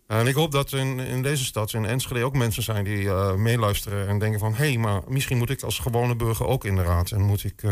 En 0.07 0.27
ik 0.27 0.35
hoop 0.35 0.53
dat 0.53 0.73
in, 0.73 0.99
in 0.99 1.23
deze 1.23 1.45
stad, 1.45 1.73
in 1.73 1.85
Enschede, 1.85 2.25
ook 2.25 2.37
mensen 2.37 2.63
zijn 2.63 2.85
die 2.85 3.11
meeluisteren 3.37 4.09
en 4.09 4.19
denken 4.19 4.41
van... 4.41 4.55
hé, 4.55 4.69
hey, 4.69 4.77
maar 4.77 5.03
misschien 5.09 5.39
moet 5.39 5.51
ik 5.51 5.63
als 5.63 5.79
gewone 5.79 6.17
burger 6.17 6.47
ook 6.47 6.65
in 6.65 6.75
de 6.75 6.83
raad 6.83 7.11
en 7.11 7.21
moet 7.21 7.45
ik, 7.45 7.63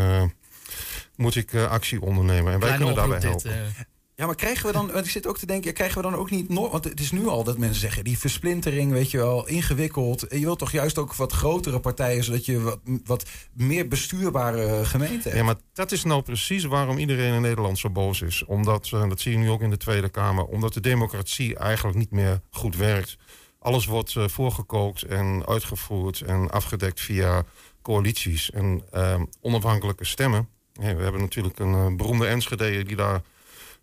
moet 1.15 1.35
ik 1.35 1.55
actie 1.55 2.01
ondernemen. 2.01 2.53
En 2.53 2.59
wij 2.59 2.75
Kleine 2.75 2.77
kunnen 2.77 2.95
daarbij 2.95 3.29
helpen. 3.29 3.73
dit. 3.75 3.87
Ja, 4.19 4.25
maar 4.25 4.35
krijgen 4.35 4.65
we 4.65 4.71
dan, 4.71 4.91
want 4.91 5.05
ik 5.05 5.11
zit 5.11 5.27
ook 5.27 5.37
te 5.37 5.45
denken, 5.45 5.73
krijgen 5.73 6.01
we 6.01 6.09
dan 6.09 6.19
ook 6.19 6.29
niet 6.29 6.53
want 6.53 6.83
het 6.83 6.99
is 6.99 7.11
nu 7.11 7.27
al 7.27 7.43
dat 7.43 7.57
mensen 7.57 7.79
zeggen, 7.79 8.03
die 8.03 8.17
versplintering, 8.17 8.91
weet 8.91 9.11
je 9.11 9.17
wel, 9.17 9.47
ingewikkeld. 9.47 10.25
Je 10.29 10.39
wilt 10.39 10.59
toch 10.59 10.71
juist 10.71 10.97
ook 10.97 11.15
wat 11.15 11.33
grotere 11.33 11.79
partijen, 11.79 12.23
zodat 12.23 12.45
je 12.45 12.59
wat, 12.59 12.79
wat 13.05 13.25
meer 13.53 13.87
bestuurbare 13.87 14.85
gemeenten 14.85 15.23
hebt. 15.23 15.35
Ja, 15.35 15.43
maar 15.43 15.55
dat 15.73 15.91
is 15.91 16.03
nou 16.03 16.21
precies 16.21 16.63
waarom 16.63 16.97
iedereen 16.97 17.33
in 17.33 17.41
Nederland 17.41 17.77
zo 17.77 17.89
boos 17.89 18.21
is. 18.21 18.45
Omdat, 18.45 18.89
dat 18.89 19.19
zie 19.19 19.31
je 19.31 19.37
nu 19.37 19.49
ook 19.49 19.61
in 19.61 19.69
de 19.69 19.77
Tweede 19.77 20.09
Kamer, 20.09 20.45
omdat 20.45 20.73
de 20.73 20.81
democratie 20.81 21.55
eigenlijk 21.55 21.97
niet 21.97 22.11
meer 22.11 22.41
goed 22.49 22.75
werkt. 22.75 23.17
Alles 23.59 23.85
wordt 23.85 24.15
eh, 24.15 24.27
voorgekookt 24.27 25.01
en 25.01 25.45
uitgevoerd 25.45 26.21
en 26.21 26.49
afgedekt 26.51 27.01
via 27.01 27.43
coalities 27.81 28.51
en 28.51 28.83
eh, 28.91 29.21
onafhankelijke 29.41 30.05
stemmen. 30.05 30.49
We 30.73 30.85
hebben 30.85 31.21
natuurlijk 31.21 31.59
een 31.59 31.73
eh, 31.73 31.95
beroemde 31.95 32.27
Enschede 32.27 32.83
die 32.83 32.95
daar 32.95 33.21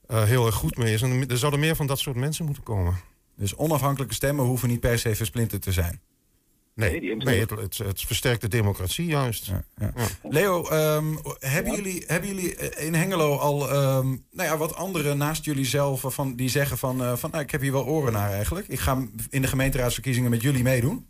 eh, 0.08 0.22
heel 0.22 0.46
erg 0.46 0.54
goed 0.54 0.76
mee 0.76 0.92
is. 0.92 1.02
En 1.02 1.28
er 1.28 1.38
zouden 1.38 1.60
meer 1.60 1.76
van 1.76 1.86
dat 1.86 1.98
soort 1.98 2.16
mensen 2.16 2.44
moeten 2.44 2.62
komen. 2.62 2.96
Dus 3.36 3.56
onafhankelijke 3.56 4.14
stemmen 4.14 4.44
hoeven 4.44 4.68
niet 4.68 4.80
per 4.80 4.98
se 4.98 5.14
versplinterd 5.14 5.62
te 5.62 5.72
zijn. 5.72 6.00
Nee, 6.74 7.16
nee 7.16 7.40
het, 7.40 7.50
het, 7.50 7.78
het 7.78 8.00
versterkt 8.00 8.40
de 8.40 8.48
democratie 8.48 9.06
juist. 9.06 9.46
Ja, 9.76 9.92
Leo, 10.22 10.68
ehm, 10.68 11.14
hebben, 11.38 11.74
jullie, 11.74 12.04
hebben 12.06 12.34
jullie 12.34 12.56
in 12.56 12.94
Hengelo 12.94 13.36
al 13.36 13.70
ehm, 13.70 14.06
nou 14.06 14.48
ja, 14.48 14.56
wat 14.56 14.74
anderen 14.74 15.18
naast 15.18 15.44
jullie 15.44 15.64
zelf 15.64 16.04
van, 16.06 16.34
die 16.34 16.48
zeggen 16.48 16.78
van, 16.78 17.02
eh, 17.02 17.16
van 17.16 17.30
nou, 17.30 17.42
ik 17.42 17.50
heb 17.50 17.60
hier 17.60 17.72
wel 17.72 17.86
oren 17.86 18.12
naar 18.12 18.32
eigenlijk. 18.32 18.68
Ik 18.68 18.78
ga 18.78 19.06
in 19.30 19.42
de 19.42 19.48
gemeenteraadsverkiezingen 19.48 20.30
met 20.30 20.42
jullie 20.42 20.62
meedoen? 20.62 21.06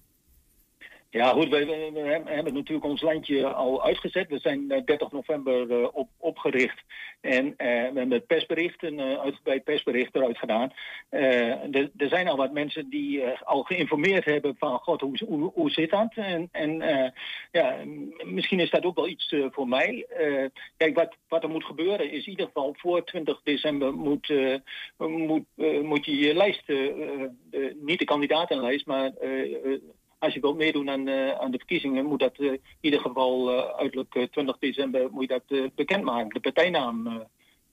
Ja, 1.16 1.32
goed, 1.32 1.48
we, 1.48 2.22
hebben 2.24 2.54
natuurlijk 2.54 2.86
ons 2.86 3.00
landje 3.00 3.46
al 3.46 3.84
uitgezet. 3.84 4.28
We 4.28 4.38
zijn 4.38 4.70
eh, 4.70 4.84
30 4.84 5.12
november 5.12 5.70
eh, 5.70 5.88
op, 5.92 6.08
opgericht. 6.18 6.82
En 7.20 7.54
eh, 7.56 7.66
we 7.66 7.98
hebben 7.98 8.10
het 8.10 8.26
persbericht, 8.26 8.82
een 8.82 9.00
uitgebreid 9.00 9.64
persbericht 9.64 10.14
eruit 10.14 10.38
gedaan. 10.38 10.72
Eh, 11.08 11.74
er, 11.74 11.90
zijn 11.96 12.28
al 12.28 12.36
wat 12.36 12.52
mensen 12.52 12.90
die 12.90 13.22
eh, 13.22 13.42
al 13.42 13.62
geïnformeerd 13.62 14.24
hebben 14.24 14.56
van, 14.58 14.78
god, 14.78 15.00
hoe, 15.00 15.18
hoe, 15.26 15.50
hoe 15.54 15.70
zit 15.70 15.90
dat? 15.90 16.12
En, 16.14 16.48
en 16.52 16.82
eh, 16.82 17.10
ja, 17.52 17.76
misschien 18.24 18.60
is 18.60 18.70
dat 18.70 18.84
ook 18.84 18.96
wel 18.96 19.08
iets 19.08 19.32
eh, 19.32 19.46
voor 19.50 19.68
mij. 19.68 20.06
Eh, 20.08 20.44
kijk, 20.76 20.96
wat, 20.96 21.16
wat 21.28 21.42
er 21.42 21.50
moet 21.50 21.64
gebeuren 21.64 22.10
is 22.10 22.24
in 22.24 22.30
ieder 22.30 22.46
geval 22.46 22.74
voor 22.78 23.04
20 23.04 23.40
december 23.42 23.94
moet, 23.94 24.30
eh, 24.30 24.54
moet, 24.96 25.44
eh, 25.56 25.80
moet 25.80 26.04
je 26.04 26.16
je 26.16 26.34
lijst, 26.34 26.68
eh, 26.68 26.86
eh, 26.86 27.30
niet 27.74 27.98
de 27.98 28.04
kandidatenlijst, 28.04 28.86
maar 28.86 29.12
eh, 29.20 29.54
eh, 29.54 29.80
als 30.18 30.34
je 30.34 30.40
wilt 30.40 30.56
meedoen 30.56 30.90
aan, 30.90 31.08
eh, 31.08 31.30
aan 31.30 31.50
de 31.50 31.58
verkiezingen, 31.58 32.04
moet 32.04 32.18
dat 32.18 32.38
eh, 32.38 32.52
in 32.52 32.60
ieder 32.80 33.00
geval 33.00 33.50
eh, 33.50 33.78
uiterlijk 33.78 34.14
eh, 34.14 34.22
20 34.22 34.58
december 34.58 35.10
moet 35.10 35.22
je 35.22 35.28
dat 35.28 35.58
eh, 35.58 35.68
bekendmaken. 35.74 36.28
De 36.28 36.40
partijnaam 36.40 37.06
eh, 37.06 37.14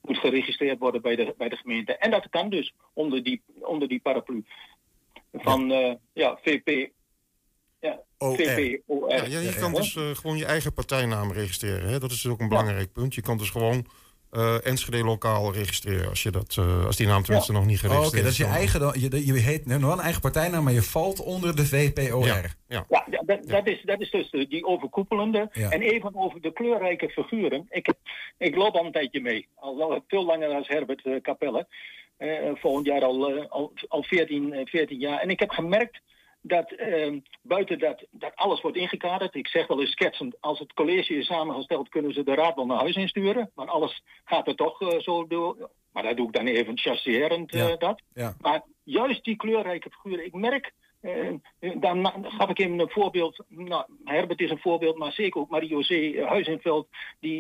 moet 0.02 0.18
geregistreerd 0.18 0.80
worden 0.80 1.02
bij 1.02 1.16
de, 1.16 1.34
bij 1.38 1.50
de 1.50 1.56
gemeente. 1.56 1.98
En 1.98 2.12
dat 2.12 2.30
kan 2.30 2.50
dus 2.50 2.74
onder 2.94 3.24
die, 3.24 3.42
onder 3.60 3.88
die 3.88 4.00
paraplu 4.00 4.46
van 5.34 5.68
ja, 5.70 5.98
ja 6.14 6.40
VP. 6.42 6.90
Ja, 7.80 8.02
VPOR. 8.18 9.10
Ja, 9.10 9.26
ja, 9.26 9.40
je 9.40 9.56
kan 9.60 9.74
dus 9.74 9.94
gewoon 9.94 10.38
je 10.38 10.46
eigen 10.46 10.74
partijnaam 10.74 11.32
registreren. 11.32 11.90
Hè? 11.90 12.00
Dat 12.00 12.12
is 12.12 12.22
dus 12.22 12.32
ook 12.32 12.40
een 12.40 12.48
belangrijk 12.48 12.94
punt. 12.94 13.16
Je 13.16 13.22
kan 13.22 13.38
dus 13.38 13.50
gewoon 13.50 13.86
eh, 14.34 14.66
Enschede 14.66 15.04
lokaal 15.04 15.54
registreren 15.54 16.10
als, 16.10 16.24
je 16.24 16.32
dat, 16.32 16.56
eh, 16.60 16.86
als 16.86 16.96
die 16.96 17.08
naam 17.08 17.24
tenminste 17.24 17.52
nog 17.52 17.66
niet 17.66 17.78
Oh, 17.78 17.84
Oké, 17.84 17.94
geregistreerd 17.94 18.24
dat 18.24 18.34
is 18.34 18.38
je 18.38 18.46
eigen, 18.46 18.80
dan- 18.80 18.94
je, 19.00 19.26
je 19.34 19.40
heet 19.40 19.66
nou, 19.66 19.80
nog 19.80 19.90
wel 19.90 19.98
een 19.98 20.04
eigen 20.04 20.22
partijnaam, 20.22 20.64
maar 20.64 20.74
je 20.74 20.82
valt 20.84 21.20
onder 21.24 21.56
de 21.56 21.66
VPOR. 21.66 22.26
Ja. 22.26 22.42
Ja, 22.68 22.86
ja, 22.90 23.22
dat, 23.26 23.48
dat, 23.48 23.68
is, 23.68 23.82
dat 23.86 24.02
is 24.02 24.12
dus 24.12 24.30
de- 24.32 24.48
die 24.48 24.66
overkoepelende. 24.66 25.50
Ja. 25.54 25.70
En 25.70 25.82
even 25.82 26.16
over 26.16 26.42
de 26.42 26.54
kleurrijke 26.54 27.10
figuren. 27.10 27.66
Ik, 27.70 27.94
ik 28.38 28.56
loop 28.56 28.76
al 28.76 28.86
een 28.86 28.92
tijdje 28.92 29.22
mee. 29.22 29.48
Al 29.56 29.78
wel 29.78 30.04
veel 30.08 30.26
langer 30.26 30.50
als 30.50 30.68
Herbert 30.68 31.06
eh, 31.06 31.22
Capelle. 31.22 31.68
Volgend 32.54 32.86
jaar 32.86 33.02
al, 33.04 33.48
al, 33.50 33.74
al 33.88 34.04
14, 34.04 34.54
eh, 34.54 34.66
14 34.66 35.00
jaar. 35.00 35.20
En 35.20 35.30
ik 35.30 35.40
heb 35.40 35.50
gemerkt 35.50 36.02
dat 36.46 36.72
eh, 36.72 37.14
buiten 37.42 37.80
dat, 37.80 38.06
dat 38.12 38.36
alles 38.36 38.62
wordt 38.62 38.78
ingekaderd. 38.78 39.36
Ik 39.36 39.48
zeg 39.48 39.68
wel 39.68 39.82
eens 39.82 39.92
schetsend, 39.92 40.36
als 40.40 40.60
het 40.60 40.74
college 40.74 41.16
is 41.16 41.26
samengesteld... 41.26 41.90
kunnen 41.90 42.14
ze 42.14 42.24
de 42.24 42.36
raad 42.36 42.56
wel 42.56 42.66
naar 42.66 42.78
huis 42.78 42.96
insturen. 42.96 43.52
Want 43.56 43.70
alles 43.70 44.04
gaat 44.24 44.48
er 44.48 44.56
toch 44.56 44.82
eh, 44.82 45.00
zo 45.00 45.28
door. 45.28 45.70
Maar 45.92 46.04
dat 46.04 46.18
doe 46.18 46.28
ik 46.28 46.34
dan 46.34 46.48
even 46.48 46.78
chasserend 46.78 47.54
eh, 47.54 47.78
dat. 47.78 48.02
Ja. 48.14 48.36
Maar 48.42 48.62
juist 48.84 49.24
die 49.24 49.36
kleurrijke 49.36 49.90
figuren, 49.90 50.26
ik 50.26 50.34
merk. 50.34 50.72
eh, 51.02 51.32
dan 51.76 52.12
gaf 52.24 52.50
ik 52.50 52.58
hem 52.58 52.80
een 52.80 52.90
voorbeeld. 52.90 53.44
Nou, 53.48 53.86
Herbert 54.04 54.42
is 54.42 54.50
een 54.50 54.60
voorbeeld, 54.60 54.98
maar 54.98 55.12
zeker 55.12 55.42
ook 55.42 55.50
Marie-José 55.50 56.24
Huizenveld. 56.26 56.88
Die, 57.20 57.40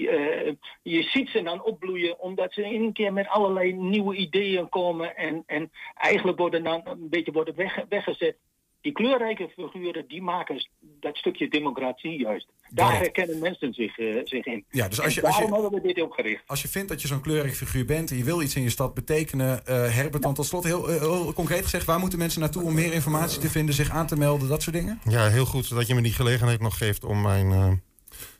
je 0.81 1.03
ziet 1.03 1.29
ze 1.29 1.41
dan 1.41 1.63
opbloeien 1.63 2.19
omdat 2.19 2.53
ze 2.53 2.73
in 2.73 2.83
een 2.83 2.93
keer 2.93 3.13
met 3.13 3.27
allerlei 3.27 3.73
nieuwe 3.73 4.15
ideeën 4.15 4.69
komen. 4.69 5.15
En, 5.15 5.43
en 5.45 5.71
eigenlijk 5.93 6.37
worden 6.37 6.63
dan 6.63 6.81
een 6.85 7.09
beetje 7.09 7.31
worden 7.31 7.55
weg, 7.55 7.85
weggezet. 7.89 8.37
Die 8.83 8.91
kleurrijke 8.91 9.49
figuren 9.55 10.05
die 10.07 10.21
maken 10.21 10.67
dat 10.99 11.17
stukje 11.17 11.47
democratie 11.49 12.19
juist. 12.19 12.47
Daar 12.69 12.97
herkennen 12.97 13.39
mensen 13.39 13.73
zich, 13.73 13.97
eh, 13.99 14.19
zich 14.23 14.45
in. 14.45 14.65
Ja, 14.69 14.87
dus 14.87 15.01
als 15.01 15.13
je- 15.13 15.21
als 15.21 15.35
je- 15.37 15.41
daarom 15.41 15.61
hebben 15.61 15.81
we 15.81 15.87
dit 15.87 16.03
ook 16.03 16.13
gericht. 16.13 16.43
Als 16.47 16.61
je 16.61 16.67
vindt 16.67 16.89
dat 16.89 17.01
je 17.01 17.07
zo'n 17.07 17.21
kleurig 17.21 17.55
figuur 17.55 17.85
bent 17.85 18.11
en 18.11 18.17
je 18.17 18.23
wil 18.23 18.41
iets 18.41 18.55
in 18.55 18.61
je 18.61 18.69
stad 18.69 18.93
betekenen, 18.93 19.65
eh, 19.65 19.95
Herbert, 19.95 20.23
dan 20.23 20.33
tot 20.33 20.45
slot 20.45 20.63
heel, 20.63 20.89
eh, 20.89 20.99
heel 20.99 21.33
concreet 21.33 21.63
gezegd, 21.63 21.85
waar 21.85 21.99
moeten 21.99 22.19
mensen 22.19 22.39
naartoe 22.41 22.63
om 22.63 22.73
meer 22.73 22.93
informatie 22.93 23.39
te 23.41 23.49
vinden, 23.49 23.75
zich 23.75 23.89
aan 23.89 24.07
te 24.07 24.15
melden, 24.17 24.47
dat 24.47 24.61
soort 24.61 24.75
dingen? 24.75 24.99
Ja, 25.09 25.27
heel 25.29 25.45
goed 25.45 25.69
dat 25.69 25.87
je 25.87 25.95
me 25.95 26.01
die 26.01 26.13
gelegenheid 26.13 26.61
nog 26.61 26.77
geeft 26.77 27.03
om 27.03 27.21
mijn 27.21 27.51
eh, 27.51 27.71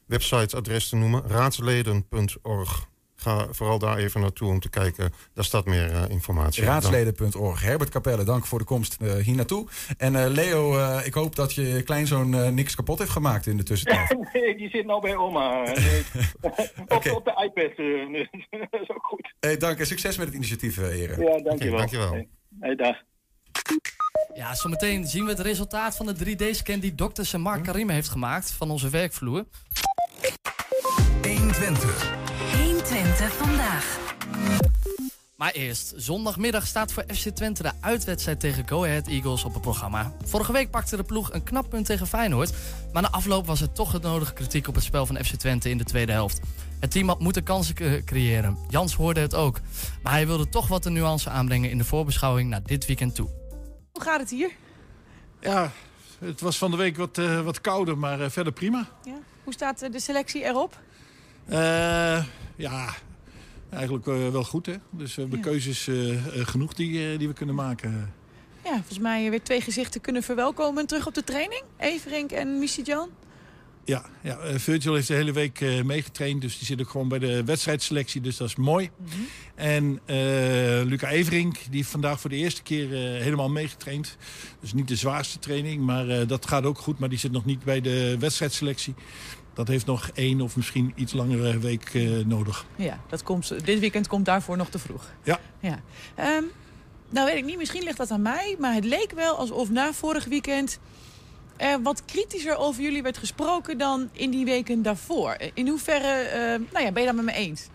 websiteadres 0.06 0.90
te 0.90 0.96
noemen. 0.96 1.24
Raadsleden.org. 1.28 2.92
Ga 3.24 3.48
vooral 3.52 3.80
daar 3.80 3.98
even 3.98 4.22
naartoe 4.22 4.50
om 4.50 4.60
te 4.60 4.70
kijken. 4.70 5.14
Daar 5.34 5.44
staat 5.44 5.66
meer 5.66 5.92
eh, 5.92 6.10
informatie. 6.10 6.64
Raadsleden.org. 6.64 7.62
Herbert 7.62 7.90
Capelle, 7.90 8.24
dank 8.24 8.46
voor 8.46 8.60
de 8.60 8.66
komst 8.66 8.98
eh, 9.02 9.14
hier 9.14 9.36
naartoe. 9.36 9.68
En 9.98 10.16
eh, 10.16 10.30
Leo, 10.32 10.78
eh, 10.78 11.06
ik 11.06 11.14
hoop 11.14 11.36
dat 11.36 11.54
je 11.54 11.82
kleinzoon 11.84 12.54
niks 12.54 12.76
kapot 12.76 13.00
heeft 13.00 13.12
gemaakt 13.12 13.48
in 13.48 13.58
de 13.58 13.64
tussentijd. 13.64 14.18
nee, 14.34 14.56
die 14.58 14.70
zit 14.70 14.86
nou 14.86 15.02
bij 15.02 15.16
oma. 15.16 15.52
Nee. 15.84 16.04
op, 16.88 17.12
op 17.12 17.26
de 17.26 17.52
iPad. 17.54 17.78
eh, 17.78 18.62
dat 18.72 18.82
is 18.82 18.90
ook 18.90 19.06
goed. 19.06 19.34
Hey, 19.40 19.58
dank 19.58 19.80
en 19.80 19.86
succes 19.88 20.18
met 20.18 20.26
het 20.26 20.36
initiatief, 20.36 20.76
heren. 20.76 21.22
Ja, 21.22 21.40
dankjewel. 21.44 21.78
dankjewel. 21.78 22.12
Hey, 22.12 22.28
hey, 22.60 22.76
dag. 22.76 22.96
Ja, 24.34 24.56
zometeen 24.56 25.08
zien 25.08 25.24
we 25.24 25.30
het 25.30 25.40
resultaat 25.40 25.96
van 25.96 26.06
de 26.06 26.16
3D-scan 26.16 26.80
die 26.80 26.96
dokter 26.96 27.40
Mark 27.40 27.64
Karim 27.64 27.90
heeft 27.90 28.10
gemaakt 28.10 28.52
van 28.52 28.72
onze 28.72 28.90
werkvloer. 28.90 29.46
120. 31.22 32.23
120 32.94 33.34
vandaag. 33.34 34.00
Maar 35.36 35.52
eerst, 35.52 35.94
zondagmiddag 35.96 36.68
staat 36.68 36.94
voor 36.94 37.04
FC 37.14 37.30
Twente 37.30 37.64
de 37.64 37.72
uitwedstrijd 37.82 38.40
tegen 38.40 38.68
Go 38.68 38.84
Ahead 38.84 39.08
Eagles 39.08 39.44
op 39.44 39.54
het 39.54 39.62
programma. 39.62 40.12
Vorige 40.26 40.52
week 40.52 40.70
pakte 40.70 40.96
de 40.96 41.04
ploeg 41.04 41.34
een 41.34 41.44
knap 41.44 41.70
punt 41.70 41.86
tegen 41.86 42.08
Feyenoord. 42.08 42.54
Maar 42.94 43.02
na 43.02 43.10
afloop 43.10 43.46
was 43.46 43.62
er 43.62 43.72
toch 43.72 43.92
het 43.92 44.02
nodige 44.02 44.34
kritiek 44.34 44.68
op 44.68 44.76
het 44.76 44.84
spel 44.84 45.06
van 45.06 45.24
FC 45.24 45.34
Twente 45.34 45.70
in 45.70 45.78
de 45.78 45.84
tweede 45.84 46.12
helft. 46.12 46.40
Het 46.80 46.92
team 46.92 47.08
had 47.08 47.20
moeten 47.20 47.44
kansen 47.44 48.04
creëren. 48.06 48.58
Jans 48.70 48.96
hoorde 48.96 49.20
het 49.20 49.36
ook. 49.36 49.60
Maar 50.04 50.14
hij 50.14 50.28
wilde 50.28 50.50
toch 50.50 50.68
wat 50.68 50.84
de 50.84 50.90
nuance 50.90 51.30
aanbrengen 51.30 51.70
in 51.70 51.78
de 51.78 51.86
voorbeschouwing 51.86 52.50
naar 52.50 52.64
dit 52.64 52.86
weekend 52.86 53.16
toe. 53.16 53.30
Hoe 53.92 54.02
gaat 54.02 54.20
het 54.20 54.30
hier? 54.30 54.52
Ja, 55.40 55.72
het 56.20 56.42
was 56.42 56.58
van 56.58 56.72
de 56.72 56.78
week 56.78 56.98
wat, 56.98 57.18
eh, 57.18 57.42
wat 57.42 57.62
kouder, 57.62 57.98
maar 57.98 58.22
eh, 58.22 58.30
verder 58.30 58.54
prima. 58.54 58.88
Ja. 59.04 59.18
Hoe 59.44 59.54
staat 59.54 59.82
eh, 59.82 59.92
de 59.92 60.00
selectie 60.00 60.44
erop? 60.44 60.78
Eh, 61.46 62.24
ja, 62.56 62.94
eigenlijk 63.70 64.08
eh, 64.08 64.30
wel 64.30 64.44
goed 64.44 64.66
hè. 64.66 64.76
Dus 64.92 65.16
we 65.16 65.22
hebben 65.22 65.40
Ja. 65.40 65.46
keuzes 65.46 65.88
eh, 65.88 65.96
genoeg 66.48 66.74
die, 66.74 67.18
die 67.18 67.28
we 67.28 67.34
kunnen 67.34 67.56
maken. 67.56 68.14
Ja, 68.64 68.74
volgens 68.76 69.00
mij 69.00 69.30
weer 69.30 69.44
twee 69.44 69.62
gezichten 69.62 70.02
kunnen 70.02 70.24
verwelkomen 70.24 70.88
terug 70.88 71.08
op 71.08 71.14
de 71.14 71.24
training. 71.24 71.64
Everink 71.78 72.32
en 72.32 72.60
Missy-Jan. 72.60 73.10
Ja, 73.86 74.06
ja 74.22 74.60
Virgil 74.60 74.94
heeft 74.94 75.08
de 75.08 75.14
hele 75.14 75.32
week 75.32 75.84
meegetraind, 75.84 76.42
dus 76.42 76.58
die 76.58 76.66
zit 76.68 76.82
ook 76.82 76.90
gewoon 76.90 77.08
bij 77.08 77.20
de 77.20 77.44
wedstrijdselectie, 77.44 78.22
dus 78.22 78.38
dat 78.38 78.48
is 78.48 78.56
mooi. 78.56 78.90
En 79.56 80.00
eh, 80.06 80.16
Luca 80.86 81.10
Everink, 81.10 81.58
die 81.70 81.88
vandaag 81.88 82.20
voor 82.20 82.30
de 82.30 82.36
eerste 82.36 82.62
keer 82.64 82.90
helemaal 83.22 83.50
meegetraind. 83.50 84.18
Dus 84.60 84.74
niet 84.74 84.88
de 84.88 84.96
zwaarste 84.96 85.40
training, 85.40 85.82
maar 85.82 86.28
dat 86.28 86.48
gaat 86.48 86.64
ook 86.64 86.78
goed, 86.78 87.00
maar 87.00 87.10
die 87.10 87.18
zit 87.20 87.32
nog 87.32 87.46
niet 87.46 87.64
bij 87.64 87.82
de 87.82 88.16
wedstrijdselectie. 88.20 88.94
Dat 89.54 89.68
heeft 89.68 89.86
nog 89.86 90.10
één 90.14 90.42
of 90.42 90.56
misschien 90.56 90.94
iets 90.96 91.14
langere 91.14 91.60
week 91.60 91.90
eh, 91.94 92.26
nodig. 92.26 92.66
Ja, 92.76 93.00
dat 93.10 93.24
komt, 93.24 93.66
dit 93.66 93.80
weekend 93.80 94.08
komt 94.08 94.26
daarvoor 94.26 94.58
nog 94.58 94.70
te 94.70 94.80
vroeg. 94.80 95.12
Ja. 95.24 95.40
Ja. 95.60 95.80
Ehm, 96.16 96.44
nou 97.10 97.26
weet 97.26 97.38
ik 97.38 97.46
niet, 97.46 97.58
misschien 97.58 97.84
ligt 97.84 97.98
dat 97.98 98.12
aan 98.12 98.22
mij. 98.22 98.56
Maar 98.60 98.74
het 98.74 98.86
leek 98.86 99.12
wel 99.16 99.36
alsof 99.36 99.70
na 99.70 99.94
vorig 99.94 100.26
weekend 100.26 100.80
wat 101.82 102.06
kritischer 102.06 102.58
over 102.58 102.82
jullie 102.82 103.04
werd 103.04 103.18
gesproken 103.18 103.78
dan 103.78 104.10
in 104.12 104.30
die 104.30 104.46
weken 104.46 104.82
daarvoor. 104.82 105.38
In 105.54 105.68
hoeverre 105.68 106.08
eh, 106.08 106.60
nou 106.72 106.86
ja, 106.86 106.92
ben 106.92 107.02
je 107.02 107.08
dat 107.08 107.16
met 107.16 107.26
me 107.26 107.34
eens? 107.34 107.68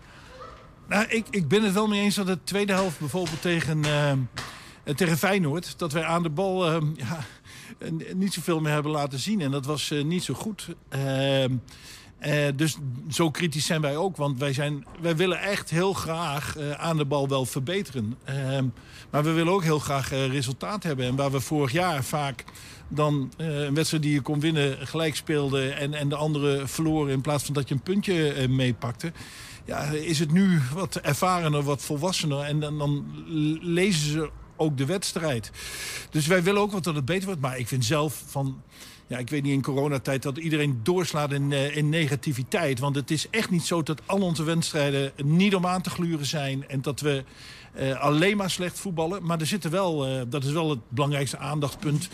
Nou, 0.87 1.05
ik, 1.07 1.25
ik 1.29 1.47
ben 1.47 1.63
het 1.63 1.73
wel 1.73 1.87
mee 1.87 2.01
eens 2.01 2.15
dat 2.15 2.27
de 2.27 2.43
tweede 2.43 2.73
helft 2.73 2.99
bijvoorbeeld 2.99 3.41
tegen, 3.41 3.83
eh, 3.83 4.11
eh, 4.11 4.17
tegen 4.95 5.17
Feyenoord... 5.17 5.79
dat 5.79 5.91
wij 5.91 6.03
aan 6.03 6.23
de 6.23 6.29
bal 6.29 6.71
ja, 6.95 7.19
niet 8.13 8.33
zoveel 8.33 8.59
meer 8.59 8.71
hebben 8.71 8.91
laten 8.91 9.19
zien. 9.19 9.41
En 9.41 9.51
dat 9.51 9.65
was 9.65 9.91
eh, 9.91 10.03
niet 10.03 10.23
zo 10.23 10.33
goed. 10.33 10.67
Ehm, 10.89 11.53
Eh, 12.19 12.47
dus 12.55 12.77
zo 13.09 13.31
kritisch 13.31 13.65
zijn 13.65 13.81
wij 13.81 13.97
ook. 13.97 14.17
Want 14.17 14.39
wij, 14.39 14.53
zijn, 14.53 14.85
wij 15.01 15.15
willen 15.15 15.39
echt 15.41 15.69
heel 15.69 15.93
graag 15.93 16.57
eh, 16.57 16.71
aan 16.71 16.97
de 16.97 17.05
bal 17.05 17.27
wel 17.27 17.45
verbeteren. 17.45 18.15
Ehm, 18.23 18.65
maar 19.09 19.23
we 19.23 19.31
willen 19.31 19.53
ook 19.53 19.63
heel 19.63 19.79
graag 19.79 20.11
eh, 20.11 20.27
resultaat 20.27 20.83
hebben. 20.83 21.05
En 21.05 21.15
waar 21.15 21.31
we 21.31 21.39
vorig 21.39 21.71
jaar 21.71 22.03
vaak 22.03 22.43
dan 22.87 23.31
eh, 23.37 23.61
een 23.63 23.73
wedstrijd 23.73 24.03
die 24.03 24.13
je 24.13 24.21
kon 24.21 24.39
winnen 24.39 24.87
gelijk 24.87 25.15
speelde... 25.15 25.69
en, 25.69 25.93
en 25.93 26.09
de 26.09 26.15
andere 26.15 26.67
verloren 26.67 27.13
in 27.13 27.21
plaats 27.21 27.43
van 27.43 27.53
dat 27.53 27.67
je 27.69 27.75
een 27.75 27.81
puntje 27.81 28.33
eh, 28.33 28.47
meepakte... 28.47 29.11
Ja, 29.65 29.81
is 29.83 30.19
het 30.19 30.31
nu 30.31 30.59
wat 30.73 30.95
ervarener, 30.95 31.63
wat 31.63 31.81
volwassener. 31.81 32.39
En 32.39 32.59
dan, 32.59 32.77
dan 32.77 33.05
lezen 33.61 34.11
ze 34.11 34.29
ook 34.59 34.77
de 34.77 34.85
wedstrijd. 34.85 35.51
Dus 36.09 36.27
wij 36.27 36.43
willen 36.43 36.61
ook 36.61 36.71
wat 36.71 36.83
dat 36.83 36.95
het 36.95 37.05
beter 37.05 37.25
wordt. 37.25 37.41
Maar 37.41 37.57
ik 37.57 37.67
vind 37.67 37.85
zelf 37.85 38.23
van... 38.25 38.61
Ja, 39.07 39.17
ik 39.17 39.29
weet 39.29 39.43
niet 39.43 39.53
in 39.53 39.61
coronatijd 39.61 40.23
dat 40.23 40.37
iedereen 40.37 40.79
doorslaat 40.83 41.31
in, 41.31 41.51
eh, 41.51 41.77
in 41.77 41.89
negativiteit. 41.89 42.79
Want 42.79 42.95
het 42.95 43.11
is 43.11 43.29
echt 43.29 43.49
niet 43.49 43.65
zo 43.65 43.83
dat 43.83 44.01
al 44.05 44.21
onze 44.21 44.43
wedstrijden 44.43 45.11
niet 45.23 45.55
om 45.55 45.65
aan 45.65 45.81
te 45.81 45.89
gluren 45.89 46.25
zijn. 46.25 46.67
En 46.67 46.81
dat 46.81 46.99
we 46.99 47.23
eh, 47.73 47.99
alleen 47.99 48.37
maar 48.37 48.49
slecht 48.49 48.79
voetballen. 48.79 49.25
Maar 49.25 49.39
er 49.39 49.45
zitten 49.45 49.71
wel, 49.71 50.05
eh, 50.05 50.21
dat 50.27 50.43
is 50.43 50.51
wel 50.51 50.69
het 50.69 50.79
belangrijkste 50.89 51.37
aandachtspunt 51.37 52.09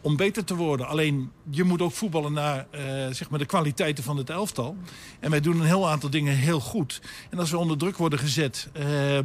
om 0.00 0.16
beter 0.16 0.44
te 0.44 0.54
worden. 0.54 0.86
Alleen, 0.86 1.30
je 1.50 1.64
moet 1.64 1.82
ook 1.82 1.92
voetballen 1.92 2.32
naar 2.32 2.66
eh, 2.70 2.82
zeg 3.10 3.30
maar 3.30 3.38
de 3.38 3.46
kwaliteiten 3.46 4.04
van 4.04 4.16
het 4.16 4.30
elftal. 4.30 4.76
En 5.20 5.30
wij 5.30 5.40
doen 5.40 5.60
een 5.60 5.66
heel 5.66 5.88
aantal 5.88 6.10
dingen 6.10 6.34
heel 6.34 6.60
goed. 6.60 7.00
En 7.30 7.38
als 7.38 7.50
we 7.50 7.58
onder 7.58 7.78
druk 7.78 7.96
worden 7.96 8.18
gezet 8.18 8.68
eh, 8.72 9.16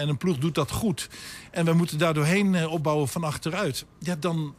en 0.00 0.08
een 0.08 0.18
ploeg 0.18 0.38
doet 0.38 0.54
dat 0.54 0.70
goed... 0.70 1.08
en 1.50 1.64
we 1.64 1.72
moeten 1.72 1.98
daar 1.98 2.14
doorheen 2.14 2.54
eh, 2.54 2.72
opbouwen 2.72 3.08
van 3.08 3.24
achteruit... 3.24 3.84
ja, 3.98 4.16
dan, 4.16 4.54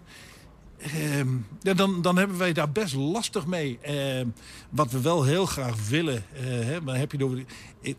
Ehm, 0.78 1.28
ja, 1.62 1.74
dan, 1.74 2.02
dan 2.02 2.18
hebben 2.18 2.38
wij 2.38 2.54
daar 2.54 2.72
best 2.72 2.94
lastig 2.94 3.46
mee. 3.46 3.80
Ehm, 3.82 4.28
wat 4.70 4.92
we 4.92 5.02
wel 5.02 5.24
heel 5.24 5.46
graag 5.46 5.90
willen, 5.90 6.24
hè, 6.32 6.82
maar 6.82 6.98
heb 6.98 7.12
je 7.12 7.46
eh, 7.82 7.94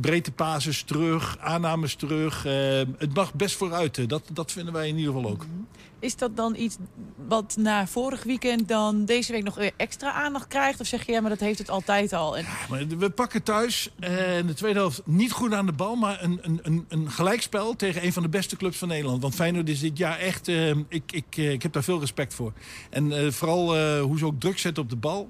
breedte 0.00 0.32
pases 0.32 0.82
terug, 0.82 1.38
aannames 1.38 1.94
terug. 1.94 2.44
Ehm, 2.46 2.86
het 2.98 3.14
mag 3.14 3.34
best 3.34 3.56
vooruit. 3.56 4.08
Dat, 4.08 4.22
dat 4.32 4.52
vinden 4.52 4.72
wij 4.72 4.88
in 4.88 4.96
ieder 4.96 5.14
geval 5.14 5.30
ook. 5.30 5.46
Is 6.06 6.16
dat 6.16 6.36
dan 6.36 6.56
iets 6.56 6.76
wat 7.28 7.56
na 7.58 7.86
vorig 7.86 8.22
weekend 8.22 8.68
dan 8.68 9.04
deze 9.04 9.32
week 9.32 9.44
nog 9.44 9.58
extra 9.58 10.12
aandacht 10.12 10.46
krijgt? 10.46 10.80
Of 10.80 10.86
zeg 10.86 11.06
je, 11.06 11.12
ja, 11.12 11.20
maar 11.20 11.30
dat 11.30 11.40
heeft 11.40 11.58
het 11.58 11.70
altijd 11.70 12.12
al? 12.12 12.36
En... 12.36 12.44
Maar 12.70 12.86
we 12.86 13.10
pakken 13.10 13.42
thuis 13.42 13.90
eh, 13.98 14.38
in 14.38 14.46
de 14.46 14.54
tweede 14.54 14.78
helft 14.78 15.02
niet 15.04 15.32
goed 15.32 15.52
aan 15.52 15.66
de 15.66 15.72
bal... 15.72 15.94
maar 15.96 16.22
een, 16.22 16.38
een, 16.42 16.84
een, 16.88 17.10
gelijkspel 17.10 17.76
tegen 17.76 18.04
een 18.04 18.12
van 18.12 18.22
de 18.22 18.28
beste 18.28 18.56
clubs 18.56 18.78
van 18.78 18.88
Nederland. 18.88 19.22
Want 19.22 19.34
Feyenoord 19.34 19.68
is 19.68 19.80
dit 19.80 19.98
jaar 19.98 20.18
echt... 20.18 20.48
eh, 20.48 20.68
ik, 20.68 21.12
ik, 21.12 21.24
eh, 21.30 21.52
ik 21.52 21.62
heb 21.62 21.72
daar 21.72 21.84
veel 21.84 22.00
respect 22.00 22.34
voor. 22.34 22.52
En 22.90 23.32
vooral 23.32 23.98
hoe 24.00 24.18
ze 24.18 24.26
ook 24.26 24.40
druk 24.40 24.58
zetten 24.58 24.82
op 24.82 24.90
de 24.90 24.96
bal... 24.96 25.28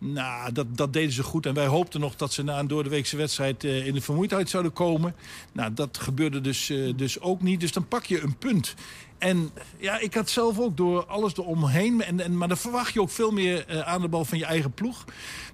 Nou, 0.00 0.52
dat, 0.52 0.76
dat 0.76 0.92
deden 0.92 1.12
ze 1.12 1.22
goed. 1.22 1.46
En 1.46 1.54
wij 1.54 1.66
hoopten 1.66 2.00
nog 2.00 2.16
dat 2.16 2.32
ze 2.32 2.42
na 2.42 2.58
een 2.58 2.68
doordeweekse 2.68 3.16
wedstrijd 3.16 3.64
in 3.64 3.94
de 3.94 4.00
vermoeidheid 4.00 4.50
zouden 4.50 4.72
komen. 4.72 5.14
Nou, 5.52 5.74
dat 5.74 5.98
gebeurde 5.98 6.40
dus, 6.40 6.72
dus 6.96 7.20
ook 7.20 7.42
niet. 7.42 7.60
Dus 7.60 7.72
dan 7.72 7.88
pak 7.88 8.04
je 8.04 8.20
een 8.20 8.36
punt. 8.36 8.74
En 9.18 9.50
ja, 9.76 9.98
ik 9.98 10.14
had 10.14 10.30
zelf 10.30 10.58
ook 10.58 10.76
door 10.76 11.06
alles 11.06 11.36
eromheen. 11.36 12.02
En, 12.02 12.20
en, 12.20 12.36
maar 12.36 12.48
dan 12.48 12.56
verwacht 12.56 12.92
je 12.92 13.00
ook 13.00 13.10
veel 13.10 13.30
meer 13.30 13.66
eh, 13.66 13.80
aan 13.80 14.00
de 14.00 14.08
bal 14.08 14.24
van 14.24 14.38
je 14.38 14.44
eigen 14.44 14.72
ploeg. 14.72 15.04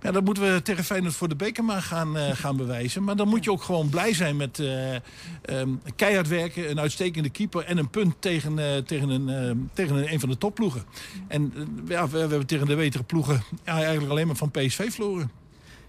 Ja, 0.03 0.11
dat 0.11 0.25
moeten 0.25 0.55
we 0.55 0.63
tegen 0.63 0.85
Feyenoord 0.85 1.15
voor 1.15 1.29
de 1.29 1.37
beker 1.37 1.65
maar 1.65 1.83
gaan, 1.83 2.17
eh, 2.17 2.31
gaan 2.33 2.57
bewijzen. 2.57 3.05
Maar 3.05 3.17
dan 3.17 3.29
moet 3.29 3.45
je 3.45 3.51
ook 3.51 3.63
gewoon 3.63 3.89
blij 3.89 4.15
zijn 4.15 4.37
met 4.37 4.59
ehm, 4.59 5.69
keihard 5.97 6.29
werken, 6.29 6.71
een 6.71 6.81
uitstekende 6.81 7.31
keeper 7.31 7.65
en 7.65 7.79
een 7.79 7.91
punt 7.91 8.15
tegen, 8.19 8.85
tegen, 8.87 9.09
een, 9.09 9.29
ehm, 9.29 9.57
tegen 9.73 10.13
een, 10.13 10.21
van 10.21 10.29
de 10.29 10.39
topploegen. 10.39 10.85
En 11.29 11.53
ja, 11.89 12.09
we, 12.09 12.19
hebben 12.19 12.47
tegen 12.47 12.67
de 12.67 12.77
betere 12.77 13.05
ploegen 13.05 13.43
eigenlijk 13.65 14.11
alleen 14.11 14.27
maar 14.27 14.37
van 14.37 14.51
PSV 14.51 14.93
verloren. 14.93 15.31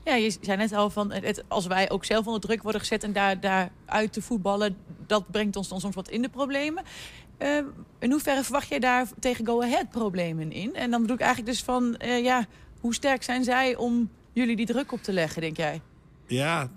Ja, 0.06 0.16
je 0.16 0.38
zei 0.42 0.58
net 0.58 0.74
al 0.74 0.90
van, 0.90 1.12
het, 1.12 1.44
als 1.48 1.66
wij 1.66 1.90
ook 1.90 2.06
zelf 2.06 2.26
onder 2.26 2.42
druk 2.42 2.64
worden 2.64 2.82
gezet 2.82 3.04
en 3.04 3.14
daar, 3.14 3.40
daar 3.40 3.72
uit 3.86 4.14
te 4.14 4.22
voetballen, 4.22 4.78
dat 5.08 5.32
brengt 5.32 5.56
ons 5.56 5.68
dan 5.68 5.80
soms 5.80 5.96
wat 5.96 6.10
in 6.10 6.22
de 6.22 6.30
problemen. 6.30 6.84
Eh, 7.38 7.58
in 8.00 8.12
hoeverre 8.12 8.44
verwacht 8.44 8.68
jij 8.68 8.80
daar 8.80 9.08
tegen 9.20 9.46
Go 9.46 9.62
Ahead 9.62 9.90
problemen 9.90 10.52
in? 10.52 10.76
En 10.76 10.92
dan 10.92 11.02
bedoel 11.02 11.16
ik 11.16 11.22
eigenlijk 11.22 11.52
dus 11.52 11.64
van, 11.64 11.98
eh, 11.98 12.24
ja, 12.24 12.46
hoe 12.80 12.94
sterk 12.94 13.24
zijn 13.24 13.44
zij 13.44 13.76
om 13.76 14.10
jullie 14.34 14.56
die 14.56 14.66
druk 14.66 14.92
op 14.92 15.04
te 15.04 15.14
leggen, 15.14 15.42
denk 15.42 15.58
jij? 15.58 15.82
Ja, 16.28 16.70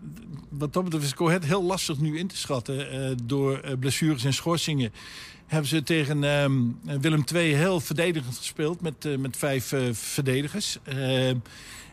wat 0.49 0.73
dat 0.73 0.85
betreft 0.85 1.05
is 1.05 1.13
Go 1.13 1.27
Ahead 1.27 1.45
heel 1.45 1.63
lastig 1.63 1.99
nu 1.99 2.19
in 2.19 2.27
te 2.27 2.37
schatten. 2.37 2.91
eh, 2.91 3.17
door 3.25 3.77
blessures 3.79 4.25
en 4.25 4.33
schorsingen 4.33 4.93
hebben 5.47 5.69
ze 5.69 5.83
tegen 5.83 6.25
ehm, 6.25 6.53
Willem 7.01 7.25
II 7.35 7.55
heel 7.55 7.81
verdedigend 7.81 8.37
gespeeld 8.37 8.81
met, 8.81 9.19
met 9.19 9.37
vijf 9.37 9.75
verdedigers. 9.93 10.79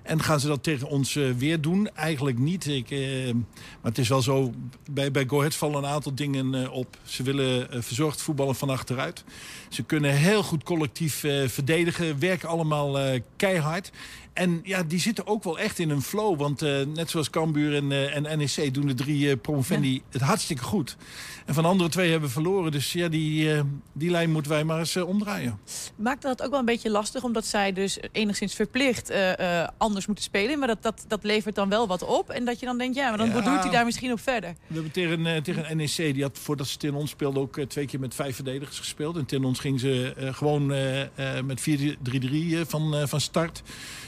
En 0.05 0.21
gaan 0.21 0.39
ze 0.39 0.47
dat 0.47 0.63
tegen 0.63 0.87
ons 0.87 1.15
eh, 1.15 1.31
weer 1.37 1.61
doen? 1.61 1.89
Eigenlijk 1.95 2.37
niet. 2.37 2.67
Ik, 2.67 2.91
eh, 2.91 3.33
maar 3.33 3.91
het 3.91 3.97
is 3.97 4.09
wel 4.09 4.21
zo, 4.21 4.53
bij, 4.91 5.11
bij 5.11 5.25
Go 5.27 5.37
Ahead 5.37 5.55
vallen 5.55 5.77
een 5.77 5.89
aantal 5.89 6.15
dingen 6.15 6.55
eh, 6.55 6.71
op. 6.71 6.97
Ze 7.03 7.23
willen 7.23 7.83
verzorgd 7.83 8.21
voetballen 8.21 8.55
van 8.55 8.69
achteruit. 8.69 9.23
Ze 9.69 9.83
kunnen 9.83 10.11
heel 10.11 10.43
goed 10.43 10.63
collectief 10.63 11.19
verdedigen, 11.45 12.19
werken 12.19 12.49
allemaal 12.49 13.19
keihard. 13.35 13.91
En 14.35 14.59
ja, 14.63 14.83
die 14.83 14.99
zitten 14.99 15.27
ook 15.27 15.43
wel 15.43 15.59
echt 15.59 15.79
in 15.79 15.89
een 15.89 16.01
flow. 16.01 16.39
Want 16.39 16.61
eh, 16.61 16.81
net 16.93 17.09
zoals 17.09 17.29
Cambuur 17.29 17.75
en, 17.75 17.91
eh, 17.91 18.15
en 18.15 18.37
NEC 18.37 18.73
doen 18.73 18.87
de 18.87 18.93
drie 18.93 19.29
eh, 19.29 19.37
promovendi 19.41 20.01
het 20.11 20.21
hartstikke 20.21 20.63
goed. 20.63 20.97
En 21.45 21.53
van 21.53 21.63
de 21.63 21.69
andere 21.69 21.89
twee 21.89 22.09
hebben 22.09 22.27
we 22.27 22.33
verloren. 22.33 22.71
Dus 22.71 22.93
ja, 22.93 23.07
die, 23.07 23.49
die 23.93 24.09
lijn 24.09 24.31
moeten 24.31 24.51
wij 24.51 24.63
maar 24.63 24.79
eens 24.79 24.95
omdraaien. 24.95 25.59
Maakt 25.95 26.21
dat 26.21 26.43
ook 26.43 26.49
wel 26.49 26.59
een 26.59 26.65
beetje 26.65 26.89
lastig, 26.89 27.23
omdat 27.23 27.45
zij 27.45 27.73
dus 27.73 27.99
enigszins 28.11 28.53
verplicht 28.53 29.13
anders 29.77 30.05
moeten 30.05 30.23
spelen. 30.23 30.59
Maar 30.59 30.67
dat, 30.67 30.83
dat, 30.83 31.05
dat 31.07 31.23
levert 31.23 31.55
dan 31.55 31.69
wel 31.69 31.87
wat 31.87 32.03
op. 32.03 32.29
En 32.29 32.45
dat 32.45 32.59
je 32.59 32.65
dan 32.65 32.77
denkt, 32.77 32.95
ja, 32.95 33.09
maar 33.09 33.17
dan 33.17 33.27
Ja. 33.27 33.33
bedoelt 33.33 33.63
hij 33.63 33.71
daar 33.71 33.85
misschien 33.85 34.11
op 34.11 34.19
verder. 34.19 34.55
We 34.67 34.73
hebben 34.73 34.91
tegen, 34.91 35.43
tegen 35.43 35.77
NEC, 35.77 35.95
die 36.13 36.23
had 36.23 36.37
voordat 36.39 36.67
ze 36.67 36.77
tegen 36.77 36.95
ons 36.95 37.09
speelde 37.09 37.39
ook 37.39 37.59
twee 37.67 37.85
keer 37.85 37.99
met 37.99 38.15
vijf 38.15 38.35
verdedigers 38.35 38.79
gespeeld. 38.79 39.17
En 39.17 39.25
tegen 39.25 39.45
ons 39.45 39.59
ging 39.59 39.79
ze 39.79 40.13
gewoon 40.33 40.65
met 41.45 41.61
4-3-3 41.61 41.65
eh, 41.71 42.61
van, 42.67 43.07
van 43.07 43.21
start. 43.21 43.63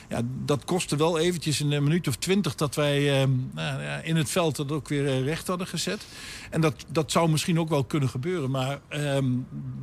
Ja, 0.10 0.22
dat 0.46 0.66
kostte 0.66 0.96
wel 0.96 1.20
eventjes 1.20 1.60
een 1.60 1.72
eh, 1.74 1.82
minuut 1.82 2.08
of 2.08 2.16
twintig 2.16 2.56
dat 2.56 2.76
wij 2.76 3.22
eh, 3.22 3.28
nou, 3.54 3.82
ja, 3.82 4.00
in 4.00 4.16
het 4.16 4.30
veld 4.30 4.56
dat 4.56 4.72
ook 4.72 4.88
weer 4.88 5.08
eh, 5.08 5.24
recht 5.24 5.48
hadden 5.48 5.68
gezet. 5.68 6.06
En 6.50 6.62
dat, 6.62 6.86
dat 6.92 7.12
zou 7.12 7.30
misschien 7.30 7.60
ook 7.60 7.70
wel 7.70 7.84
kunnen 7.84 8.10
gebeuren. 8.10 8.52
Maar 8.52 8.80
ehm, 8.88 9.26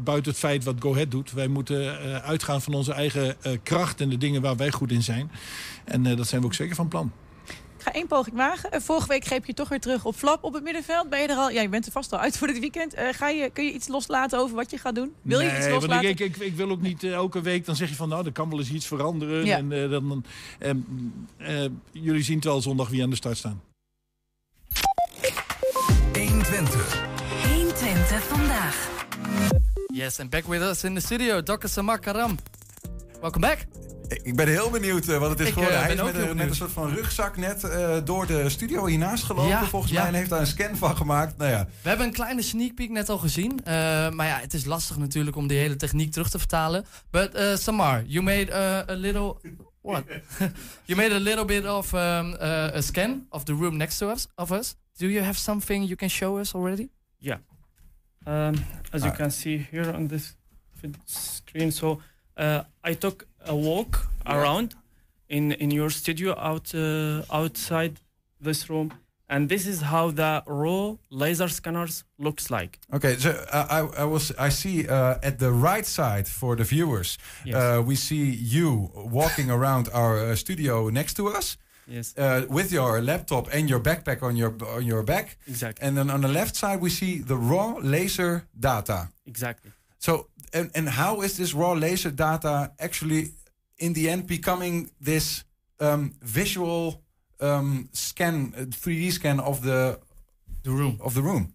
buiten 0.04 0.30
het 0.30 0.40
feit 0.40 0.64
wat 0.64 0.74
Go 0.78 0.92
Ahead 0.92 1.10
doet, 1.10 1.32
wij 1.32 1.48
moeten 1.48 2.00
uitgaan 2.22 2.62
van 2.62 2.74
onze 2.74 2.92
eigen 2.92 3.36
kracht 3.62 4.00
en 4.00 4.08
de 4.08 4.18
dingen 4.18 4.42
waar 4.42 4.56
wij 4.56 4.70
goed 4.70 4.92
in 4.92 5.02
zijn. 5.02 5.30
En 5.84 6.16
dat 6.16 6.28
zijn 6.28 6.40
we 6.40 6.46
ook 6.46 6.54
zeker 6.54 6.74
van 6.74 6.88
plan. 6.88 7.12
Ik 7.84 7.90
ga 7.90 7.96
één 7.96 8.06
poging 8.06 8.36
wagen. 8.36 8.70
Eh, 8.70 8.80
vorige 8.80 9.08
week 9.08 9.24
greep 9.24 9.44
je 9.44 9.54
toch 9.54 9.68
weer 9.68 9.80
terug 9.80 10.04
op 10.04 10.14
Flap 10.14 10.44
op 10.44 10.52
het 10.52 10.62
middenveld. 10.62 11.08
Ben 11.08 11.20
je 11.20 11.28
er 11.28 11.36
al? 11.36 11.50
Ja, 11.50 11.60
je 11.60 11.68
bent 11.68 11.86
er 11.86 11.92
vast 11.92 12.12
al 12.12 12.18
uit 12.18 12.38
voor 12.38 12.46
dit 12.46 12.58
weekend. 12.58 12.94
Eh, 12.94 13.08
ga 13.12 13.28
je, 13.28 13.50
kun 13.50 13.64
je 13.64 13.72
iets 13.72 13.88
loslaten 13.88 14.38
over 14.38 14.56
wat 14.56 14.70
je 14.70 14.78
gaat 14.78 14.94
doen? 14.94 15.14
Wil 15.22 15.40
je 15.40 15.46
iets 15.46 15.58
Nee, 15.58 15.68
want 15.70 15.82
loslaten? 15.82 16.08
Ik, 16.08 16.20
ik, 16.20 16.36
ik 16.36 16.54
wil 16.56 16.70
ook 16.70 16.80
niet 16.80 17.04
eh, 17.04 17.12
elke 17.12 17.40
week, 17.40 17.66
dan 17.66 17.76
zeg 17.76 17.88
je 17.88 17.94
van 17.94 18.08
nou, 18.08 18.26
er 18.26 18.32
kan 18.32 18.50
wel 18.50 18.58
eens 18.58 18.70
iets 18.70 18.86
veranderen. 18.86 19.44
Ja. 19.44 19.56
En, 19.56 19.72
eh, 19.72 19.90
dan, 19.90 20.24
ehm, 20.58 20.76
eh, 21.36 21.64
jullie 21.92 22.22
zien 22.22 22.36
het 22.36 22.44
wel 22.44 22.62
zondag 22.62 22.88
wie 22.88 23.02
aan 23.02 23.10
de 23.10 23.16
start 23.16 23.36
staan. 23.36 23.62
120. 26.12 27.02
120 27.54 28.22
vandaag. 28.22 28.88
Yes, 29.94 30.20
and 30.20 30.30
back 30.30 30.46
with 30.46 30.60
us 30.60 30.84
in 30.84 30.94
the 30.94 31.00
studio, 31.00 31.42
Dr. 31.42 31.66
Samar 31.68 31.98
Karam. 31.98 32.38
Welcome 33.20 33.46
back. 33.46 33.66
Ik 34.08 34.36
ben 34.36 34.48
heel 34.48 34.70
benieuwd 34.70 35.08
eh, 35.08 35.18
wat 35.18 35.30
het 35.30 35.40
is 35.40 35.46
Ik, 35.46 35.52
geworden. 35.52 35.78
eh, 35.78 35.84
Hij 35.84 35.94
is 35.94 36.02
met, 36.02 36.14
een- 36.14 36.20
met 36.20 36.30
een 36.30 36.36
benieuwd. 36.36 36.54
soort 36.56 36.70
van 36.70 36.90
rugzak 36.94 37.36
net 37.36 37.64
eh, 37.64 37.96
door 38.04 38.26
de 38.26 38.48
studio 38.48 38.86
hiernaast 38.86 39.24
gelopen, 39.24 39.48
Ja, 39.50 39.64
volgens 39.64 39.92
ja. 39.92 39.98
mij. 39.98 40.08
En 40.08 40.14
heeft 40.14 40.30
daar 40.30 40.40
een 40.40 40.46
scan 40.46 40.76
van 40.76 40.96
gemaakt. 40.96 41.36
Nou 41.36 41.50
ja, 41.50 41.66
We 41.82 41.88
hebben 41.88 42.06
een 42.06 42.12
kleine 42.12 42.42
sneak 42.42 42.74
peek 42.74 42.90
net 42.90 43.08
al 43.08 43.18
gezien. 43.18 43.60
eh, 43.64 43.74
maar 44.10 44.26
ja, 44.26 44.38
het 44.38 44.54
is 44.54 44.64
lastig 44.64 44.96
natuurlijk 44.96 45.36
om 45.36 45.46
die 45.46 45.58
hele 45.58 45.76
techniek 45.76 46.12
terug 46.12 46.30
te 46.30 46.38
vertalen. 46.38 46.84
But 47.10 47.36
uh, 47.36 47.56
Samar, 47.56 48.02
you 48.06 48.24
made 48.24 48.54
a 48.90 48.92
little... 48.94 49.36
What? 49.80 50.04
you 50.84 50.98
made 50.98 51.14
a 51.14 51.18
little 51.18 51.44
bit 51.44 51.66
of 51.66 51.92
um, 51.92 51.98
uh, 52.00 52.38
a 52.74 52.80
scan 52.80 53.26
of 53.28 53.42
the 53.44 53.52
room 53.52 53.76
next 53.76 53.98
to 53.98 54.10
us. 54.10 54.26
Of 54.34 54.50
us. 54.50 54.74
Do 54.96 55.06
you 55.06 55.24
have 55.24 55.38
something 55.38 55.84
you 55.84 55.96
can 55.96 56.10
show 56.10 56.38
us 56.38 56.54
already? 56.54 56.88
Yeah. 57.18 57.38
Um, 58.26 58.54
as 58.90 59.02
you 59.02 59.10
Ah. 59.12 59.16
can 59.16 59.30
see 59.30 59.66
here 59.70 59.92
on 59.94 60.06
this 60.08 60.36
screen, 61.04 61.72
so 61.72 62.00
uh, 62.40 62.60
I 62.90 62.94
took 62.98 63.26
a 63.46 63.54
walk 63.54 64.06
around 64.26 64.74
in 65.28 65.52
in 65.52 65.70
your 65.70 65.90
studio 65.90 66.34
out 66.38 66.74
uh, 66.74 67.22
outside 67.30 67.92
this 68.44 68.68
room, 68.70 68.90
and 69.28 69.48
this 69.48 69.66
is 69.66 69.80
how 69.82 70.10
the 70.12 70.42
raw 70.46 70.96
laser 71.10 71.48
scanners 71.48 72.04
looks 72.18 72.50
like. 72.50 72.78
Okay, 72.92 73.16
so 73.18 73.30
uh, 73.30 73.66
I, 73.70 74.02
I 74.02 74.04
was 74.04 74.32
I 74.38 74.50
see 74.50 74.86
uh, 74.88 75.16
at 75.22 75.38
the 75.38 75.50
right 75.50 75.86
side 75.86 76.28
for 76.28 76.56
the 76.56 76.64
viewers, 76.64 77.18
Yes. 77.44 77.54
uh, 77.56 77.82
we 77.86 77.94
see 77.96 78.30
you 78.54 78.90
walking 78.94 79.50
around 79.58 79.88
our 79.92 80.18
uh, 80.18 80.36
studio 80.36 80.90
next 80.90 81.14
to 81.16 81.28
us. 81.38 81.56
Yes. 81.86 82.14
Uh, 82.16 82.46
with 82.48 82.72
your 82.72 83.02
laptop 83.02 83.48
and 83.52 83.68
your 83.68 83.80
backpack 83.80 84.22
on 84.22 84.36
your 84.36 84.54
on 84.76 84.84
your 84.86 85.02
back. 85.04 85.36
Exactly. 85.46 85.86
And 85.86 85.96
then 85.96 86.10
on 86.10 86.20
the 86.20 86.28
left 86.28 86.56
side 86.56 86.80
we 86.80 86.88
see 86.90 87.22
the 87.22 87.36
raw 87.36 87.74
laser 87.82 88.42
data. 88.58 89.08
Exactly. 89.26 89.70
So 89.98 90.28
and 90.54 90.70
and 90.74 90.88
how 90.88 91.22
is 91.22 91.36
this 91.36 91.52
raw 91.52 91.72
laser 91.72 92.10
data 92.10 92.72
actually 92.78 93.32
in 93.78 93.92
the 93.92 94.08
end 94.08 94.26
becoming 94.26 94.90
this 95.00 95.44
um, 95.80 96.12
visual 96.22 97.02
um, 97.40 97.88
scan, 97.92 98.54
uh, 98.56 98.60
3D 98.60 99.12
scan 99.12 99.40
of 99.40 99.62
the 99.62 99.98
the 100.62 100.70
room 100.70 100.98
of 101.00 101.14
the 101.14 101.22
room. 101.22 101.52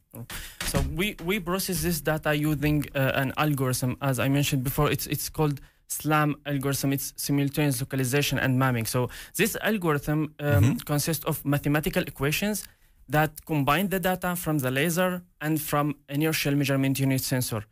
So 0.65 0.81
we, 0.95 1.15
we 1.25 1.39
process 1.39 1.81
this 1.81 2.01
data 2.01 2.35
using 2.35 2.85
uh, 2.93 3.11
an 3.15 3.33
algorithm, 3.37 3.97
as 4.01 4.19
I 4.19 4.27
mentioned 4.29 4.63
before. 4.63 4.91
It's 4.91 5.07
it's 5.07 5.29
called 5.29 5.59
SLAM 5.87 6.35
algorithm. 6.45 6.93
It's 6.93 7.13
simultaneous 7.15 7.79
localization 7.81 8.37
and 8.37 8.59
mapping. 8.59 8.85
So 8.85 9.09
this 9.35 9.57
algorithm 9.61 10.35
um, 10.39 10.77
consists 10.91 11.25
of 11.25 11.43
mathematical 11.43 12.03
equations 12.03 12.65
that 13.07 13.31
combine 13.45 13.89
the 13.89 13.99
data 13.99 14.35
from 14.35 14.59
the 14.59 14.69
laser 14.69 15.23
and 15.41 15.59
from 15.59 15.95
inertial 16.07 16.53
measurement 16.55 16.99
unit 16.99 17.21
sensor. 17.21 17.65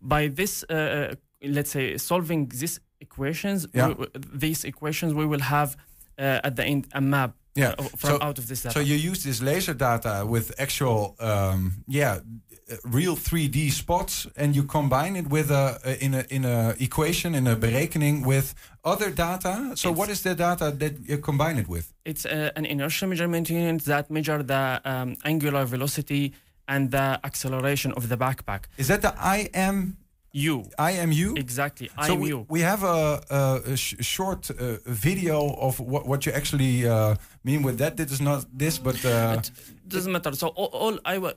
By 0.00 0.28
this, 0.28 0.64
uh, 0.70 0.74
uh, 0.74 1.14
let's 1.42 1.70
say, 1.70 1.96
solving 1.98 2.48
these 2.48 2.80
equations, 3.00 3.66
Yeah. 3.74 3.88
we- 3.98 4.06
these 4.38 4.64
equations, 4.64 5.12
we 5.14 5.26
will 5.26 5.42
have 5.42 5.76
uh, 6.18 6.38
at 6.44 6.54
the 6.56 6.64
end 6.64 6.86
a 6.92 7.00
map 7.00 7.30
Yeah. 7.54 7.74
uh, 7.78 7.84
from 7.96 8.20
out 8.20 8.38
of 8.38 8.46
this 8.46 8.60
data. 8.62 8.72
So 8.74 8.80
you 8.80 8.94
use 9.10 9.22
this 9.22 9.40
laser 9.40 9.74
data 9.74 10.24
with 10.26 10.52
actual, 10.58 11.16
um, 11.18 11.72
yeah, 11.88 12.20
real 12.84 13.16
3D 13.16 13.70
spots, 13.70 14.26
and 14.36 14.54
you 14.54 14.64
combine 14.64 15.16
it 15.16 15.26
with 15.28 15.50
a 15.50 15.96
in 16.00 16.14
a 16.14 16.24
in 16.28 16.44
a 16.44 16.74
equation 16.78 17.34
in 17.34 17.46
a 17.46 17.56
berekening 17.56 18.24
with 18.26 18.54
other 18.84 19.10
data. 19.10 19.72
So 19.74 19.90
what 19.92 20.08
is 20.10 20.20
the 20.22 20.34
data 20.34 20.70
that 20.78 20.92
you 21.08 21.18
combine 21.18 21.58
it 21.58 21.68
with? 21.68 21.92
It's 22.04 22.24
uh, 22.26 22.50
an 22.54 22.64
inertial 22.66 23.08
measurement 23.08 23.48
unit 23.50 23.84
that 23.86 24.10
measure 24.10 24.42
the 24.42 24.80
um, 24.84 25.16
angular 25.24 25.64
velocity 25.64 26.32
and 26.72 26.90
the 26.90 27.06
acceleration 27.28 27.90
of 27.98 28.02
the 28.08 28.16
backpack. 28.24 28.62
Is 28.82 28.86
that 28.88 29.00
the 29.06 29.12
IMU? 29.36 30.70
IMU? 30.78 31.36
Exactly, 31.46 31.88
So 32.06 32.14
we, 32.14 32.30
IMU. 32.30 32.46
we 32.48 32.60
have 32.60 32.82
a, 32.84 33.20
a, 33.30 33.72
a 33.72 33.76
sh- 33.76 33.96
short 34.14 34.42
uh, 34.50 34.54
video 34.86 35.38
of 35.66 35.80
what, 35.80 36.02
what 36.10 36.20
you 36.26 36.32
actually 36.40 36.74
uh, 36.88 37.16
mean 37.48 37.60
with 37.66 37.76
that. 37.78 37.96
This 37.96 38.12
is 38.12 38.20
not 38.20 38.40
this, 38.62 38.78
but 38.78 39.04
uh, 39.04 39.40
doesn't 39.94 40.12
matter. 40.12 40.32
So 40.42 40.46
all 40.60 40.70
all, 40.84 40.94
I, 41.04 41.16
uh, 41.16 41.32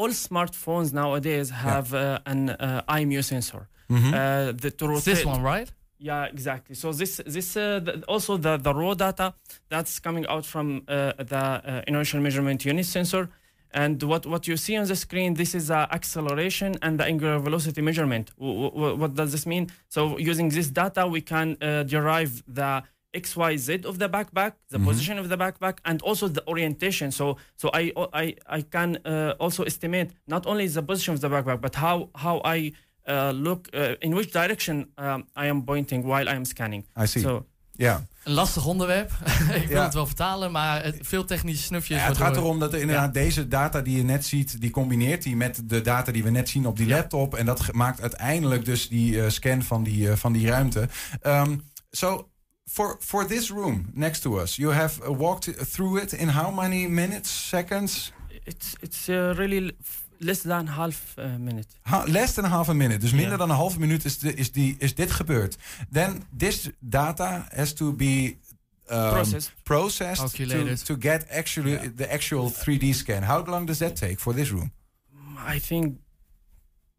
all 0.00 0.10
smartphones 0.28 0.92
nowadays 0.92 1.50
have 1.50 1.88
uh, 1.94 2.20
an 2.32 2.50
uh, 2.50 2.82
IMU 2.98 3.22
sensor. 3.32 3.62
Mhm. 3.90 4.12
Uh, 4.12 4.52
the, 4.62 4.70
to 4.78 4.84
It's 4.94 5.04
this 5.04 5.24
one, 5.24 5.42
right? 5.42 5.68
Yeah, 5.98 6.24
exactly. 6.36 6.74
So 6.82 6.92
this 6.92 7.12
this 7.36 7.56
uh, 7.56 7.62
the, 7.86 7.92
also 8.14 8.32
the 8.46 8.54
the 8.66 8.72
raw 8.80 8.94
data 8.94 9.26
that's 9.72 9.94
coming 10.06 10.24
out 10.34 10.44
from 10.46 10.66
uh, 10.88 11.12
the 11.32 11.44
uh, 11.44 11.82
inertial 11.90 12.20
measurement 12.20 12.60
unit 12.64 12.86
sensor. 12.86 13.28
And 13.72 14.02
what, 14.02 14.24
what 14.26 14.46
you 14.48 14.56
see 14.56 14.76
on 14.76 14.86
the 14.86 14.96
screen, 14.96 15.34
this 15.34 15.54
is 15.54 15.70
uh, 15.70 15.86
acceleration 15.90 16.76
and 16.82 16.98
the 17.00 17.04
angular 17.04 17.38
velocity 17.38 17.82
measurement. 17.82 18.30
W- 18.38 18.70
w- 18.70 18.96
what 18.96 19.14
does 19.14 19.32
this 19.32 19.46
mean? 19.46 19.70
So 19.88 20.18
using 20.18 20.48
this 20.48 20.68
data, 20.70 21.06
we 21.06 21.20
can 21.20 21.56
uh, 21.60 21.82
derive 21.82 22.42
the 22.48 22.82
XYZ 23.14 23.84
of 23.86 23.98
the 23.98 24.08
backpack, 24.08 24.52
the 24.70 24.78
Mhm. 24.78 24.84
position 24.84 25.18
of 25.18 25.28
the 25.28 25.36
backpack, 25.36 25.78
and 25.84 26.02
also 26.02 26.28
the 26.28 26.42
orientation. 26.46 27.10
So 27.10 27.36
so 27.56 27.70
I 27.72 27.92
I, 28.12 28.34
I 28.46 28.60
can 28.62 28.98
uh, 29.04 29.34
also 29.40 29.62
estimate 29.64 30.10
not 30.26 30.46
only 30.46 30.66
the 30.68 30.82
position 30.82 31.14
of 31.14 31.20
the 31.20 31.28
backpack, 31.28 31.60
but 31.60 31.74
how 31.76 32.10
how 32.14 32.40
I 32.44 32.72
uh, 33.08 33.30
look 33.32 33.68
uh, 33.72 33.94
in 34.02 34.14
which 34.14 34.32
direction 34.32 34.76
um, 34.98 35.24
I 35.34 35.46
am 35.46 35.62
pointing 35.62 36.02
while 36.06 36.28
I 36.28 36.34
am 36.34 36.44
scanning. 36.44 36.84
I 36.96 37.06
see. 37.06 37.20
So 37.22 37.46
ja. 37.78 38.00
Een 38.26 38.32
lastig 38.32 38.66
onderwerp. 38.66 39.10
ik 39.62 39.66
wil 39.68 39.76
Ja. 39.76 39.84
het 39.84 39.94
wel 39.94 40.06
vertalen, 40.06 40.52
maar 40.52 40.82
het, 40.84 40.96
veel 41.00 41.24
technische 41.24 41.62
snufjes. 41.64 41.98
Ja, 41.98 42.06
het 42.06 42.16
gaat 42.16 42.36
erom 42.36 42.58
dat 42.58 42.72
er 42.72 42.80
inderdaad 42.80 43.14
deze 43.14 43.48
data 43.48 43.80
die 43.80 43.96
je 43.96 44.02
net 44.02 44.24
ziet, 44.24 44.60
die 44.60 44.70
combineert 44.70 45.22
die 45.22 45.36
met 45.36 45.60
de 45.64 45.80
data 45.80 46.12
die 46.12 46.22
we 46.22 46.30
net 46.30 46.48
zien 46.48 46.66
op 46.66 46.76
die 46.76 46.86
laptop. 46.88 47.34
En 47.34 47.46
dat 47.46 47.72
maakt 47.72 48.00
uiteindelijk 48.00 48.64
dus 48.64 48.88
die 48.88 49.22
eh, 49.22 49.30
scan 49.30 49.62
van 49.62 49.82
die, 49.82 50.10
eh, 50.10 50.16
van 50.16 50.32
die 50.32 50.48
ruimte. 50.48 50.88
Um, 51.22 51.62
so, 51.90 52.28
for, 52.64 52.96
for 53.00 53.26
this 53.26 53.50
room 53.50 53.90
next 53.94 54.22
to 54.22 54.40
us, 54.40 54.56
you 54.56 54.72
have 54.72 55.12
walked 55.16 55.72
through 55.72 56.02
it 56.02 56.12
in 56.12 56.28
how 56.28 56.54
many 56.54 56.86
minutes, 56.86 57.48
seconds? 57.48 58.12
it's 58.44 58.72
it's 58.80 59.08
uh, 59.08 59.34
really 59.34 59.76
less 60.18 60.40
than 60.40 60.66
half 60.66 61.14
a 61.18 61.26
minute. 61.38 61.66
Ha- 61.82 62.04
less 62.06 62.32
than 62.34 62.44
half 62.44 62.68
a 62.68 62.72
minute. 62.72 62.98
Dus 62.98 63.12
minder 63.12 63.38
dan 63.38 63.50
een 63.50 63.56
halve 63.56 63.78
minuut 63.78 64.04
is, 64.04 64.18
de, 64.18 64.34
is, 64.34 64.52
die, 64.52 64.74
is 64.78 64.94
dit 64.94 65.10
gebeurd. 65.10 65.56
Then 65.90 66.22
this 66.36 66.70
data 66.78 67.46
has 67.54 67.72
to 67.72 67.92
be 67.92 68.36
um, 68.90 69.10
Processed. 69.10 69.52
processed 69.62 70.34
to, 70.34 70.74
to 70.84 70.96
get 71.00 71.28
actually 71.30 71.92
the 71.96 72.06
actual 72.12 72.52
3D 72.52 72.88
scan. 72.90 73.22
How 73.22 73.46
long 73.46 73.66
does 73.66 73.78
that 73.78 73.96
take 73.96 74.16
for 74.18 74.34
this 74.34 74.50
room? 74.50 74.72
I 75.54 75.60
think 75.60 75.96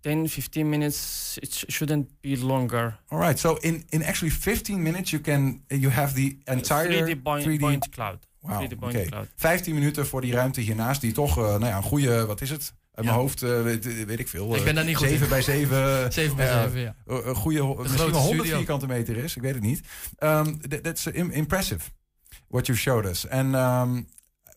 10, 0.02 0.28
15 0.30 0.70
minutes. 0.70 1.36
It 1.42 1.54
sh- 1.54 1.66
shouldn't 1.68 2.10
be 2.22 2.38
longer. 2.38 2.98
All 3.10 3.20
right. 3.20 3.40
So 3.40 3.56
in, 3.62 3.84
in 3.90 4.04
actually 4.04 4.32
15 4.32 4.82
minutes, 4.82 5.10
you 5.12 5.22
can 5.22 5.64
you 5.68 5.90
have 5.92 6.14
the 6.14 6.38
entire 6.46 6.88
3D 7.06 7.22
point, 7.24 7.60
point 7.60 7.90
cloud. 7.92 8.20
Wow. 8.42 8.62
3D 8.64 8.78
point 8.80 8.96
oké. 8.96 9.06
cloud. 9.06 9.28
15 9.36 9.74
minuten 9.74 10.08
voor 10.08 10.22
die 10.22 10.34
ruimte 10.34 10.62
hiernaast, 10.62 11.02
die 11.02 11.12
toch, 11.12 11.38
eh, 11.38 11.44
nou 11.44 11.66
ja, 11.66 11.78
een 11.78 11.84
goede, 11.84 12.26
wat 12.26 12.42
is 12.42 12.50
het? 12.50 12.74
Uit 12.98 13.06
mijn 13.06 13.18
hoofd, 13.18 13.42
eh, 13.44 13.62
weet, 13.64 14.06
weet 14.06 14.20
ik 14.20 14.28
veel. 14.28 14.56
Ik 14.56 14.64
ben 14.64 14.76
daar 14.76 14.86
niet 14.86 14.96
goed 14.96 15.08
7 15.08 15.24
in. 15.24 15.30
bij 15.30 15.42
7. 15.42 16.12
7 16.14 16.36
bij 16.36 16.48
7, 16.48 16.80
ja. 16.80 16.96
Een 17.06 17.36
goede, 17.36 17.64
misschien 17.78 17.98
wel 17.98 18.22
100 18.22 18.24
studio. 18.24 18.56
vierkante 18.58 18.88
meter 18.88 19.18
is. 19.18 19.36
Ik 19.36 19.42
weet 19.42 19.54
het 19.54 19.64
niet. 19.64 19.82
Um, 20.20 20.62
th- 20.70 20.84
that's 20.84 21.06
im- 21.06 21.32
impressive, 21.32 21.90
what 22.48 22.66
you 22.66 22.78
showed 22.78 23.06
us. 23.06 23.30
And 23.30 23.56
um, 23.56 24.08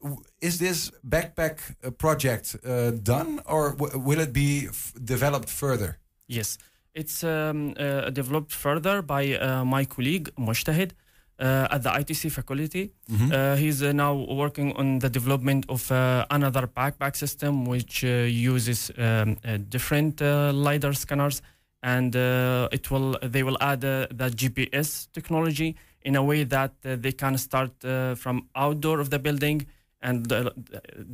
w- 0.01 0.21
is 0.39 0.57
this 0.57 0.91
backpack 1.03 1.59
project 1.97 2.59
uh, 2.63 2.89
done, 3.03 3.41
or 3.45 3.75
will 4.05 4.19
it 4.21 4.33
be 4.33 4.69
developed 5.03 5.51
further? 5.51 5.99
Yes, 6.27 6.59
it's 6.93 7.23
um, 7.23 7.69
uh, 7.77 8.07
developed 8.13 8.55
further 8.55 9.05
by 9.05 9.39
uh, 9.41 9.63
my 9.65 9.87
colleague 9.87 10.33
Mujtahid 10.37 10.93
uh, 10.93 10.97
at 11.41 11.83
the 11.83 11.91
ITC 12.01 12.29
faculty. 12.31 12.91
Mhm. 13.09 13.33
Uh, 13.33 13.57
he's 13.57 13.83
uh, 13.83 13.93
now 13.93 14.13
working 14.15 14.73
on 14.77 14.99
the 15.01 15.09
development 15.09 15.65
of 15.69 15.91
uh, 15.91 15.97
another 16.31 16.67
backpack 16.67 17.17
system 17.17 17.65
which 17.67 18.05
uh, 18.05 18.09
uses 18.55 18.91
um, 18.91 19.37
uh, 19.45 19.57
different 19.69 20.21
uh, 20.23 20.53
lidar 20.53 20.93
scanners, 20.95 21.43
and 21.83 22.15
uh, 22.15 22.69
it 22.77 22.91
will 22.91 23.17
they 23.33 23.43
will 23.43 23.57
add 23.61 23.85
uh, 23.85 24.07
the 24.11 24.29
GPS 24.31 25.09
technology 25.13 25.75
in 26.03 26.17
a 26.17 26.23
way 26.23 26.45
that 26.45 26.73
uh, 26.85 26.97
they 27.01 27.13
can 27.13 27.37
start 27.39 27.73
uh, 27.85 28.15
from 28.15 28.49
outdoor 28.55 29.01
of 29.01 29.09
the 29.11 29.19
building 29.19 29.67
and 30.03 30.33
uh, 30.33 30.51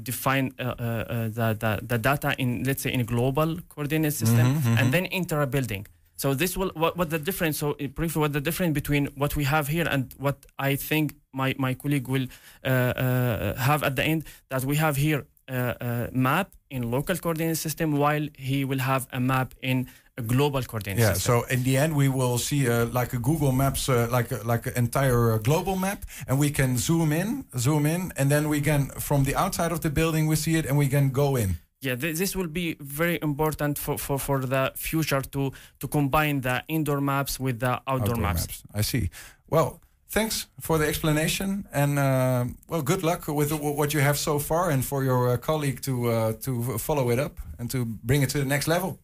define 0.02 0.52
uh, 0.58 0.62
uh, 0.62 0.82
uh, 0.82 1.28
the, 1.38 1.56
the 1.62 1.80
the 1.86 1.98
data 1.98 2.34
in 2.38 2.62
let's 2.64 2.82
say 2.82 2.92
in 2.92 3.00
a 3.00 3.04
global 3.04 3.56
coordinate 3.68 4.12
system 4.12 4.46
Mhm, 4.46 4.62
mhm. 4.62 4.78
and 4.80 4.92
then 4.92 5.06
enter 5.06 5.40
a 5.42 5.46
building. 5.46 5.86
So 6.16 6.34
this 6.34 6.56
will 6.56 6.70
what, 6.74 6.96
what 6.96 7.10
the 7.10 7.18
difference. 7.18 7.58
So 7.58 7.76
uh, 7.80 7.86
briefly, 7.88 8.20
what 8.20 8.32
the 8.32 8.40
difference 8.40 8.72
between 8.74 9.06
what 9.16 9.36
we 9.36 9.44
have 9.44 9.68
here 9.68 9.86
and 9.88 10.14
what 10.18 10.46
I 10.58 10.76
think 10.76 11.14
my 11.32 11.54
my 11.58 11.74
colleague 11.74 12.08
will 12.08 12.26
uh, 12.64 12.68
uh, 12.68 13.54
have 13.56 13.82
at 13.82 13.96
the 13.96 14.02
end. 14.02 14.24
That 14.48 14.64
we 14.64 14.76
have 14.76 14.96
here 14.96 15.26
uh, 15.48 15.74
a 15.80 16.08
map 16.12 16.48
in 16.70 16.90
local 16.90 17.16
coordinate 17.16 17.58
system, 17.58 17.92
while 17.98 18.26
he 18.38 18.64
will 18.64 18.80
have 18.80 19.06
a 19.12 19.20
map 19.20 19.54
in 19.62 19.88
a 20.18 20.22
global 20.22 20.62
coordinate 20.62 20.98
system. 20.98 21.08
Yeah. 21.08 21.14
system. 21.14 21.40
So 21.48 21.54
in 21.54 21.62
the 21.62 21.76
end, 21.76 21.94
we 21.94 22.08
will 22.08 22.38
see 22.38 22.68
uh, 22.68 22.86
like 22.86 23.12
a 23.12 23.18
Google 23.18 23.52
Maps, 23.52 23.88
uh, 23.88 24.08
like 24.10 24.32
a, 24.32 24.40
like 24.44 24.66
an 24.66 24.72
entire 24.76 25.34
uh, 25.34 25.38
global 25.38 25.76
map, 25.76 26.04
and 26.26 26.38
we 26.38 26.50
can 26.50 26.78
zoom 26.78 27.12
in, 27.12 27.44
zoom 27.58 27.84
in, 27.84 28.12
and 28.16 28.30
then 28.30 28.48
we 28.48 28.60
can 28.60 28.88
from 28.98 29.24
the 29.24 29.34
outside 29.36 29.72
of 29.72 29.80
the 29.80 29.90
building 29.90 30.26
we 30.26 30.36
see 30.36 30.56
it, 30.56 30.64
and 30.64 30.78
we 30.78 30.88
can 30.88 31.10
go 31.10 31.36
in. 31.36 31.58
Yeah, 31.86 32.00
th- 32.00 32.16
this 32.16 32.34
will 32.34 32.48
be 32.48 32.76
very 32.80 33.18
important 33.22 33.78
for, 33.78 33.98
for, 33.98 34.18
for 34.18 34.46
the 34.46 34.72
future 34.74 35.22
to 35.22 35.52
to 35.78 35.88
combine 35.88 36.40
the 36.40 36.62
indoor 36.66 37.00
maps 37.00 37.38
with 37.38 37.58
the 37.58 37.80
outdoor, 37.86 38.16
maps. 38.16 38.62
I 38.74 38.82
see. 38.82 39.08
Well, 39.48 39.80
thanks 40.08 40.48
for 40.60 40.78
the 40.78 40.86
explanation, 40.86 41.66
and 41.72 41.98
uh, 41.98 42.44
well, 42.68 42.82
good 42.82 43.02
luck 43.02 43.28
with 43.28 43.52
what 43.52 43.92
you 43.92 44.02
have 44.02 44.18
so 44.18 44.38
far, 44.38 44.70
and 44.70 44.84
for 44.84 45.04
your 45.04 45.28
uh, 45.28 45.36
colleague 45.38 45.80
to 45.80 45.92
uh, 45.92 46.32
to 46.40 46.78
follow 46.78 47.10
it 47.10 47.18
up 47.18 47.38
and 47.58 47.70
to 47.70 47.84
bring 47.84 48.22
it 48.22 48.30
to 48.30 48.38
the 48.38 48.44
next 48.44 48.66
level. 48.66 48.98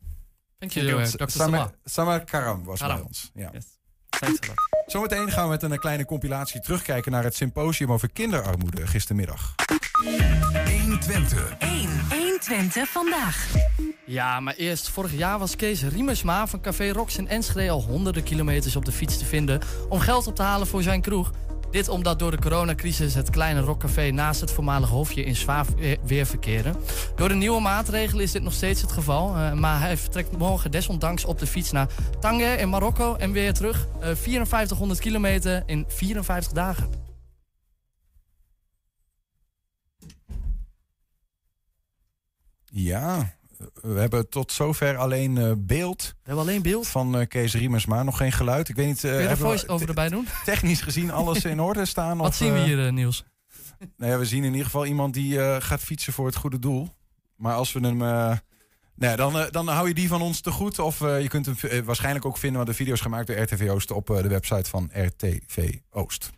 Thank 0.61 0.77
you, 0.77 0.99
uh, 0.99 1.07
Dr. 1.19 1.71
Samar, 1.87 2.25
Karam 2.25 2.65
was 2.65 2.81
Karam. 2.81 2.97
bij 2.97 3.05
ons. 3.07 3.31
Ja. 3.35 3.51
Thanks 4.09 4.39
a 4.41 4.47
lot. 4.47 4.57
Zometeen 4.93 5.31
gaan 5.31 5.45
we 5.45 5.51
met 5.51 5.63
een 5.63 5.79
kleine 5.79 6.05
compilatie 6.05 6.61
terugkijken 6.61 7.13
naar 7.13 7.25
het 7.25 7.35
symposium 7.35 7.93
over 7.93 8.11
kinderarmoede 8.13 8.87
gistermiddag. 8.87 9.55
120. 10.83 11.57
1. 11.59 12.22
120 12.47 12.89
vandaag. 12.89 13.47
Ja, 14.07 14.41
maar 14.41 14.55
eerst, 14.55 14.89
vorig 14.89 15.13
jaar 15.17 15.39
was 15.39 15.57
Kees 15.57 15.83
Riemersma 15.83 16.47
van 16.47 16.61
Café 16.61 16.91
Rox 16.93 17.17
in 17.19 17.29
Enschede 17.29 17.71
al 17.71 17.83
honderden 17.83 18.23
kilometers 18.23 18.77
op 18.77 18.85
de 18.85 18.93
fiets 18.93 19.19
te 19.19 19.25
vinden 19.25 19.61
om 19.89 19.99
geld 20.01 20.27
op 20.27 20.35
te 20.37 20.43
halen 20.43 20.67
voor 20.67 20.83
zijn 20.83 21.01
kroeg. 21.01 21.31
Dit 21.71 21.89
omdat 21.89 22.19
door 22.19 22.31
de 22.31 22.39
coronacrisis 22.39 23.15
het 23.15 23.31
kleine 23.31 23.61
rockcafé 23.61 24.11
naast 24.11 24.41
het 24.41 24.51
voormalige 24.51 24.93
hofje 24.93 25.25
in 25.25 25.37
zwaar 25.37 25.67
weer- 25.77 25.99
weer 26.05 26.27
verkeren. 26.27 26.77
Door 27.17 27.29
de 27.29 27.35
nieuwe 27.35 27.61
maatregelen 27.61 28.25
is 28.25 28.33
dit 28.33 28.43
nog 28.43 28.53
steeds 28.53 28.81
het 28.81 28.93
geval. 28.93 29.35
eh, 29.37 29.53
maar 29.53 29.81
hij 29.81 29.97
vertrekt 29.97 30.39
morgen 30.39 30.71
desondanks 30.71 31.25
op 31.25 31.39
de 31.39 31.47
fiets 31.47 31.73
naar 31.73 31.87
Tanger 32.21 32.59
in 32.59 32.69
Marokko 32.69 33.15
en 33.17 33.33
weer 33.33 33.53
terug. 33.53 33.87
eh 34.01 34.09
5400 34.15 35.01
kilometer 35.01 35.63
in 35.67 35.85
54 35.89 36.53
dagen. 36.53 37.02
Ja, 42.75 43.35
we 43.83 43.99
hebben 43.99 44.29
tot 44.29 44.53
zover 44.53 44.97
alleen 44.97 45.39
eh, 45.39 45.53
beeld. 45.59 46.03
We 46.03 46.15
hebben 46.23 46.45
alleen 46.45 46.63
beeld? 46.63 46.87
Van 46.87 47.19
eh, 47.19 47.27
Kees 47.27 47.55
Riemers, 47.55 47.87
maar 47.87 48.05
nog 48.05 48.17
geen 48.17 48.33
geluid. 48.33 48.69
Ik 48.69 48.77
weet 48.77 48.87
niet... 48.87 48.97
eh, 48.97 49.03
Kun 49.03 49.11
je 49.13 49.17
de 49.17 49.29
hebben 49.29 49.47
we 49.47 49.53
voice-over 49.53 49.89
erbij 49.89 50.09
doen? 50.09 50.27
Technisch 50.45 50.81
gezien 50.81 51.11
alles 51.11 51.45
in 51.45 51.61
orde 51.61 51.85
staan? 51.85 52.19
Wat 52.19 52.29
of, 52.29 52.35
zien 52.35 52.53
we 52.53 52.61
hier, 52.61 52.93
Niels? 52.93 53.25
Nou 53.97 54.13
ja, 54.13 54.19
we 54.19 54.25
zien 54.25 54.45
in 54.45 54.51
ieder 54.51 54.65
geval 54.65 54.87
iemand 54.87 55.15
die 55.15 55.61
gaat 55.61 55.81
fietsen 55.81 56.13
voor 56.13 56.27
het 56.27 56.37
goede 56.37 56.59
doel. 56.59 56.89
Maar 57.37 57.55
als 57.55 57.73
we 57.73 57.81
hem... 57.81 57.97
nou 57.97 58.39
ja, 58.97 59.17
dan, 59.17 59.47
dan 59.51 59.69
hou 59.69 59.89
je 59.89 59.95
die 59.95 60.09
van 60.09 60.23
ons 60.23 60.41
te 60.41 60.51
goed. 60.51 60.79
Of 60.79 60.99
je 60.99 61.27
kunt 61.29 61.47
hem 61.47 61.85
waarschijnlijk 61.85 62.25
ook 62.25 62.39
vinden... 62.39 62.57
want 62.57 62.71
de 62.71 62.77
video 62.77 62.93
is 62.95 63.01
gemaakt 63.01 63.27
door 63.27 63.37
RTV 63.37 63.69
Oost... 63.71 63.91
op 63.91 64.07
de 64.07 64.29
website 64.29 64.71
van 64.71 64.91
RTV 64.93 65.75
Oost. 65.91 66.31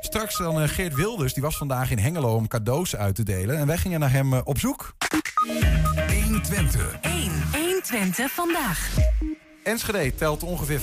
Straks 0.00 0.36
dan 0.38 0.68
Geert 0.68 0.94
Wilders. 0.94 1.32
Die 1.34 1.42
was 1.42 1.56
vandaag 1.56 1.90
in 1.90 1.98
Hengelo 1.98 2.34
om 2.34 2.48
cadeaus 2.48 2.96
uit 2.96 3.14
te 3.14 3.22
delen. 3.22 3.58
En 3.58 3.66
wij 3.66 3.78
gingen 3.78 4.00
naar 4.00 4.12
hem 4.12 4.32
op 4.32 4.58
zoek. 4.58 4.94
120. 5.46 6.98
1. 7.00 7.30
120 7.52 8.30
vandaag. 8.30 8.90
Enschede 9.62 10.14
telt 10.14 10.42
ongeveer 10.42 10.80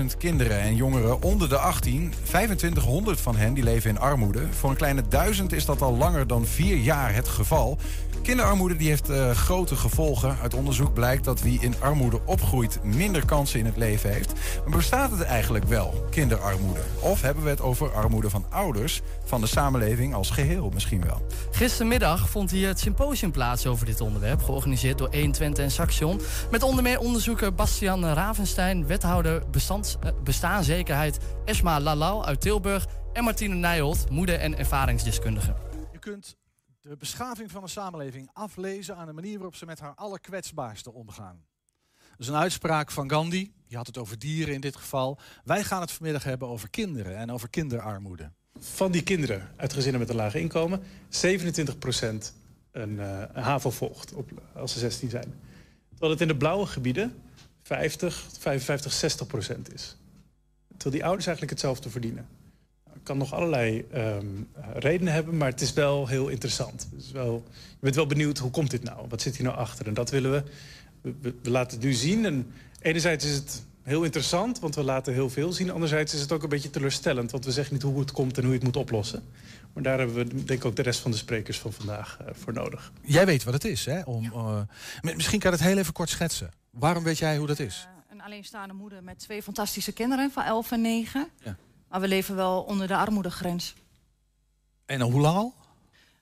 25.000 0.00 0.04
kinderen 0.18 0.60
en 0.60 0.76
jongeren 0.76 1.22
onder 1.22 1.48
de 1.48 1.56
18. 1.56 2.12
2500 2.22 3.20
van 3.20 3.36
hen 3.36 3.54
die 3.54 3.64
leven 3.64 3.90
in 3.90 3.98
armoede. 3.98 4.42
Voor 4.50 4.70
een 4.70 4.76
kleine 4.76 5.08
duizend 5.08 5.52
is 5.52 5.64
dat 5.64 5.82
al 5.82 5.96
langer 5.96 6.26
dan 6.26 6.46
vier 6.46 6.76
jaar 6.76 7.14
het 7.14 7.28
geval. 7.28 7.78
Kinderarmoede 8.22 8.76
die 8.76 8.88
heeft 8.88 9.08
eh, 9.08 9.30
grote 9.30 9.76
gevolgen. 9.76 10.36
Uit 10.42 10.54
onderzoek 10.54 10.94
blijkt 10.94 11.24
dat 11.24 11.40
wie 11.40 11.60
in 11.60 11.74
armoede 11.80 12.20
opgroeit 12.24 12.78
minder 12.82 13.24
kansen 13.24 13.58
in 13.58 13.66
het 13.66 13.76
leven 13.76 14.10
heeft. 14.10 14.32
Maar 14.64 14.76
bestaat 14.76 15.10
het 15.10 15.22
eigenlijk 15.22 15.64
wel, 15.64 16.06
kinderarmoede? 16.10 16.80
Of 17.00 17.22
hebben 17.22 17.44
we 17.44 17.50
het 17.50 17.60
over 17.60 17.92
armoede 17.92 18.30
van 18.30 18.44
ouders, 18.50 19.00
van 19.24 19.40
de 19.40 19.46
samenleving 19.46 20.14
als 20.14 20.30
geheel 20.30 20.70
misschien 20.74 21.04
wel? 21.04 21.26
Gistermiddag 21.50 22.28
vond 22.28 22.50
hier 22.50 22.68
het 22.68 22.80
symposium 22.80 23.30
plaats 23.30 23.66
over 23.66 23.86
dit 23.86 24.00
onderwerp, 24.00 24.42
georganiseerd 24.42 24.98
door 24.98 25.10
120 25.12 25.64
en 25.64 25.70
Saxion. 25.70 26.20
Met 26.50 26.62
onder 26.62 26.82
meer 26.82 26.98
onderzoeker 26.98 27.54
Bastian 27.54 28.04
Ravenstein, 28.04 28.86
wethouder 28.86 29.42
bestands, 29.50 29.96
eh, 30.00 30.10
bestaanszekerheid 30.24 31.18
Esma 31.44 31.80
Lalau 31.80 32.24
uit 32.24 32.40
Tilburg 32.40 32.86
en 33.12 33.24
Martine 33.24 33.54
Nijholt, 33.54 34.10
moeder- 34.10 34.38
en 34.38 34.58
ervaringsdeskundige. 34.58 35.54
Je 35.92 35.98
kunt 35.98 36.38
de 36.82 36.96
beschaving 36.96 37.50
van 37.50 37.62
een 37.62 37.68
samenleving 37.68 38.30
aflezen 38.32 38.96
aan 38.96 39.06
de 39.06 39.12
manier 39.12 39.34
waarop 39.34 39.54
ze 39.54 39.66
met 39.66 39.80
haar 39.80 39.94
allerkwetsbaarste 39.94 40.92
omgaan. 40.92 41.44
Dat 42.10 42.18
is 42.18 42.28
een 42.28 42.34
uitspraak 42.34 42.90
van 42.90 43.10
Gandhi, 43.10 43.52
die 43.66 43.76
had 43.76 43.86
het 43.86 43.98
over 43.98 44.18
dieren 44.18 44.54
in 44.54 44.60
dit 44.60 44.76
geval. 44.76 45.18
Wij 45.44 45.64
gaan 45.64 45.80
het 45.80 45.90
vanmiddag 45.90 46.24
hebben 46.24 46.48
over 46.48 46.70
kinderen 46.70 47.16
en 47.16 47.30
over 47.30 47.48
kinderarmoede. 47.48 48.30
Van 48.58 48.92
die 48.92 49.02
kinderen 49.02 49.48
uit 49.56 49.72
gezinnen 49.72 50.00
met 50.00 50.08
een 50.10 50.16
laag 50.16 50.34
inkomen, 50.34 50.82
27% 51.08 52.34
een, 52.70 53.00
eh, 53.00 53.22
een 53.32 53.42
HAVO 53.42 53.70
volgt 53.70 54.12
op, 54.12 54.30
als 54.54 54.72
ze 54.72 54.78
16 54.78 55.10
zijn. 55.10 55.34
Terwijl 55.90 56.12
het 56.12 56.20
in 56.20 56.28
de 56.28 56.36
blauwe 56.36 56.66
gebieden 56.66 57.22
50, 57.62 58.26
55, 58.38 58.92
60% 58.92 59.72
is. 59.72 59.96
Terwijl 60.68 60.94
die 60.94 61.04
ouders 61.04 61.26
eigenlijk 61.26 61.50
hetzelfde 61.50 61.90
verdienen. 61.90 62.28
Het 62.92 63.02
kan 63.02 63.18
nog 63.18 63.34
allerlei 63.34 63.84
ehm, 63.92 64.26
redenen 64.74 65.12
hebben, 65.12 65.36
maar 65.36 65.48
het 65.50 65.60
is 65.60 65.72
wel 65.72 66.06
heel 66.06 66.28
interessant. 66.28 66.88
Het 66.92 67.02
is 67.04 67.10
wel, 67.12 67.44
je 67.52 67.76
bent 67.80 67.94
wel 67.94 68.06
benieuwd, 68.06 68.38
hoe 68.38 68.50
komt 68.50 68.70
dit 68.70 68.82
nou? 68.82 69.06
Wat 69.08 69.22
zit 69.22 69.36
hier 69.36 69.46
nou 69.46 69.56
achter? 69.58 69.86
En 69.86 69.94
dat 69.94 70.10
willen 70.10 70.30
we. 70.30 70.42
We, 71.00 71.14
we- 71.20 71.34
we 71.42 71.50
laten 71.50 71.76
het 71.76 71.86
nu 71.86 71.92
zien. 71.92 72.24
En 72.24 72.52
enerzijds 72.80 73.24
is 73.24 73.34
het 73.34 73.62
heel 73.82 74.02
interessant, 74.04 74.58
want 74.58 74.74
we 74.74 74.82
laten 74.82 75.12
heel 75.12 75.30
veel 75.30 75.52
zien. 75.52 75.70
Anderzijds 75.70 76.14
is 76.14 76.20
het 76.20 76.32
ook 76.32 76.42
een 76.42 76.48
beetje 76.48 76.70
teleurstellend, 76.70 77.30
want 77.30 77.44
we 77.44 77.52
zeggen 77.52 77.74
niet 77.74 77.82
hoe 77.82 78.00
het 78.00 78.12
komt 78.12 78.36
en 78.36 78.42
hoe 78.42 78.50
je 78.52 78.56
het 78.58 78.66
moet 78.66 78.76
oplossen. 78.76 79.22
Maar 79.72 79.82
daar 79.82 79.98
hebben 79.98 80.16
we 80.16 80.34
denk 80.34 80.48
ik 80.60 80.64
ook 80.64 80.76
de 80.76 80.82
rest 80.82 81.00
van 81.00 81.10
de 81.10 81.16
sprekers 81.16 81.58
van 81.58 81.72
vandaag 81.72 82.18
eh, 82.20 82.26
voor 82.34 82.52
nodig. 82.52 82.92
Jij 83.02 83.26
weet 83.26 83.44
wat 83.44 83.54
het 83.54 83.64
is, 83.64 83.84
hè? 83.84 84.00
Om, 84.02 84.24
eh, 84.24 84.60
misschien 85.14 85.38
kan 85.40 85.50
je 85.50 85.56
het 85.56 85.66
heel 85.66 85.78
even 85.78 85.92
kort 85.92 86.08
schetsen. 86.08 86.50
Waarom 86.70 87.04
weet 87.04 87.18
jij 87.18 87.36
hoe 87.36 87.46
dat 87.46 87.58
is? 87.58 87.88
Een 88.10 88.22
alleenstaande 88.22 88.74
moeder 88.74 89.02
met 89.02 89.18
twee 89.18 89.42
fantastische 89.42 89.92
kinderen 89.92 90.30
van 90.30 90.44
11 90.44 90.72
en 90.72 90.80
9. 90.80 91.28
Ja. 91.44 91.56
Maar 91.90 92.00
we 92.00 92.08
leven 92.08 92.36
wel 92.36 92.62
onder 92.62 92.86
de 92.86 92.96
armoedegrens. 92.96 93.74
En 94.86 95.00
hoe 95.00 95.20
lang 95.20 95.36
al? 95.36 95.54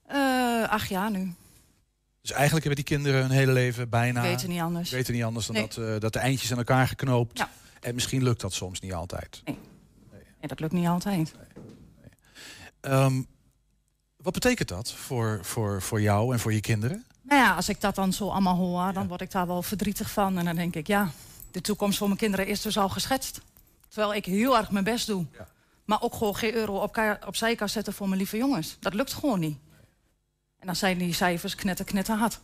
Eh 0.07 0.69
acht 0.69 0.89
jaar 0.89 1.11
nu. 1.11 1.35
Dus 2.21 2.31
eigenlijk 2.33 2.65
hebben 2.67 2.85
die 2.85 2.97
kinderen 2.97 3.21
hun 3.21 3.31
hele 3.31 3.53
leven 3.53 3.89
bijna... 3.89 4.23
Weten 4.23 4.49
niet 4.49 4.61
anders. 4.61 4.91
Weten 4.91 5.15
niet 5.15 5.23
anders 5.25 5.47
dan 5.47 5.55
Nee. 5.55 5.67
dat, 5.69 5.77
eh, 5.77 6.01
dat 6.01 6.13
de 6.13 6.19
eindjes 6.19 6.53
aan 6.53 6.59
elkaar 6.59 6.89
geknoopt. 6.89 7.39
Ja. 7.39 7.51
En 7.81 7.95
misschien 7.95 8.23
lukt 8.23 8.41
dat 8.41 8.53
soms 8.53 8.81
niet 8.81 8.93
altijd. 8.93 9.43
En 10.41 10.49
dat 10.49 10.61
lukt 10.61 10.73
niet 10.73 10.87
altijd. 10.87 11.35
Ehm, 12.81 13.23
wat 14.17 14.33
betekent 14.33 14.69
dat 14.69 14.93
voor, 14.93 15.39
voor, 15.43 15.83
voor 15.83 16.01
jou 16.01 16.33
en 16.33 16.41
voor 16.41 16.53
je 16.53 16.61
kinderen? 16.61 17.05
Nou 17.23 17.41
ja, 17.43 17.55
als 17.55 17.69
ik 17.69 17.81
dat 17.81 17.95
dan 17.95 18.13
zo 18.13 18.29
allemaal 18.29 18.57
hoor, 18.57 18.93
dan 18.93 19.09
word 19.09 19.21
ik 19.21 19.31
daar 19.31 19.47
wel 19.47 19.63
verdrietig 19.63 20.11
van. 20.11 20.39
En 20.39 20.45
dan 20.45 20.57
denk 20.57 20.75
ik, 20.77 20.87
ja, 20.87 21.11
de 21.51 21.61
toekomst 21.61 21.99
voor 21.99 22.07
mijn 22.07 22.19
kinderen 22.19 22.47
is 22.47 22.61
dus 22.63 22.79
al 22.79 22.89
geschetst. 22.89 23.41
Terwijl 23.89 24.15
ik 24.15 24.25
heel 24.25 24.57
erg 24.57 24.71
mijn 24.71 24.85
best 24.85 25.07
doe. 25.07 25.27
Maar 25.89 26.03
ook 26.03 26.15
gewoon 26.15 26.37
geen 26.37 26.55
euro 26.55 26.79
op 26.83 27.19
opzij 27.27 27.55
kan 27.55 27.69
zetten 27.69 27.93
voor 27.93 28.07
mijn 28.07 28.19
lieve 28.19 28.37
jongens. 28.37 28.77
Dat 28.81 28.95
lukt 28.95 29.13
gewoon 29.13 29.41
niet. 29.41 29.59
En 30.59 30.67
dan 30.67 30.77
zijn 30.77 30.99
die 30.99 31.13
cijfers 31.13 31.55
knetter, 31.55 31.85
knetter 31.85 32.17
hard. 32.17 32.41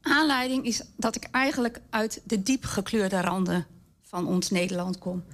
Aanleiding 0.00 0.64
is 0.64 0.82
dat 0.96 1.16
ik 1.16 1.24
eigenlijk 1.30 1.80
uit 1.90 2.20
de 2.24 2.42
diep 2.42 2.64
gekleurde 2.64 3.20
randen 3.20 3.66
van 4.02 4.26
ons 4.26 4.50
Nederland 4.50 4.98
kom. 4.98 5.24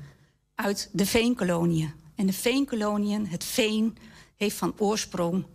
Uit 0.54 0.88
de 0.92 1.06
veenkoloniën. 1.06 1.92
En 2.14 2.26
de 2.26 2.32
veenkoloniën, 2.32 3.26
het 3.26 3.44
veen, 3.44 3.96
heeft 4.36 4.56
van 4.56 4.74
oorsprong 4.78 5.46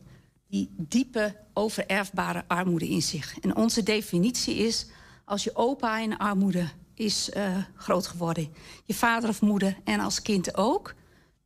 die 0.47 0.73
diepe 0.77 1.35
overerfbare 1.53 2.43
armoede 2.47 2.89
in 2.89 3.01
zich. 3.01 3.39
En 3.39 3.55
onze 3.55 3.83
definitie 3.83 4.55
is, 4.55 4.87
als 5.25 5.43
je 5.43 5.55
opa 5.55 5.99
in 5.99 6.17
armoede 6.17 6.67
is 6.93 7.29
eh, 7.29 7.57
groot 7.75 8.07
geworden, 8.07 8.53
je 8.85 8.93
vader 8.93 9.29
of 9.29 9.41
moeder 9.41 9.77
en 9.83 9.99
als 9.99 10.21
kind 10.21 10.57
ook, 10.57 10.95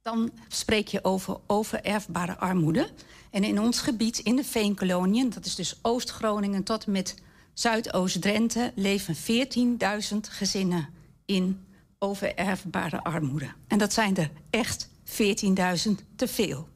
dan 0.02 0.32
spreek 0.48 0.88
je 0.88 1.04
over 1.04 1.38
overerfbare 1.48 2.38
armoede. 2.38 2.90
En 3.32 3.44
in 3.44 3.60
ons 3.60 3.80
gebied, 3.80 4.18
in 4.20 4.36
de 4.36 4.44
veenkoloniën, 4.44 5.30
dat 5.30 5.46
is 5.46 5.56
dus 5.56 5.80
Oost-Groningen 5.82 6.64
tot 6.64 6.86
en 6.86 6.92
met 6.92 7.16
Zuidoost-Drenthe, 7.54 8.72
leven 8.76 9.16
14.000 9.16 10.18
gezinnen 10.22 10.90
in 11.26 11.66
overerfbare 12.00 13.04
armoede. 13.04 13.52
En 13.68 13.78
dat 13.78 13.94
zijn 13.94 14.18
er 14.18 14.32
echt 14.50 14.90
14.000 15.06 15.12
te 16.16 16.28
veel. 16.28 16.70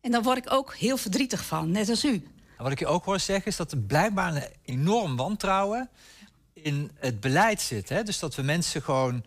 En 0.00 0.10
daar 0.10 0.22
word 0.22 0.38
ik 0.38 0.52
ook 0.52 0.74
heel 0.74 0.96
verdrietig 0.96 1.44
van, 1.44 1.70
net 1.70 1.88
als 1.88 2.04
u. 2.04 2.26
Wat 2.56 2.72
ik 2.72 2.78
je 2.78 2.86
ook 2.86 3.04
hoor 3.04 3.20
zeggen 3.20 3.46
is 3.46 3.56
dat 3.56 3.72
er 3.72 3.78
blijkbaar 3.78 4.34
een 4.34 4.42
enorm 4.62 5.16
wantrouwen 5.16 5.90
in 6.52 6.90
het 6.94 7.20
beleid 7.20 7.60
zit. 7.60 7.88
Hè? 7.88 8.02
Dus 8.02 8.18
dat 8.18 8.34
we 8.34 8.42
mensen 8.42 8.82
gewoon 8.82 9.24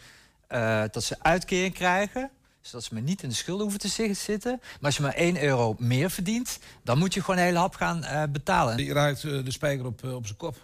eh, 0.47 0.83
dat 0.91 1.03
ze 1.03 1.15
uitkering 1.19 1.73
krijgen. 1.73 2.31
Zodat 2.61 2.83
ze 2.83 2.93
maar 2.93 3.03
niet 3.03 3.23
in 3.23 3.29
de 3.29 3.35
schulden 3.35 3.61
hoeven 3.61 3.79
te 3.81 3.87
zi- 3.87 4.13
zitten. 4.13 4.57
Maar 4.61 4.79
als 4.81 4.95
je 4.95 5.01
maar 5.01 5.13
1 5.15 5.43
euro 5.43 5.75
meer 5.79 6.09
verdient, 6.11 6.59
dan 6.83 6.97
moet 6.97 7.13
je 7.13 7.19
gewoon 7.21 7.37
een 7.37 7.45
hele 7.45 7.57
hap 7.57 7.75
gaan 7.75 8.03
eh, 8.03 8.23
betalen. 8.29 8.83
Je 8.85 8.93
raakt 8.93 9.23
eh, 9.23 9.43
de 9.43 9.51
spijker 9.51 9.85
op, 9.85 10.03
eh, 10.03 10.15
op 10.15 10.25
zijn 10.25 10.37
kop. 10.37 10.55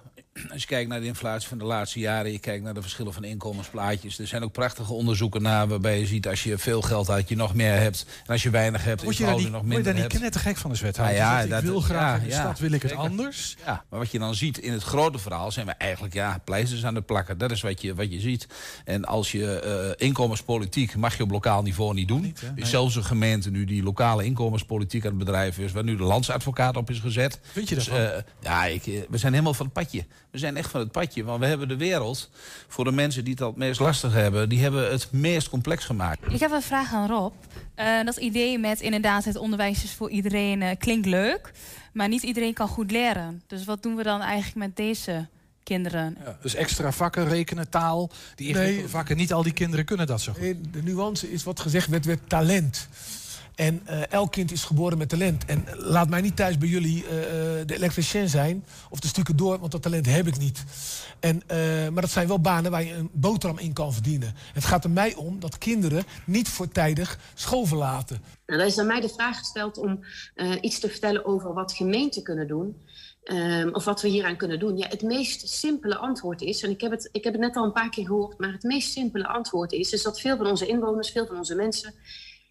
Als 0.53 0.61
je 0.61 0.67
kijkt 0.67 0.89
naar 0.89 0.99
de 0.99 1.05
inflatie 1.05 1.47
van 1.47 1.57
de 1.57 1.63
laatste 1.65 1.99
jaren, 1.99 2.31
je 2.31 2.39
kijkt 2.39 2.63
naar 2.63 2.73
de 2.73 2.81
verschillen 2.81 3.13
van 3.13 3.23
inkomensplaatjes. 3.23 4.19
Er 4.19 4.27
zijn 4.27 4.43
ook 4.43 4.51
prachtige 4.51 4.93
onderzoeken 4.93 5.41
naar 5.41 5.67
waarbij 5.67 5.99
je 5.99 6.05
ziet 6.05 6.27
als 6.27 6.43
je 6.43 6.57
veel 6.57 6.81
geld 6.81 7.07
had, 7.07 7.29
je 7.29 7.35
nog 7.35 7.53
meer 7.55 7.73
hebt. 7.73 8.05
En 8.25 8.31
als 8.33 8.43
je 8.43 8.49
weinig 8.49 8.83
hebt, 8.83 9.03
Word 9.03 9.17
je 9.17 9.25
niet, 9.25 9.31
nog 9.33 9.41
word 9.51 9.61
je 9.61 9.67
minder 9.67 9.93
daar 9.93 10.01
niet 10.03 10.07
knettergek 10.17 10.57
van 10.57 10.69
als 10.69 10.81
wethouder? 10.81 11.17
Nou 11.17 11.27
ja, 11.27 11.41
Dus 11.41 11.49
dat 11.49 11.59
ik 11.59 11.65
dat- 11.65 11.73
wil 11.73 11.81
graag 11.81 12.17
ja, 12.17 12.23
in 12.23 12.29
de 12.29 12.33
stad, 12.35 12.59
wil 12.59 12.71
ik 12.71 12.81
het 12.81 12.93
anders. 12.95 13.55
Ja, 13.65 13.83
maar 13.89 13.99
wat 13.99 14.11
je 14.11 14.19
dan 14.19 14.35
ziet 14.35 14.57
in 14.57 14.71
het 14.71 14.83
grote 14.83 15.17
verhaal 15.19 15.51
zijn 15.51 15.65
we 15.65 15.71
eigenlijk 15.71 16.13
ja, 16.13 16.41
pleisters 16.43 16.85
aan 16.85 16.95
het 16.95 17.05
plakken. 17.05 17.37
Dat 17.37 17.51
is 17.51 17.61
wat 17.61 17.81
je, 17.81 17.95
wat 17.95 18.11
je 18.11 18.19
ziet. 18.19 18.47
En 18.85 19.05
als 19.05 19.31
je 19.31 19.59
eh, 19.59 20.07
inkomenspolitiek 20.07 20.95
mag 20.95 21.17
je 21.17 21.23
op 21.23 21.31
lokaal 21.31 21.61
niveau 21.61 21.93
niet 21.93 22.07
doen. 22.07 22.35
Is 22.55 22.69
zelfs 22.69 22.95
een 22.95 23.03
gemeente 23.03 23.49
nu 23.51 23.65
die 23.65 23.83
lokale 23.83 24.25
inkomenspolitiek 24.25 25.03
aan 25.03 25.09
het 25.09 25.19
bedrijven 25.19 25.63
is, 25.63 25.71
waar 25.71 25.83
nu 25.83 25.95
de 25.95 26.03
landsadvocaat 26.03 26.77
op 26.77 26.89
is 26.89 26.99
gezet. 26.99 27.39
Vind 27.51 27.69
je 27.69 27.75
Dus, 27.75 27.85
daarvan? 27.85 28.05
eh, 28.17 28.23
ja, 28.41 28.65
ik, 28.65 28.87
eh, 28.87 29.01
we 29.09 29.17
zijn 29.17 29.31
helemaal 29.33 29.53
van 29.53 29.65
het 29.65 29.73
padje. 29.73 30.05
We 30.31 30.37
zijn 30.37 30.57
echt 30.57 30.69
van 30.71 30.79
het 30.79 30.91
padje. 30.91 31.23
Want 31.23 31.39
we 31.39 31.45
hebben 31.45 31.67
de 31.67 31.77
wereld, 31.77 32.29
voor 32.67 32.83
de 32.83 32.91
mensen 32.91 33.23
die 33.23 33.33
het 33.33 33.41
al 33.41 33.47
het 33.49 33.57
meest 33.57 33.79
lastig 33.79 34.13
hebben, 34.13 34.49
die 34.49 34.61
hebben 34.61 34.91
het 34.91 35.11
meest 35.11 35.49
complex 35.49 35.85
gemaakt. 35.85 36.33
Ik 36.33 36.39
heb 36.39 36.51
een 36.51 36.61
vraag 36.61 36.93
aan 36.93 37.07
Rob. 37.07 37.33
Eh, 37.75 38.03
dat 38.05 38.17
idee 38.17 38.57
met 38.59 38.81
inderdaad 38.81 39.25
het 39.25 39.35
onderwijs 39.35 39.83
is 39.83 39.93
voor 39.93 40.09
iedereen 40.09 40.61
eh, 40.61 40.77
klinkt 40.77 41.05
leuk, 41.05 41.51
maar 41.93 42.07
niet 42.07 42.23
iedereen 42.23 42.53
kan 42.53 42.67
goed 42.67 42.91
leren. 42.91 43.41
Dus 43.47 43.65
wat 43.65 43.83
doen 43.83 43.95
we 43.95 44.03
dan 44.03 44.21
eigenlijk 44.21 44.55
met 44.55 44.75
deze 44.75 45.27
kinderen? 45.63 46.17
Dus 46.41 46.55
extra 46.55 46.91
vakken, 46.91 47.27
rekenen, 47.27 47.69
taal. 47.69 48.09
Die 48.35 48.53
Nee. 48.53 48.87
vakken, 48.87 49.17
niet 49.17 49.33
al 49.33 49.43
die 49.43 49.53
kinderen 49.53 49.85
kunnen 49.85 50.07
dat 50.07 50.21
zo 50.21 50.31
goed. 50.31 50.41
Nee, 50.41 50.61
De 50.71 50.83
nuance 50.83 51.31
is 51.31 51.43
wat 51.43 51.59
gezegd 51.59 51.87
werd, 51.87 52.05
werd 52.05 52.29
talent. 52.29 52.87
En 53.57 53.81
eh, 53.85 54.11
elk 54.11 54.31
kind 54.31 54.51
is 54.51 54.63
geboren 54.63 54.97
met 54.97 55.09
talent. 55.09 55.45
En 55.45 55.65
laat 55.73 56.09
mij 56.09 56.21
niet 56.21 56.35
thuis 56.35 56.57
bij 56.57 56.67
jullie 56.67 57.05
eh, 57.07 57.17
eh, 57.17 57.67
de 57.67 57.75
elektricien 57.75 58.29
zijn 58.29 58.65
of 58.89 58.99
de 58.99 59.07
stukken 59.07 59.35
door, 59.35 59.59
want 59.59 59.71
dat 59.71 59.81
talent 59.81 60.05
heb 60.05 60.27
ik 60.27 60.37
niet. 60.37 60.63
En, 61.19 61.41
maar 61.93 62.01
dat 62.01 62.11
zijn 62.11 62.27
wel 62.27 62.39
banen 62.39 62.71
waar 62.71 62.83
je 62.83 62.93
een 62.93 63.09
boterham 63.13 63.59
in 63.59 63.73
kan 63.73 63.93
verdienen. 63.93 64.33
Het 64.53 64.65
gaat 64.65 64.83
er 64.83 64.89
mij 64.89 65.15
om 65.15 65.39
dat 65.39 65.57
kinderen 65.57 66.03
niet 66.25 66.49
voortijdig 66.49 67.19
school 67.33 67.65
verlaten. 67.65 68.21
Nou, 68.45 68.63
is 68.63 68.79
aan 68.79 68.87
mij 68.87 69.01
de 69.01 69.09
vraag 69.09 69.37
gesteld 69.37 69.77
om 69.77 69.99
iets 70.61 70.79
te 70.79 70.89
vertellen 70.89 71.25
over 71.25 71.53
wat 71.53 71.73
gemeenten 71.73 72.23
kunnen 72.23 72.47
doen. 72.47 72.75
Ehm, 73.23 73.69
of 73.71 73.85
wat 73.85 74.01
we 74.01 74.07
hieraan 74.07 74.37
kunnen 74.37 74.59
doen. 74.59 74.77
Ja, 74.77 74.87
het 74.87 75.01
meest 75.01 75.49
simpele 75.49 75.95
antwoord 75.95 76.41
is, 76.41 76.63
en 76.63 76.69
ik 76.69 76.81
heb, 76.81 76.91
het, 76.91 77.09
ik 77.11 77.23
heb 77.23 77.33
het 77.33 77.41
net 77.41 77.55
al 77.55 77.63
een 77.63 77.71
paar 77.71 77.89
keer 77.89 78.05
gehoord, 78.05 78.37
maar 78.37 78.51
het 78.51 78.63
meest 78.63 78.91
simpele 78.91 79.27
antwoord 79.27 79.71
is, 79.71 79.91
is 79.91 80.03
dat 80.03 80.19
veel 80.19 80.37
van 80.37 80.47
onze 80.47 80.67
inwoners, 80.67 81.09
veel 81.09 81.25
van 81.25 81.37
onze 81.37 81.55
mensen 81.55 81.93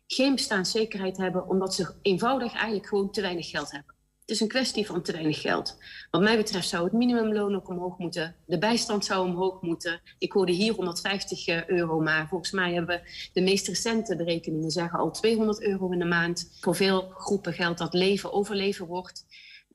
geen 0.07 0.35
bestaanszekerheid 0.35 1.17
hebben, 1.17 1.49
omdat 1.49 1.75
ze 1.75 1.95
eenvoudig 2.03 2.53
eigenlijk 2.53 2.87
gewoon 2.87 3.11
te 3.11 3.21
weinig 3.21 3.51
geld 3.51 3.71
hebben. 3.73 3.95
Het 4.21 4.35
is 4.35 4.41
een 4.41 4.49
kwestie 4.49 4.87
van 4.87 5.03
te 5.03 5.13
weinig 5.13 5.41
geld. 5.41 5.79
Wat 6.11 6.21
mij 6.21 6.37
betreft 6.37 6.69
zou 6.69 6.85
het 6.85 6.93
minimumloon 6.93 7.55
ook 7.55 7.69
omhoog 7.69 7.99
moeten. 7.99 8.37
De 8.47 8.59
bijstand 8.59 9.05
zou 9.05 9.29
omhoog 9.29 9.63
moeten. 9.63 10.01
Ik 10.19 10.33
hoorde 10.33 10.53
hier 10.53 10.73
150 10.73 11.67
euro, 11.67 12.01
maar 12.01 12.29
volgens 12.29 12.51
mij 12.51 12.75
hebben 12.75 13.03
de 13.33 13.41
meest 13.41 13.69
recente 13.69 14.17
berekeningen 14.17 14.71
zeggen 14.71 14.99
al 14.99 15.11
200 15.11 15.63
euro 15.63 15.91
in 15.91 15.99
de 15.99 16.05
maand. 16.05 16.57
Voor 16.61 16.77
veel 16.77 17.11
groepen 17.15 17.53
geldt 17.53 17.79
dat 17.79 17.95
leven 17.95 18.33
overleven 18.33 18.87
wordt. 18.87 19.27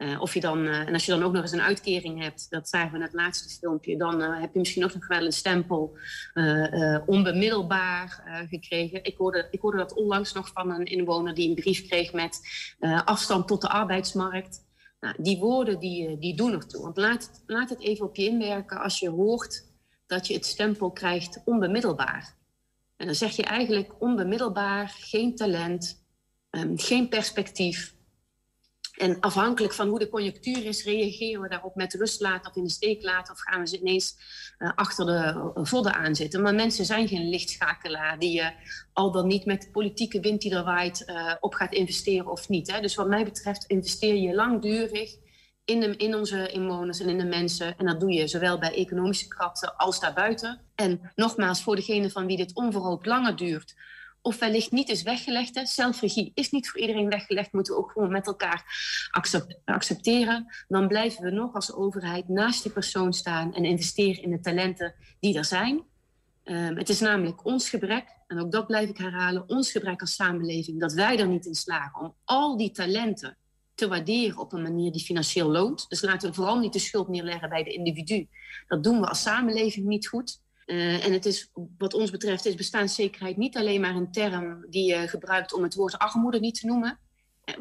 Uh, 0.02 0.22
of 0.22 0.34
je 0.34 0.40
dan, 0.40 0.66
uh, 0.66 0.80
en 0.80 0.94
als 0.94 1.06
je 1.06 1.12
dan 1.12 1.24
ook 1.24 1.34
nog 1.34 1.42
eens 1.42 1.52
een 1.52 1.62
uitkering 1.62 2.22
hebt, 2.22 2.50
dat 2.50 2.70
zagen 2.70 2.92
we 2.92 2.98
in 2.98 3.04
het 3.04 3.14
laatste 3.14 3.60
filmpje, 3.60 3.98
dan 3.98 4.22
uh, 4.22 4.40
heb 4.40 4.54
je 4.54 4.60
misschien 4.60 4.84
ook 4.84 4.94
nog 4.94 5.08
wel 5.08 5.26
een 5.26 5.32
stempel 5.32 5.98
onbemiddelbaar 7.06 8.24
gekregen. 8.50 9.04
Ik 9.04 9.18
hoorde, 9.18 9.48
ik 9.52 9.62
hoorde 9.62 9.78
dat 9.78 9.94
onlangs 9.94 10.34
nog 10.34 10.52
van 10.54 10.72
een 10.72 10.86
inwoner 10.86 11.34
die 11.34 11.50
een 11.50 11.56
brief 11.56 11.88
kreeg 11.88 12.14
met 12.14 12.40
afstand 13.06 13.48
tot 13.48 13.62
de 13.62 13.70
arbeidsmarkt. 13.70 14.60
Nou, 15.00 15.16
die 15.18 15.38
woorden 15.38 15.80
die, 15.80 16.18
die 16.18 16.36
doen 16.36 16.54
ertoe. 16.54 16.82
Want 16.82 16.98
laat, 16.98 17.44
laat 17.46 17.70
het 17.70 17.82
even 17.82 18.06
op 18.06 18.16
je 18.16 18.26
inwerken 18.26 18.80
als 18.80 19.00
je 19.00 19.10
hoort 19.10 19.66
dat 20.06 20.28
je 20.28 20.34
het 20.34 20.46
stempel 20.46 20.92
krijgt 20.92 21.42
onbemiddelbaar. 21.46 22.38
En 22.98 23.06
dan 23.06 23.16
zeg 23.16 23.36
je 23.36 23.44
eigenlijk 23.44 24.02
onbemiddelbaar, 24.02 24.96
geen 25.00 25.36
talent, 25.36 26.06
um, 26.50 26.80
geen 26.80 27.10
perspectief. 27.10 27.96
En 29.02 29.20
afhankelijk 29.20 29.74
van 29.74 29.88
hoe 29.88 30.00
de 30.00 30.10
conjunctuur 30.10 30.66
is, 30.66 30.84
reageren 30.84 31.42
we 31.42 31.50
daarop 31.50 31.76
met 31.76 31.94
rust 31.94 32.22
laten 32.22 32.50
of 32.50 32.58
in 32.58 32.64
de 32.64 32.70
steek 32.70 33.04
laten 33.04 33.34
of 33.34 33.40
gaan 33.40 33.64
we 33.64 33.80
ineens 33.80 34.18
uh, 34.60 34.72
achter 34.76 35.06
de 35.06 35.52
vodden 35.54 35.94
aan 35.94 36.16
zitten. 36.16 36.42
Maar 36.42 36.56
mensen 36.56 36.86
zijn 36.86 37.08
geen 37.08 37.30
lichtschakelaar 37.30 38.20
die 38.20 38.32
je 38.32 38.42
uh, 38.42 38.50
al 38.94 39.12
dan 39.12 39.28
niet 39.28 39.46
met 39.46 39.62
de 39.62 39.70
politieke 39.70 40.20
wind 40.20 40.42
die 40.42 40.56
er 40.56 40.64
waait 40.64 41.06
op 41.40 41.54
gaat 41.54 41.74
investeren 41.74 42.32
of 42.32 42.50
niet. 42.50 42.72
Hè. 42.72 42.82
Dus 42.82 42.96
wat 42.96 43.08
mij 43.08 43.24
betreft 43.24 43.66
investeer 43.66 44.16
je 44.16 44.36
langdurig 44.36 45.16
in, 45.66 45.80
de, 45.80 45.96
in 45.96 46.16
onze 46.16 46.52
inwoners 46.52 47.00
en 47.00 47.10
in 47.10 47.18
de 47.18 47.26
mensen. 47.26 47.78
En 47.78 47.86
dat 47.86 48.00
doe 48.00 48.12
je 48.12 48.28
zowel 48.28 48.60
bij 48.60 48.74
economische 48.74 49.28
krachten 49.28 49.76
als 49.78 50.00
daarbuiten. 50.00 50.62
En 50.76 51.12
nogmaals, 51.16 51.64
voor 51.64 51.76
degene 51.76 52.10
van 52.10 52.26
wie 52.26 52.38
dit 52.38 52.56
onverhoopt 52.56 53.06
langer 53.06 53.36
duurt 53.36 53.76
of 54.22 54.40
wellicht 54.40 54.72
niet 54.72 54.90
is 54.90 55.04
weggelegd. 55.04 55.56
Hè. 55.56 55.66
Zelfregie 55.66 56.32
is 56.34 56.52
niet 56.52 56.70
voor 56.70 56.80
iedereen 56.80 57.10
weggelegd, 57.10 57.54
moeten 57.54 57.74
we 57.74 57.80
ook 57.80 57.92
gewoon 57.92 58.12
met 58.12 58.28
elkaar 58.28 58.66
accepteren. 59.66 60.56
Dan 60.68 60.88
blijven 60.88 61.24
we 61.24 61.32
nog 61.32 61.54
als 61.54 61.74
overheid 61.74 62.28
naast 62.28 62.64
die 62.64 62.72
persoon 62.72 63.14
staan 63.14 63.54
en 63.54 63.66
investeren 63.66 64.24
in 64.24 64.32
de 64.32 64.40
talenten 64.40 64.96
die 65.20 65.38
er 65.38 65.46
zijn. 65.46 65.84
Um, 66.44 66.78
het 66.78 66.90
is 66.90 67.00
namelijk 67.00 67.46
ons 67.46 67.70
gebrek, 67.70 68.06
en 68.28 68.40
ook 68.40 68.52
dat 68.52 68.68
blijf 68.68 68.90
ik 68.90 68.98
herhalen, 68.98 69.50
ons 69.50 69.72
gebrek 69.72 70.02
als 70.02 70.16
samenleving, 70.16 70.80
dat 70.80 70.94
wij 70.94 71.20
er 71.20 71.28
niet 71.28 71.46
in 71.46 71.56
slagen 71.56 72.02
om 72.02 72.16
al 72.24 72.58
die 72.58 72.72
talenten 72.72 73.38
te 73.74 73.88
waarderen 73.88 74.38
op 74.38 74.54
een 74.54 74.62
manier 74.62 74.92
die 74.92 75.04
financieel 75.04 75.52
loont. 75.52 75.90
Dus 75.90 76.02
laten 76.02 76.30
we 76.30 76.36
vooral 76.36 76.60
niet 76.60 76.74
de 76.74 76.80
schuld 76.80 77.08
neerleggen 77.08 77.50
bij 77.50 77.64
de 77.64 77.74
individu. 77.74 78.28
Dat 78.68 78.84
doen 78.84 79.00
we 79.00 79.08
als 79.08 79.22
samenleving 79.22 79.86
niet 79.86 80.08
goed. 80.08 80.41
Uh, 80.66 81.06
en 81.06 81.14
het 81.14 81.26
is, 81.26 81.52
wat 81.78 81.94
ons 81.94 82.12
betreft, 82.12 82.46
is 82.46 82.56
bestaanszekerheid 82.56 83.38
niet 83.38 83.58
alleen 83.58 83.82
maar 83.82 83.96
een 83.96 84.12
term 84.12 84.66
die 84.70 84.96
je 84.96 85.08
gebruikt 85.08 85.54
om 85.54 85.64
het 85.64 85.76
woord 85.76 85.98
armoede 85.98 86.40
niet 86.40 86.60
te 86.60 86.66
noemen. 86.66 87.00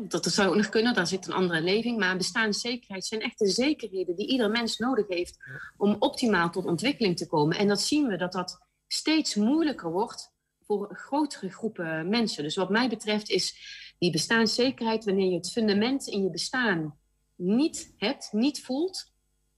Dat, 0.00 0.24
dat 0.24 0.32
zou 0.32 0.56
nog 0.56 0.68
kunnen, 0.68 0.94
daar 0.94 1.06
zit 1.06 1.26
een 1.26 1.32
andere 1.32 1.60
leving. 1.60 1.98
Maar 1.98 2.16
bestaanszekerheid 2.16 3.06
zijn 3.06 3.20
echte 3.20 3.46
zekerheden 3.46 4.16
die 4.16 4.28
ieder 4.28 4.50
mens 4.50 4.78
nodig 4.78 5.08
heeft 5.08 5.36
om 5.76 5.96
optimaal 5.98 6.50
tot 6.50 6.64
ontwikkeling 6.64 7.16
te 7.16 7.26
komen. 7.26 7.58
En 7.58 7.68
dat 7.68 7.80
zien 7.80 8.06
we 8.06 8.16
dat 8.16 8.32
dat 8.32 8.58
steeds 8.86 9.34
moeilijker 9.34 9.90
wordt 9.90 10.32
voor 10.60 10.96
grotere 10.96 11.50
groepen 11.50 12.08
mensen. 12.08 12.42
Dus 12.42 12.56
wat 12.56 12.70
mij 12.70 12.88
betreft 12.88 13.30
is 13.30 13.56
die 13.98 14.10
bestaanszekerheid, 14.10 15.04
wanneer 15.04 15.30
je 15.30 15.36
het 15.36 15.52
fundament 15.52 16.06
in 16.06 16.22
je 16.22 16.30
bestaan 16.30 16.98
niet 17.36 17.94
hebt, 17.96 18.32
niet 18.32 18.64
voelt, 18.64 19.12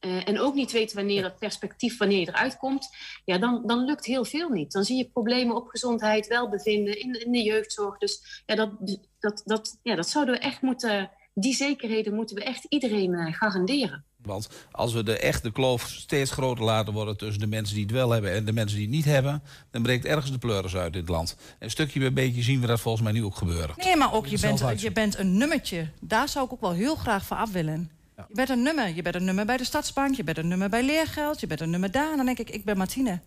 uh, 0.05 0.29
en 0.29 0.41
ook 0.41 0.55
niet 0.55 0.73
weet 0.73 0.93
wanneer 0.93 1.23
dat 1.23 1.39
perspectief, 1.39 1.99
wanneer 1.99 2.21
je 2.21 2.29
eruit 2.29 2.57
komt, 2.57 2.89
ja, 3.25 3.39
dan, 3.39 3.63
dan 3.67 3.85
lukt 3.85 4.05
heel 4.05 4.25
veel 4.25 4.49
niet. 4.49 4.73
Dan 4.73 4.85
zie 4.85 4.97
je 4.97 5.11
problemen 5.11 5.57
op 5.57 5.69
gezondheid, 5.69 6.27
welbevinden, 6.27 7.01
in, 7.01 7.25
in 7.25 7.33
de 7.33 7.43
jeugdzorg. 7.43 7.99
Dus 7.99 8.43
ja 8.47 8.55
dat, 8.55 8.71
dat, 9.19 9.43
dat, 9.45 9.79
ja, 9.83 9.95
dat 9.95 10.09
zouden 10.09 10.35
we 10.35 10.41
echt 10.41 10.63
moeten, 10.63 11.11
die 11.35 11.55
zekerheden 11.55 12.15
moeten 12.15 12.37
we 12.37 12.45
echt 12.45 12.67
iedereen 12.69 13.13
uh, 13.13 13.35
garanderen. 13.35 14.05
Want 14.23 14.49
als 14.71 14.93
we 14.93 15.03
de 15.03 15.19
echte 15.19 15.53
kloof 15.53 15.89
steeds 15.89 16.31
groter 16.31 16.65
laten 16.65 16.93
worden 16.93 17.17
tussen 17.17 17.41
de 17.41 17.47
mensen 17.47 17.75
die 17.75 17.85
het 17.85 17.93
wel 17.93 18.11
hebben 18.11 18.33
en 18.33 18.45
de 18.45 18.53
mensen 18.53 18.77
die 18.77 18.87
het 18.87 18.95
niet 18.95 19.05
hebben, 19.05 19.43
dan 19.71 19.83
breekt 19.83 20.05
ergens 20.05 20.33
de 20.33 20.39
pleuris 20.39 20.77
uit 20.77 20.93
dit 20.93 21.09
land. 21.09 21.37
En 21.59 21.71
stukje 21.71 22.01
bij 22.01 22.13
beetje 22.13 22.43
zien 22.43 22.61
we 22.61 22.67
dat 22.67 22.81
volgens 22.81 23.05
mij 23.05 23.13
nu 23.13 23.25
ook 23.25 23.37
gebeuren. 23.37 23.75
Nee, 23.77 23.97
maar 23.97 24.13
ook 24.13 24.27
je 24.27 24.39
bent, 24.39 24.81
je 24.81 24.93
bent 24.93 25.19
een 25.19 25.37
nummertje. 25.37 25.89
Daar 26.01 26.29
zou 26.29 26.45
ik 26.47 26.53
ook 26.53 26.61
wel 26.61 26.73
heel 26.73 26.97
graag 26.97 27.25
voor 27.25 27.37
af 27.37 27.53
willen. 27.53 27.91
Ja. 28.23 28.29
Je 28.29 28.35
bent 28.35 28.49
een 28.49 28.63
nummer. 28.63 28.95
Je 28.95 29.03
bent 29.03 29.15
een 29.15 29.25
nummer 29.25 29.47
bij 29.47 29.57
de 29.57 29.65
Stadsbank. 29.65 30.15
Je 30.15 30.25
bent 30.25 30.39
een 30.39 30.49
nummer 30.49 30.69
bij 30.69 30.83
Leergeld. 30.83 31.41
Je 31.41 31.47
bent 31.47 31.61
een 31.61 31.71
nummer 31.71 31.91
daar. 31.91 32.11
En 32.11 32.17
dan 32.17 32.27
denk 32.27 32.39
ik, 32.39 32.51
ik 32.51 32.65
ben 32.65 32.77
Martine. 32.77 33.21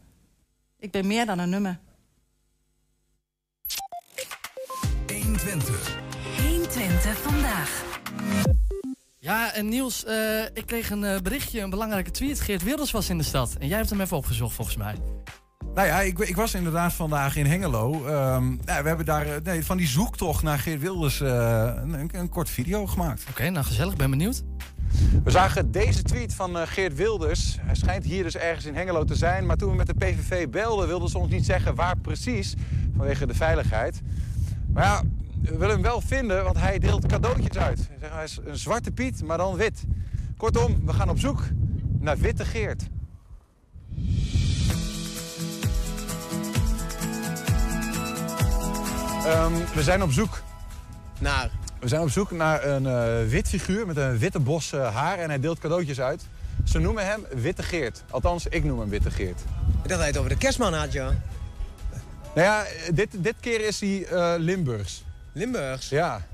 Ik 0.79 0.91
ben 0.91 1.07
meer 1.07 1.25
dan 1.25 1.39
een 1.39 1.49
nummer. 1.49 1.79
120. 5.07 5.97
120 6.41 7.17
vandaag. 7.17 7.83
Ja, 9.19 9.53
en 9.53 9.69
Niels, 9.69 10.05
uh, 10.07 10.43
ik 10.53 10.65
kreeg 10.65 10.89
een 10.89 11.03
uh, 11.03 11.19
berichtje, 11.19 11.61
een 11.61 11.69
belangrijke 11.69 12.11
tweet. 12.11 12.39
Geert 12.39 12.63
Wilders 12.63 12.91
was 12.91 13.09
in 13.09 13.17
de 13.17 13.23
stad. 13.23 13.55
En 13.59 13.67
jij 13.67 13.77
hebt 13.77 13.89
hem 13.89 14.01
even 14.01 14.17
opgezocht, 14.17 14.55
volgens 14.55 14.77
mij. 14.77 14.95
Nou 15.75 15.87
ja, 15.87 16.01
ik, 16.01 16.19
ik 16.19 16.35
was 16.35 16.53
inderdaad 16.53 16.93
vandaag 16.93 17.35
in 17.35 17.45
Hengelo. 17.45 17.93
Um, 17.93 18.59
nou, 18.65 18.81
we 18.81 18.87
hebben 18.87 19.05
daar 19.05 19.25
nee, 19.43 19.65
van 19.65 19.77
die 19.77 19.87
zoektocht 19.87 20.43
naar 20.43 20.59
Geert 20.59 20.81
Wilders 20.81 21.19
uh, 21.19 21.73
een, 21.75 22.09
een, 22.11 22.29
kort 22.29 22.49
video 22.49 22.87
gemaakt. 22.87 23.21
Oké, 23.21 23.29
okay, 23.29 23.47
nou 23.47 23.65
gezellig, 23.65 23.95
ben 23.95 24.09
benieuwd. 24.09 24.43
We 25.23 25.31
zagen 25.31 25.71
deze 25.71 26.01
tweet 26.01 26.33
van 26.33 26.57
uh, 26.57 26.61
Geert 26.65 26.95
Wilders. 26.95 27.57
Hij 27.61 27.75
schijnt 27.75 28.05
hier 28.05 28.23
dus 28.23 28.35
ergens 28.35 28.65
in 28.65 28.75
Hengelo 28.75 29.03
te 29.03 29.15
zijn. 29.15 29.45
Maar 29.45 29.57
toen 29.57 29.69
we 29.69 29.75
met 29.75 29.87
de 29.87 29.93
PVV 29.93 30.49
belden, 30.49 30.87
wilden 30.87 31.09
ze 31.09 31.17
ons 31.17 31.31
niet 31.31 31.45
zeggen 31.45 31.75
waar 31.75 31.97
precies. 31.97 32.53
Vanwege 32.97 33.25
de 33.25 33.33
veiligheid. 33.33 34.01
Maar 34.73 34.83
ja, 34.83 35.01
we 35.41 35.57
willen 35.57 35.73
hem 35.73 35.81
wel 35.81 36.01
vinden, 36.01 36.43
want 36.43 36.57
hij 36.57 36.79
deelt 36.79 37.05
cadeautjes 37.05 37.57
uit. 37.57 37.89
Hij 37.99 38.23
is 38.23 38.39
een 38.45 38.57
zwarte 38.57 38.91
Piet, 38.91 39.23
maar 39.23 39.37
dan 39.37 39.55
wit. 39.55 39.83
Kortom, 40.37 40.85
we 40.85 40.93
gaan 40.93 41.09
op 41.09 41.19
zoek 41.19 41.43
naar 41.99 42.17
Witte 42.17 42.45
Geert. 42.45 42.83
Um, 49.25 49.53
we 49.73 49.83
zijn 49.83 50.03
op 50.03 50.11
zoek 50.11 50.41
naar 51.19 51.49
we 51.85 51.91
zijn 51.91 52.03
op 52.03 52.09
zoek 52.09 52.31
naar 52.31 52.63
een 52.63 52.83
uh, 52.83 53.29
wit 53.29 53.47
figuur 53.47 53.87
met 53.87 53.97
een 53.97 54.17
witte 54.17 54.39
bos 54.39 54.71
uh, 54.73 54.95
haar 54.95 55.17
en 55.17 55.29
hij 55.29 55.39
deelt 55.39 55.59
cadeautjes 55.59 56.01
uit. 56.01 56.21
Ze 56.63 56.79
noemen 56.79 57.05
hem 57.05 57.25
Witte 57.33 57.63
Geert. 57.63 58.03
Althans, 58.09 58.47
ik 58.47 58.63
noem 58.63 58.79
hem 58.79 58.89
Witte 58.89 59.11
Geert. 59.11 59.39
Ik 59.39 59.75
dacht 59.75 59.89
dat 59.89 59.97
hij 59.97 60.07
het 60.07 60.17
over 60.17 60.29
de 60.29 60.37
kerstman 60.37 60.73
had, 60.73 60.91
ja. 60.91 61.21
Nou 62.35 62.47
ja, 62.47 62.65
dit, 62.93 63.09
dit 63.11 63.35
keer 63.39 63.65
is 63.65 63.79
hij 63.79 64.07
uh, 64.11 64.33
Limburgs. 64.37 65.03
Limburgs? 65.31 65.89
Ja. 65.89 66.25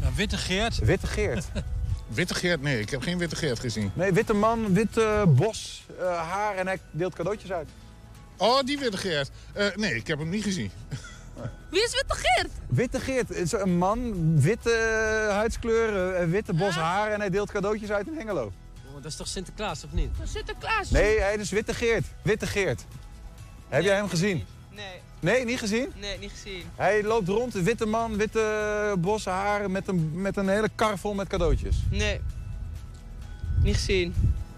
Nou, 0.00 0.12
witte 0.16 0.36
Geert? 0.36 0.78
Witte 0.78 1.06
Geert. 1.06 1.44
witte 2.18 2.34
Geert? 2.34 2.62
Nee, 2.62 2.80
ik 2.80 2.90
heb 2.90 3.02
geen 3.02 3.18
Witte 3.18 3.36
Geert 3.36 3.58
gezien. 3.58 3.90
Nee, 3.94 4.12
witte 4.12 4.34
man, 4.34 4.72
witte 4.72 5.24
bos, 5.28 5.86
haar 6.00 6.56
en 6.56 6.66
hij 6.66 6.78
deelt 6.90 7.14
cadeautjes 7.14 7.52
uit. 7.52 7.68
Oh, 8.36 8.60
die 8.60 8.78
Witte 8.78 8.96
Geert. 8.96 9.30
nee, 9.76 9.94
ik 9.94 10.06
heb 10.06 10.18
hem 10.18 10.28
niet 10.28 10.44
gezien. 10.44 10.70
Wie 11.70 11.82
is 11.82 11.92
Witte 11.92 12.14
Geert? 12.14 12.50
Witte 12.68 13.00
Geert 13.00 13.30
is 13.30 13.52
een 13.52 13.76
man, 13.78 14.12
witte 14.40 14.70
huidskleur, 15.30 16.28
witte 16.28 16.54
bos 16.54 16.74
haar 16.74 17.10
en 17.10 17.20
hij 17.20 17.30
deelt 17.30 17.50
cadeautjes 17.50 17.90
uit 17.90 18.06
in 18.06 18.16
Hengelo. 18.16 18.52
Oh, 18.86 18.94
dat 18.94 19.04
is 19.04 19.16
toch 19.16 19.28
Sinterklaas, 19.28 19.84
of 19.84 19.92
niet? 19.92 20.10
Sinterklaas? 20.22 20.90
Nee, 20.90 21.20
hij 21.20 21.34
is 21.34 21.50
Witte 21.50 21.74
Geert. 21.74 22.04
Witte 22.22 22.46
Geert. 22.46 22.84
Heb 23.68 23.82
jij 23.82 23.96
hem 23.96 24.08
gezien? 24.08 24.44
Nee. 24.70 25.00
Nee, 25.20 25.44
niet 25.44 25.58
gezien? 25.58 25.92
Nee, 26.00 26.18
niet 26.18 26.30
gezien. 26.30 26.62
Hij 26.74 27.02
loopt 27.02 27.28
rond, 27.28 27.52
witte 27.52 27.86
man, 27.86 28.16
witte 28.16 28.94
bos 28.98 29.24
haar 29.24 29.70
met 29.70 29.88
een, 29.88 30.10
met 30.20 30.36
een 30.36 30.48
hele 30.48 30.68
kar 30.74 30.98
vol 30.98 31.14
met 31.14 31.28
cadeautjes. 31.28 31.76
Nee. 31.90 32.20
Niet 33.62 33.74
gezien. 33.74 34.14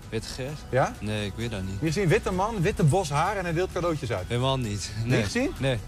Witte 0.08 0.28
Geert? 0.28 0.58
Ja? 0.70 0.94
Nee, 1.00 1.26
ik 1.26 1.32
weet 1.36 1.50
dat 1.50 1.62
niet. 1.62 1.80
Je 1.80 1.90
ziet 1.90 2.02
een 2.02 2.08
witte 2.08 2.32
man, 2.32 2.62
witte 2.62 2.84
bos 2.84 3.10
haar 3.10 3.36
en 3.36 3.44
hij 3.44 3.52
deelt 3.52 3.72
cadeautjes 3.72 4.12
uit. 4.12 4.28
Helemaal 4.28 4.58
niet. 4.58 4.90
Nee. 5.04 5.16
Niet 5.16 5.24
gezien? 5.24 5.52
Nee. 5.58 5.78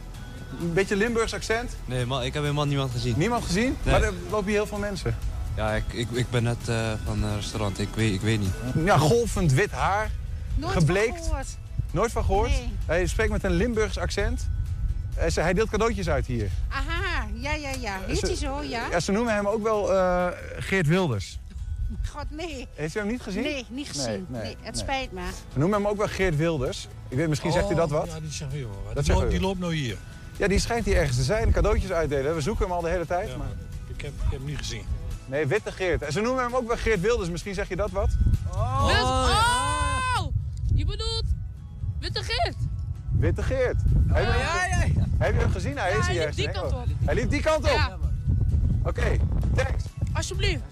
Een 0.60 0.72
beetje 0.72 0.96
Limburgs 0.96 1.34
accent? 1.34 1.76
Nee, 1.84 2.06
man, 2.06 2.22
ik 2.22 2.34
heb 2.34 2.42
helemaal 2.42 2.66
niemand 2.66 2.90
gezien. 2.90 3.14
Niemand 3.16 3.44
gezien? 3.44 3.76
Nee. 3.82 3.92
Maar 3.92 4.02
er 4.02 4.12
lopen 4.30 4.46
hier 4.46 4.54
heel 4.54 4.66
veel 4.66 4.78
mensen. 4.78 5.16
Ja, 5.56 5.72
ik, 5.74 5.84
ik, 5.92 6.08
ik 6.12 6.30
ben 6.30 6.42
net 6.42 6.68
uh, 6.68 6.92
van 7.04 7.22
een 7.22 7.34
restaurant. 7.36 7.78
Ik 7.78 7.88
weet, 7.94 8.12
ik 8.14 8.20
weet 8.20 8.40
niet. 8.40 8.52
Ja, 8.84 8.98
golvend 8.98 9.52
wit 9.52 9.70
haar. 9.70 10.10
Nooit 10.54 10.72
gebleekt. 10.72 11.16
van 11.16 11.24
gehoord. 11.24 11.46
Nooit 11.90 12.12
van 12.12 12.24
gehoord? 12.24 12.50
Nee. 12.50 12.72
Hij 12.86 13.06
spreekt 13.06 13.30
met 13.30 13.44
een 13.44 13.52
Limburgs 13.52 13.98
accent. 13.98 14.48
Hij 15.14 15.52
deelt 15.52 15.70
cadeautjes 15.70 16.08
uit 16.08 16.26
hier. 16.26 16.48
Aha, 16.68 17.26
ja, 17.34 17.54
ja, 17.54 17.70
ja. 17.80 17.98
Heet 18.06 18.20
hij 18.20 18.36
zo, 18.36 18.62
ja? 18.62 18.86
Ja, 18.90 19.00
ze 19.00 19.12
noemen 19.12 19.34
hem 19.34 19.46
ook 19.46 19.62
wel 19.62 19.94
uh, 19.94 20.26
Geert 20.58 20.86
Wilders. 20.86 21.38
God, 22.10 22.24
nee. 22.30 22.66
Heeft 22.74 22.96
u 22.96 22.98
hem 22.98 23.08
niet 23.08 23.22
gezien? 23.22 23.42
Nee, 23.42 23.66
niet 23.68 23.88
gezien. 23.88 24.26
Nee, 24.28 24.56
het 24.60 24.78
spijt 24.78 25.12
me. 25.12 25.20
We 25.52 25.58
noemen 25.58 25.78
hem 25.78 25.88
ook 25.88 25.96
wel 25.96 26.08
Geert 26.08 26.36
Wilders. 26.36 26.88
Ik 27.08 27.16
weet, 27.16 27.28
misschien 27.28 27.52
zegt 27.52 27.70
u 27.70 27.74
dat 27.74 27.90
wat? 27.90 28.06
Oh, 28.06 28.14
Ja, 28.14 28.20
die 28.20 28.30
zeggen 28.30 28.56
we, 28.56 28.62
joh. 28.62 28.94
Dat 28.94 29.08
loopt, 29.08 29.30
die 29.30 29.40
loopt 29.40 29.58
nou 29.58 29.74
hier. 29.74 29.96
Ja, 30.38 30.48
die 30.48 30.58
schijnt 30.58 30.84
hier 30.84 30.96
ergens 30.96 31.16
te 31.16 31.22
zijn. 31.22 31.52
Cadeautjes 31.52 31.90
uitdelen. 31.92 32.34
We 32.34 32.40
zoeken 32.40 32.64
hem 32.64 32.74
al 32.74 32.80
de 32.82 32.88
hele 32.88 33.06
tijd. 33.06 33.36
maar... 33.36 33.46
Ik 33.86 34.00
heb, 34.00 34.12
ik 34.12 34.20
heb 34.30 34.38
hem 34.38 34.44
niet 34.44 34.58
gezien. 34.58 34.82
Nee, 35.26 35.46
Witte 35.46 35.72
Geert. 35.72 36.02
En 36.02 36.12
ze 36.12 36.20
noemen 36.20 36.42
hem 36.44 36.54
ook 36.54 36.66
wel 36.66 36.76
Geert 36.76 37.00
Wilders. 37.00 37.30
Misschien 37.30 37.54
zeg 37.54 37.68
je 37.68 37.76
dat 37.76 37.90
wat? 37.90 38.08
Oh! 38.52 38.84
oh! 40.18 40.26
Je 40.74 40.84
bedoelt 40.84 41.24
Witte 42.00 42.22
Geert? 42.22 42.56
Witte 43.18 43.42
Geert. 43.42 43.76
Heb, 44.08 44.24
je, 44.24 44.30
Oh, 44.30 44.36
ja, 44.38 44.66
ja, 44.66 44.84
ja. 44.84 45.04
heb 45.18 45.34
je 45.34 45.40
hem 45.40 45.50
gezien? 45.50 45.78
Hij 45.78 45.90
Ja, 45.90 45.98
is 45.98 46.04
hij 46.06 46.14
hier 46.14 46.24
liep 46.26 46.34
die 46.36 46.46
ergens. 46.48 46.60
kant 46.72 46.72
Nee, 46.86 46.94
op. 46.94 47.00
oh. 47.00 47.06
Hij 47.06 47.14
liep 47.14 47.30
die 47.30 47.40
kant 47.40 47.64
op? 47.64 47.70
Ja. 47.70 47.96
Oké, 48.82 49.16
thanks. 49.54 49.84
Alsjeblieft. 50.12 50.62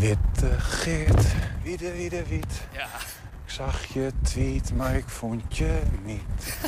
Witte 0.00 0.60
Geert, 0.60 1.34
wiede, 1.62 1.92
wiede, 1.92 2.28
wiet. 2.28 2.68
Ja. 2.72 2.88
Ik 3.44 3.50
zag 3.50 3.84
je 3.84 4.10
tweet, 4.22 4.74
maar 4.74 4.96
ik 4.96 5.08
vond 5.08 5.56
je 5.56 5.82
niet. 6.04 6.58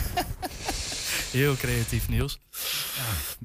Heel 1.39 1.55
creatief, 1.55 2.09
Niels. 2.09 2.41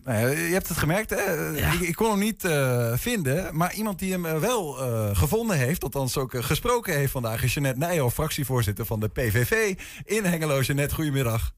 Nou 0.04 0.20
ja, 0.20 0.28
je 0.28 0.54
hebt 0.54 0.68
het 0.68 0.78
gemerkt, 0.78 1.10
hè? 1.10 1.56
Ik, 1.58 1.80
ik 1.80 1.96
kon 1.96 2.10
hem 2.10 2.20
niet 2.20 2.46
eh, 2.46 2.94
vinden. 2.94 3.58
Maar 3.58 3.74
iemand 3.74 4.00
die 4.00 4.12
hem 4.12 4.26
eh, 4.26 4.40
wel 4.40 4.80
eh, 4.80 5.16
gevonden 5.16 5.58
heeft, 5.58 5.84
althans 5.84 6.18
ook 6.18 6.34
eh, 6.34 6.44
gesproken 6.44 6.94
heeft 6.94 7.12
vandaag, 7.12 7.44
is 7.44 7.54
Jeanette 7.54 7.80
Nijhoff, 7.80 8.14
fractievoorzitter 8.14 8.86
van 8.86 9.00
de 9.00 9.08
PVV 9.10 9.80
in 10.04 10.24
Hengelo. 10.24 10.60
Jeanette, 10.62 10.96
goedemiddag. 10.96 11.54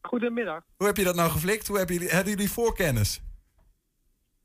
Goedemiddag. 0.00 0.62
Hoe 0.76 0.86
heb 0.86 0.96
je 0.96 1.04
dat 1.04 1.14
nou 1.14 1.30
geflikt? 1.30 1.66
Hoe 1.66 1.78
hebben 1.78 1.96
jullie, 1.96 2.12
hadden 2.12 2.32
jullie 2.32 2.50
voorkennis? 2.50 3.22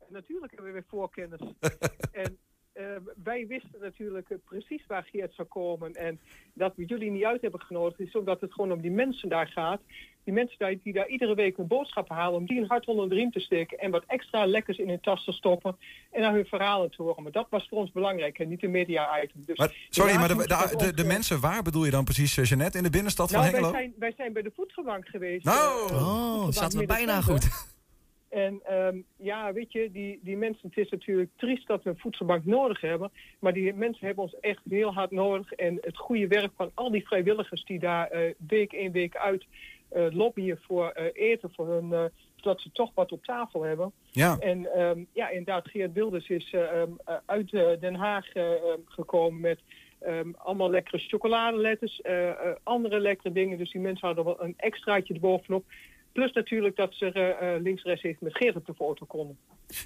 Natuurlijk 0.09 0.51
hebben 0.51 0.73
we 0.73 0.79
weer 0.79 0.86
voorkennis. 0.89 1.39
en 2.11 2.38
eh, 2.82 3.01
wij 3.23 3.47
wisten 3.47 3.79
natuurlijk 3.82 4.29
eh, 4.29 4.38
precies 4.45 4.84
waar 4.88 5.07
Geert 5.11 5.34
zou 5.34 5.47
komen. 5.47 5.93
En 5.95 6.19
dat 6.53 6.75
we 6.75 6.86
jullie 6.86 7.11
niet 7.11 7.23
uit 7.23 7.41
hebben 7.41 7.61
genodigd, 7.61 7.99
is 7.99 8.15
ook 8.15 8.25
dat 8.25 8.41
het 8.41 8.53
gewoon 8.53 8.71
om 8.71 8.82
die 8.82 8.91
mensen 8.91 9.29
daar 9.29 9.47
gaat. 9.47 9.82
Die 10.23 10.34
mensen 10.34 10.57
daar, 10.57 10.75
die 10.84 10.93
daar 10.93 11.07
iedere 11.07 11.36
week 11.36 11.57
hun 11.57 11.67
boodschappen 11.67 12.15
halen, 12.15 12.39
om 12.39 12.45
die 12.45 12.61
een 12.61 12.67
hart 12.67 12.86
onder 12.86 13.09
de 13.09 13.15
riem 13.15 13.32
te 13.32 13.39
steken 13.39 13.79
en 13.79 13.91
wat 13.91 14.03
extra 14.07 14.45
lekkers 14.45 14.77
in 14.77 14.89
hun 14.89 14.99
tas 14.99 15.23
te 15.23 15.32
stoppen 15.32 15.77
en 16.11 16.21
naar 16.21 16.34
hun 16.34 16.45
verhalen 16.45 16.91
te 16.91 17.01
horen. 17.01 17.23
Maar 17.23 17.32
dat 17.32 17.47
was 17.49 17.67
voor 17.67 17.77
ons 17.77 17.91
belangrijk 17.91 18.39
en 18.39 18.47
niet 18.47 18.59
de 18.59 18.67
media-item. 18.67 19.43
Dus 19.45 19.57
Maar, 19.57 19.88
sorry, 19.89 20.15
maar 20.15 20.27
de, 20.27 20.75
de, 20.77 20.93
de, 20.93 21.03
mensen 21.03 21.39
waar 21.39 21.61
bedoel 21.63 21.86
je 21.86 21.91
dan 21.91 22.03
precies, 22.03 22.38
eh, 22.38 22.45
Jeannette? 22.45 22.77
In 22.77 22.84
de 22.84 22.89
binnenstad 22.89 23.32
nou, 23.32 23.43
van 23.43 23.51
wij 23.51 23.61
Hengelo? 23.61 23.79
zijn, 23.79 23.93
wij 23.99 24.13
zijn 24.17 24.34
bij 24.34 24.41
de 24.41 24.51
voedselbank 24.55 25.07
geweest. 25.07 25.45
Nou! 25.45 25.93
Oh, 25.93 26.47
zaten 26.49 26.79
we 26.79 26.86
bijna 26.86 27.21
goed. 27.21 27.69
En 28.32 28.59
ehm, 28.63 28.97
ja, 29.17 29.53
weet 29.53 29.71
je, 29.71 29.91
die, 29.91 30.19
die 30.23 30.38
mensen, 30.38 30.67
het 30.67 30.77
is 30.77 30.89
natuurlijk 30.89 31.29
triest 31.36 31.67
dat 31.67 31.84
we 31.84 31.89
een 31.89 31.97
voedselbank 31.97 32.45
nodig 32.45 32.82
hebben. 32.82 33.11
Maar 33.39 33.53
die 33.53 33.73
mensen 33.73 34.05
hebben 34.05 34.23
ons 34.23 34.39
echt 34.39 34.61
heel 34.69 34.93
hard 34.93 35.11
nodig. 35.11 35.53
En 35.53 35.77
het 35.82 35.97
goede 35.97 36.27
werk 36.27 36.51
van 36.55 36.71
al 36.73 36.91
die 36.91 37.07
vrijwilligers 37.07 37.63
die 37.65 37.79
daar 37.79 38.07
eh, 38.07 38.34
week 38.47 38.73
in 38.73 38.91
week 38.91 39.15
uit 39.15 39.45
eh, 39.91 40.05
lobbyen 40.11 40.59
voor 40.61 40.89
eh, 40.89 41.05
eten 41.13 41.51
voor 41.55 41.67
hun, 41.67 42.11
zodat 42.36 42.61
ze 42.61 42.71
toch 42.71 42.91
wat 42.93 43.11
op 43.11 43.23
tafel 43.23 43.63
hebben. 43.63 43.91
Ja. 44.11 44.38
En 44.39 44.73
ehm, 44.73 45.03
ja, 45.13 45.29
inderdaad, 45.29 45.69
Geert 45.69 45.93
Wilders 45.93 46.29
is 46.29 46.51
eh, 46.51 46.82
ehm, 46.82 46.89
eh, 47.05 47.15
uit 47.25 47.51
Den 47.79 47.95
Haag 47.95 48.27
gekomen 48.86 49.39
met 49.39 49.59
allemaal 50.38 50.69
lekkere 50.69 50.97
chocoladeletters, 50.97 52.01
andere 52.63 52.99
lekkere 52.99 53.32
dingen. 53.32 53.57
Dus 53.57 53.71
die 53.71 53.82
mensen 53.82 54.07
hadden 54.07 54.25
wel 54.25 54.43
een 54.43 54.53
extraatje 54.57 55.13
erbovenop. 55.13 55.65
Plus 56.12 56.32
natuurlijk 56.32 56.76
dat 56.76 56.93
ze 56.93 57.12
eh, 57.12 57.55
eh, 57.55 57.62
links-rechts 57.62 58.03
even 58.03 58.24
met 58.24 58.38
Geert 58.38 58.55
op 58.55 58.66
de 58.66 58.74
foto 58.74 59.05
konden. 59.05 59.38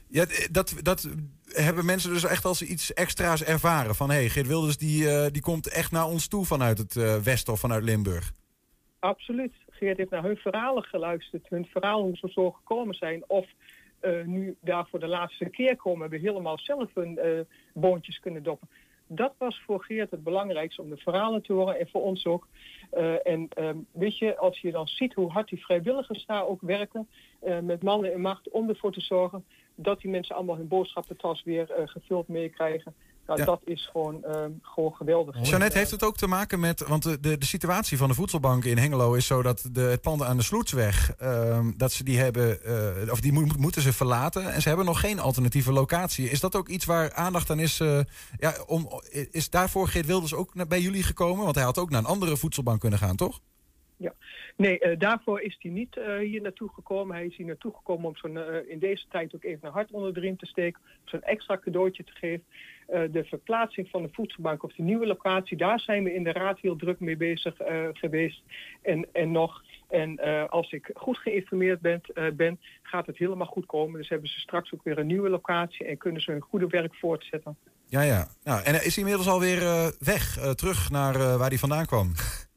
Ja, 0.07 0.26
d- 0.26 0.47
dat, 0.51 0.76
dat 0.82 1.09
hebben 1.45 1.86
mensen 1.86 2.13
dus 2.13 2.23
echt 2.23 2.45
als 2.45 2.61
iets 2.61 2.93
extra's 2.93 3.43
ervaren. 3.43 3.95
Van 3.95 4.09
hé, 4.09 4.15
hey, 4.15 4.30
Geert 4.30 4.47
Wilders 4.47 4.78
die, 4.78 5.09
eh, 5.09 5.32
die 5.32 5.41
komt 5.41 5.69
echt 5.69 5.91
naar 5.91 6.07
ons 6.07 6.28
toe 6.28 6.45
vanuit 6.45 6.78
het 6.78 6.95
eh, 6.95 7.15
Westen 7.17 7.53
of 7.53 7.59
vanuit 7.59 7.84
Limburg. 7.84 8.32
Absoluut. 8.99 9.53
Geert 9.69 9.97
heeft 9.97 10.09
naar 10.09 10.23
hun 10.23 10.38
verhalen 10.38 10.84
geluisterd. 10.84 11.49
Hun 11.49 11.65
verhaal 11.65 12.01
hoe 12.01 12.17
ze 12.17 12.30
zo 12.32 12.51
gekomen 12.51 12.95
zijn. 12.95 13.23
Of 13.28 13.45
eh, 13.99 14.11
nu 14.26 14.55
daar 14.61 14.88
voor 14.89 14.99
de 14.99 15.07
laatste 15.07 15.49
keer 15.49 15.76
komen. 15.76 16.01
Hebben 16.01 16.19
helemaal 16.19 16.59
zelf 16.59 16.89
hun 16.93 17.17
eh, 17.17 17.39
boontjes 17.73 18.19
kunnen 18.19 18.43
doppen. 18.43 18.69
Dat 19.07 19.33
was 19.37 19.61
voor 19.65 19.83
Geert 19.83 20.11
het 20.11 20.23
belangrijkste 20.23 20.81
om 20.81 20.89
de 20.89 20.97
verhalen 20.97 21.41
te 21.41 21.53
horen. 21.53 21.79
En 21.79 21.87
voor 21.87 22.01
ons 22.01 22.25
ook. 22.25 22.47
Eh, 22.91 23.27
en 23.27 23.47
ehm, 23.49 23.77
weet 23.91 24.17
je, 24.17 24.37
als 24.37 24.59
je 24.59 24.71
dan 24.71 24.87
ziet 24.87 25.13
hoe 25.13 25.31
hard 25.31 25.49
die 25.49 25.65
vrijwilligers 25.65 26.25
daar 26.25 26.47
ook 26.47 26.61
werken. 26.61 27.07
eh, 27.39 27.59
met 27.59 27.83
mannen 27.83 28.13
en 28.13 28.21
macht 28.21 28.49
om 28.49 28.69
ervoor 28.69 28.91
te 28.91 29.01
zorgen. 29.01 29.45
Dat 29.75 30.01
die 30.01 30.11
mensen 30.11 30.35
allemaal 30.35 30.55
hun 30.55 30.67
boodschappentas 30.67 31.43
weer 31.43 31.71
eh, 31.71 31.87
gevuld 31.87 32.27
meekrijgen. 32.27 32.95
Nou, 33.28 33.39
Ja. 33.39 33.45
dat 33.45 33.61
is 33.65 33.89
gewoon, 33.91 34.23
ehm, 34.23 34.51
gewoon 34.61 34.93
geweldig. 34.93 35.47
Jeannette, 35.49 35.78
heeft 35.78 35.91
het 35.91 36.03
ook 36.03 36.17
te 36.17 36.28
maken 36.28 36.59
met... 36.59 36.88
Want 36.88 37.03
de, 37.03 37.19
de, 37.19 37.38
de 37.38 37.45
situatie 37.45 37.97
van 37.97 38.07
de 38.07 38.13
voedselbank 38.13 38.65
in 38.65 38.78
Hengelo 38.78 39.13
is 39.13 39.26
zo 39.28 39.41
dat 39.41 39.69
de, 39.71 39.82
het 39.82 40.01
pand 40.01 40.23
aan 40.23 40.38
de 40.38 40.43
Sloetsweg... 40.43 41.13
ehm, 41.17 41.71
dat 41.78 41.91
ze 41.91 42.03
die 42.03 42.19
hebben, 42.19 42.63
eh, 43.05 43.11
of 43.11 43.19
die 43.19 43.32
moet- 43.32 43.57
moeten 43.57 43.82
ze 43.82 43.93
verlaten. 43.93 44.53
En 44.53 44.61
ze 44.61 44.67
hebben 44.67 44.86
nog 44.86 44.99
geen 44.99 45.19
alternatieve 45.19 45.71
locatie. 45.71 46.30
Is 46.30 46.39
dat 46.39 46.55
ook 46.55 46.67
iets 46.69 46.86
waar 46.86 47.13
aandacht 47.13 47.49
aan 47.49 47.59
is? 47.59 47.80
eh, 47.80 47.99
ja, 48.39 48.53
om, 48.67 48.89
is 49.32 49.49
daarvoor 49.49 49.88
Geert 49.88 50.05
Wilders 50.05 50.34
ook 50.34 50.55
naar, 50.55 50.67
bij 50.67 50.82
jullie 50.82 51.03
gekomen? 51.03 51.43
Want 51.43 51.55
hij 51.55 51.63
had 51.63 51.78
ook 51.78 51.89
naar 51.89 51.99
een 51.99 52.05
andere 52.05 52.38
voedselbank 52.38 52.80
kunnen 52.80 52.99
gaan, 52.99 53.15
toch? 53.15 53.39
Ja, 53.97 54.13
nee, 54.55 54.79
eh, 54.79 54.99
daarvoor 54.99 55.41
is 55.41 55.57
hij 55.59 55.71
niet 55.71 55.97
eh, 55.97 56.17
hier 56.17 56.41
naartoe 56.41 56.69
gekomen. 56.73 57.15
Hij 57.15 57.25
is 57.25 57.35
hier 57.35 57.45
naartoe 57.45 57.73
gekomen 57.75 58.07
om 58.07 58.15
zo'n, 58.15 58.37
eh, 58.37 58.69
in 58.69 58.79
deze 58.79 59.05
tijd 59.09 59.35
ook 59.35 59.43
even 59.43 59.67
een 59.67 59.73
hart 59.73 59.91
onder 59.91 60.13
de 60.13 60.19
riem 60.19 60.37
te 60.37 60.45
steken. 60.45 60.81
Zo'n 61.03 61.21
extra 61.21 61.57
cadeautje 61.57 62.03
te 62.03 62.11
geven. 62.11 62.43
De 63.11 63.23
verplaatsing 63.23 63.89
van 63.89 64.01
de 64.01 64.09
voedselbank 64.11 64.63
of 64.63 64.73
de 64.73 64.83
nieuwe 64.83 65.05
locatie, 65.05 65.57
daar 65.57 65.79
zijn 65.79 66.03
we 66.03 66.13
in 66.13 66.23
de 66.23 66.31
raad 66.31 66.59
heel 66.59 66.75
druk 66.75 66.99
mee 66.99 67.17
bezig 67.17 67.53
geweest. 67.93 68.41
En, 68.81 69.07
en 69.11 69.31
nog. 69.31 69.63
En 69.89 70.19
als 70.49 70.71
ik 70.71 70.89
goed 70.93 71.17
geïnformeerd 71.17 71.81
ben, 72.35 72.59
gaat 72.81 73.05
het 73.05 73.17
helemaal 73.17 73.47
goed 73.47 73.65
komen. 73.65 73.99
Dus 73.99 74.09
hebben 74.09 74.29
ze 74.29 74.39
straks 74.39 74.73
ook 74.73 74.83
weer 74.83 74.97
een 74.97 75.07
nieuwe 75.07 75.29
locatie 75.29 75.85
en 75.85 75.97
kunnen 75.97 76.21
ze 76.21 76.31
hun 76.31 76.41
goede 76.41 76.67
werk 76.67 76.95
voortzetten. 76.95 77.57
Ja, 77.87 78.01
ja. 78.01 78.27
Nou, 78.43 78.63
en 78.63 78.73
is 78.73 78.95
hij 78.95 79.03
inmiddels 79.03 79.27
alweer 79.27 79.61
eh 79.61 79.87
weg, 79.99 80.55
terug 80.55 80.89
naar 80.89 81.37
waar 81.37 81.49
hij 81.49 81.57
vandaan 81.57 81.85
kwam? 81.85 82.11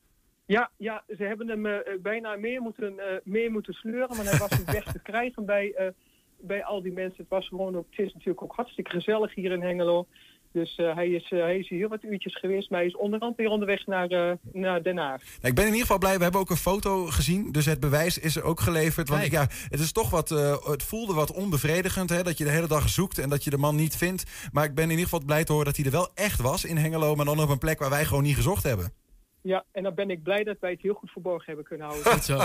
Ja, 0.48 0.70
ja, 0.76 1.02
ze 1.16 1.22
hebben 1.24 1.48
hem 1.48 1.66
eh, 1.66 1.74
eh, 1.76 1.82
bijna 2.02 2.36
meer 2.36 2.60
moeten, 2.62 2.98
eh, 2.98 3.16
meer 3.24 3.50
moeten 3.50 3.74
sleuren, 3.74 4.16
maar 4.16 4.24
hij 4.26 4.38
was 4.38 4.50
niet 4.58 4.70
weg 4.70 4.84
te 4.92 5.02
krijgen 5.02 5.44
bij, 5.46 5.72
eh, 5.76 5.86
bij 6.40 6.64
al 6.64 6.82
die 6.82 6.92
mensen. 6.92 7.16
Het 7.18 7.28
was 7.28 7.48
gewoon 7.48 7.76
ook, 7.76 7.86
het 7.90 8.06
is 8.06 8.12
natuurlijk 8.12 8.42
ook 8.42 8.54
hartstikke 8.56 8.90
gezellig 8.90 9.34
hier 9.34 9.52
in 9.52 9.62
Hengelo. 9.62 10.06
Dus 10.52 10.76
eh, 10.76 10.94
hij, 10.94 11.08
is, 11.08 11.30
eh, 11.30 11.38
hij 11.38 11.58
is 11.58 11.68
hier 11.68 11.78
heel 11.78 11.88
wat 11.88 12.02
uurtjes 12.02 12.36
geweest, 12.38 12.70
maar 12.70 12.78
hij 12.78 12.88
is 12.88 12.96
onderhand 12.96 13.36
weer 13.36 13.48
onderweg 13.48 13.86
naar, 13.86 14.08
eh, 14.10 14.32
naar 14.52 14.82
Den 14.82 14.96
Haag. 14.96 15.20
Nou, 15.22 15.38
ik 15.42 15.54
ben 15.54 15.64
in 15.64 15.70
ieder 15.70 15.80
geval 15.80 15.98
blij. 15.98 16.16
We 16.16 16.22
hebben 16.22 16.40
ook 16.40 16.50
een 16.50 16.56
foto 16.56 17.04
gezien. 17.06 17.52
Dus 17.52 17.66
het 17.66 17.80
bewijs 17.80 18.18
is 18.18 18.36
er 18.36 18.42
ook 18.42 18.60
geleverd. 18.60 19.08
Want 19.08 19.26
ja, 19.30 19.46
het 19.68 19.80
is 19.80 19.92
toch 19.92 20.10
wat. 20.10 20.30
eh, 20.30 20.66
het 20.66 20.82
voelde 20.82 21.14
wat 21.14 21.32
onbevredigend. 21.32 22.10
Hè, 22.10 22.22
dat 22.22 22.38
je 22.38 22.44
de 22.44 22.50
hele 22.50 22.66
dag 22.68 22.88
zoekt 22.88 23.18
en 23.18 23.28
dat 23.28 23.44
je 23.44 23.50
de 23.50 23.58
man 23.58 23.76
niet 23.76 23.96
vindt. 23.96 24.48
Maar 24.52 24.64
ik 24.64 24.74
ben 24.74 24.84
in 24.84 24.90
ieder 24.90 25.04
geval 25.04 25.24
blij 25.26 25.44
te 25.44 25.52
horen 25.52 25.66
dat 25.66 25.76
hij 25.76 25.84
er 25.84 25.90
wel 25.90 26.08
echt 26.14 26.40
was 26.40 26.64
in 26.64 26.76
Hengelo. 26.76 27.14
Maar 27.14 27.24
dan 27.24 27.40
op 27.40 27.48
een 27.48 27.58
plek 27.58 27.78
waar 27.78 27.90
wij 27.90 28.04
gewoon 28.04 28.22
niet 28.22 28.36
gezocht 28.36 28.62
hebben. 28.62 28.92
Ja, 29.48 29.64
en 29.72 29.82
dan 29.82 29.94
ben 29.94 30.10
ik 30.10 30.22
blij 30.22 30.44
dat 30.44 30.58
wij 30.60 30.70
het 30.70 30.82
heel 30.82 30.94
goed 30.94 31.10
verborgen 31.10 31.46
hebben 31.46 31.64
kunnen 31.64 31.86
houden. 31.86 32.12
Goed 32.12 32.24
zo. 32.24 32.36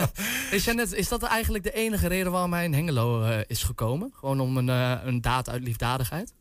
Jeannette, 0.64 0.96
is 0.96 1.08
dat 1.08 1.22
eigenlijk 1.22 1.64
de 1.64 1.72
enige 1.72 2.08
reden 2.08 2.32
waarom 2.32 2.52
hij 2.52 2.64
in 2.64 2.72
Hengelo 2.72 3.22
eh, 3.22 3.38
is 3.46 3.62
gekomen? 3.62 4.10
Gewoon 4.12 4.40
om 4.40 4.56
een, 4.56 4.68
eh, 4.68 5.00
een 5.04 5.20
daad 5.20 5.48
uit 5.48 5.62
liefdadigheid? 5.62 6.34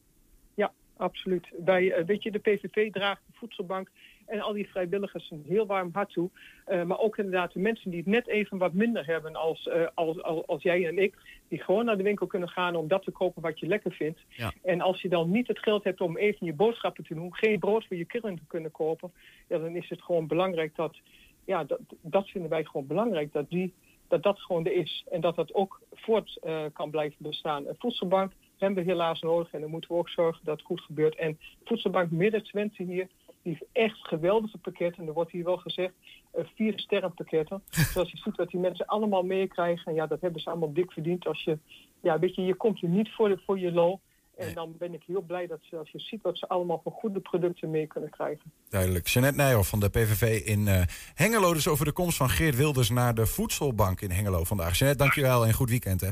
Ja, 0.54 0.72
absoluut. 0.98 1.48
Bij, 1.58 1.92
eh, 1.92 2.06
weet 2.06 2.24
je, 2.24 2.32
de 2.32 2.40
PVV 2.40 2.92
draagt 2.92 3.22
de 3.26 3.34
voedselbank 3.34 3.90
en 4.26 4.42
al 4.42 4.54
die 4.54 4.70
vrijwilligers 4.70 5.32
een 5.32 5.44
heel 5.48 5.66
warm 5.66 5.90
hart 5.94 6.14
toe. 6.14 6.30
Eh, 6.66 6.84
maar 6.84 7.00
ook 7.00 7.18
inderdaad 7.18 7.54
de 7.54 7.60
mensen 7.60 7.90
die 7.90 8.00
het 8.00 8.10
net 8.10 8.28
even 8.28 8.58
wat 8.58 8.74
minder 8.74 9.06
hebben 9.06 9.36
als, 9.36 9.68
eh, 9.68 9.88
als, 9.94 10.24
als, 10.24 10.48
als 10.48 10.64
jij 10.64 10.88
en 10.88 10.98
ik. 10.98 11.16
Die 11.48 11.64
gewoon 11.64 11.86
naar 11.86 11.98
de 11.98 12.04
winkel 12.04 12.28
kunnen 12.28 12.50
gaan 12.50 12.76
om 12.76 12.88
dat 12.88 13.04
te 13.04 13.12
kopen 13.12 13.42
wat 13.42 13.60
je 13.60 13.68
lekker 13.68 13.92
vindt. 13.92 14.20
Ja. 14.30 14.54
En 14.64 14.82
als 14.82 15.02
je 15.02 15.10
dan 15.10 15.32
niet 15.32 15.48
het 15.48 15.60
geld 15.60 15.84
hebt 15.84 16.02
om 16.02 16.18
even 16.18 16.46
je 16.46 16.54
boodschappen 16.54 17.04
te 17.04 17.14
doen, 17.14 17.36
geen 17.36 17.60
brood 17.60 17.86
voor 17.86 17.98
je 17.98 18.06
kinderen 18.06 18.38
te 18.38 18.48
kunnen 18.48 18.72
kopen, 18.72 19.12
ja, 19.48 19.58
dan 19.58 19.76
is 19.76 19.90
het 19.90 20.02
gewoon 20.02 20.28
belangrijk 20.28 20.76
dat, 20.76 20.98
ja, 21.46 21.64
dat, 21.64 21.80
dat 22.02 22.28
vinden 22.28 22.50
wij 22.50 22.64
gewoon 22.64 22.88
belangrijk, 22.88 23.32
dat 23.34 23.50
die, 23.50 23.74
dat, 24.08 24.24
dat 24.24 24.40
gewoon 24.40 24.66
er 24.66 24.74
is. 24.74 25.06
En 25.12 25.22
dat 25.22 25.36
dat 25.36 25.54
ook 25.54 25.82
voort 25.92 26.38
eh, 26.42 26.64
kan 26.74 26.90
blijven 26.90 27.18
bestaan. 27.20 27.68
Een 27.68 27.76
voedselbank 27.78 28.32
hebben 28.58 28.84
we 28.84 28.90
helaas 28.92 29.22
nodig 29.22 29.54
en 29.54 29.62
dan 29.62 29.70
moeten 29.70 29.92
we 29.92 29.98
ook 29.98 30.10
zorgen 30.10 30.46
dat 30.46 30.58
het 30.58 30.66
goed 30.66 30.82
gebeurt. 30.82 31.16
En 31.16 31.40
voedselbank 31.64 32.12
Midden-Twente 32.12 32.84
hier, 32.84 33.08
die 33.44 33.52
heeft 33.52 33.66
echt 33.72 34.08
geweldige 34.08 34.58
pakketten. 34.58 35.02
En 35.02 35.08
er 35.08 35.14
wordt 35.14 35.32
hier 35.32 35.44
wel 35.44 35.58
gezegd, 35.58 35.94
eh, 36.32 36.44
vier 36.56 36.80
sterren 36.80 37.14
pakketten. 37.14 37.64
Zoals 37.94 38.12
je 38.12 38.18
ziet 38.18 38.36
wat 38.36 38.50
die 38.50 38.60
mensen 38.60 38.86
allemaal 38.86 39.24
meekrijgen. 39.24 39.86
En 39.86 39.94
ja, 39.94 40.08
dat 40.08 40.22
hebben 40.22 40.42
ze 40.42 40.50
allemaal 40.50 40.74
dik 40.74 40.92
verdiend. 40.92 41.28
Als 41.28 41.44
je, 41.44 41.58
ja, 42.02 42.20
weet 42.20 42.36
je, 42.36 42.42
je 42.42 42.56
komt 42.56 42.80
hier 42.80 42.90
niet 42.90 43.12
voor, 43.12 43.30
de, 43.30 43.40
voor 43.46 43.60
je 43.60 43.72
lol. 43.72 44.00
En 44.38 44.54
dan 44.54 44.76
ben 44.78 44.94
ik 44.94 45.04
heel 45.08 45.22
blij 45.22 45.48
dat 45.48 45.60
ze, 45.62 45.78
als 45.78 45.90
je 45.90 46.00
ziet 46.00 46.22
wat 46.22 46.38
ze 46.38 46.48
allemaal 46.48 46.80
voor 46.84 46.92
goede 46.92 47.20
producten 47.20 47.70
mee 47.70 47.88
kunnen 47.88 48.10
krijgen. 48.10 48.52
Duidelijk. 48.70 49.08
Jeanette 49.08 49.38
Nijhoff 49.38 49.70
van 49.70 49.80
de 49.80 49.90
PVV 49.90 50.46
in 50.46 50.68
eh, 50.68 50.82
Hengelo. 51.14 51.54
Dus 51.54 51.68
over 51.68 51.86
de 51.86 51.92
komst 51.92 52.18
van 52.18 52.30
Geert 52.30 52.56
Wilders 52.56 52.90
naar 52.90 53.16
de 53.16 53.26
Voedselbank 53.26 54.02
in 54.02 54.12
Hengelo 54.12 54.44
vandaag. 54.44 54.78
Jeanette, 54.78 55.04
dankjewel 55.04 55.46
en 55.46 55.54
goed 55.54 55.70
weekend 55.70 56.02
hè. 56.02 56.10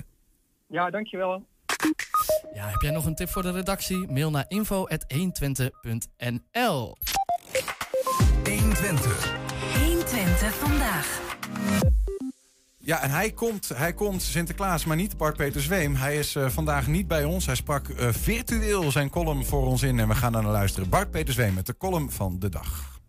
Ja, 0.67 0.89
dankjewel. 0.89 1.43
Ja, 2.53 2.67
heb 2.67 2.81
jij 2.81 2.91
nog 2.91 3.05
een 3.05 3.15
tip 3.15 3.29
voor 3.29 3.41
de 3.41 3.51
redactie? 3.51 4.11
Mail 4.11 4.29
naar 4.29 4.45
info.120.nl 4.47 6.95
120. 8.91 9.33
120 9.79 10.53
vandaag. 10.55 11.19
Ja, 12.77 13.01
en 13.01 13.09
hij 13.09 13.31
komt, 13.31 13.69
hij 13.69 13.93
komt, 13.93 14.21
Sinterklaas, 14.21 14.85
maar 14.85 14.95
niet 14.95 15.17
Bart 15.17 15.37
Peter 15.37 15.61
Zweem. 15.61 15.95
Hij 15.95 16.17
is 16.17 16.35
eh, 16.35 16.49
vandaag 16.49 16.87
niet 16.87 17.07
bij 17.07 17.23
ons. 17.23 17.45
Hij 17.45 17.55
sprak 17.55 17.89
eh, 17.89 18.13
virtueel 18.13 18.91
zijn 18.91 19.09
column 19.09 19.45
voor 19.45 19.65
ons 19.65 19.83
in 19.83 19.99
en 19.99 20.07
we 20.07 20.15
gaan 20.15 20.31
naar 20.31 20.43
luisteren. 20.43 20.89
Bart 20.89 21.11
Peter 21.11 21.33
Zweem 21.33 21.53
met 21.53 21.65
de 21.65 21.77
column 21.77 22.11
van 22.11 22.39
de 22.39 22.49
dag. 22.49 22.99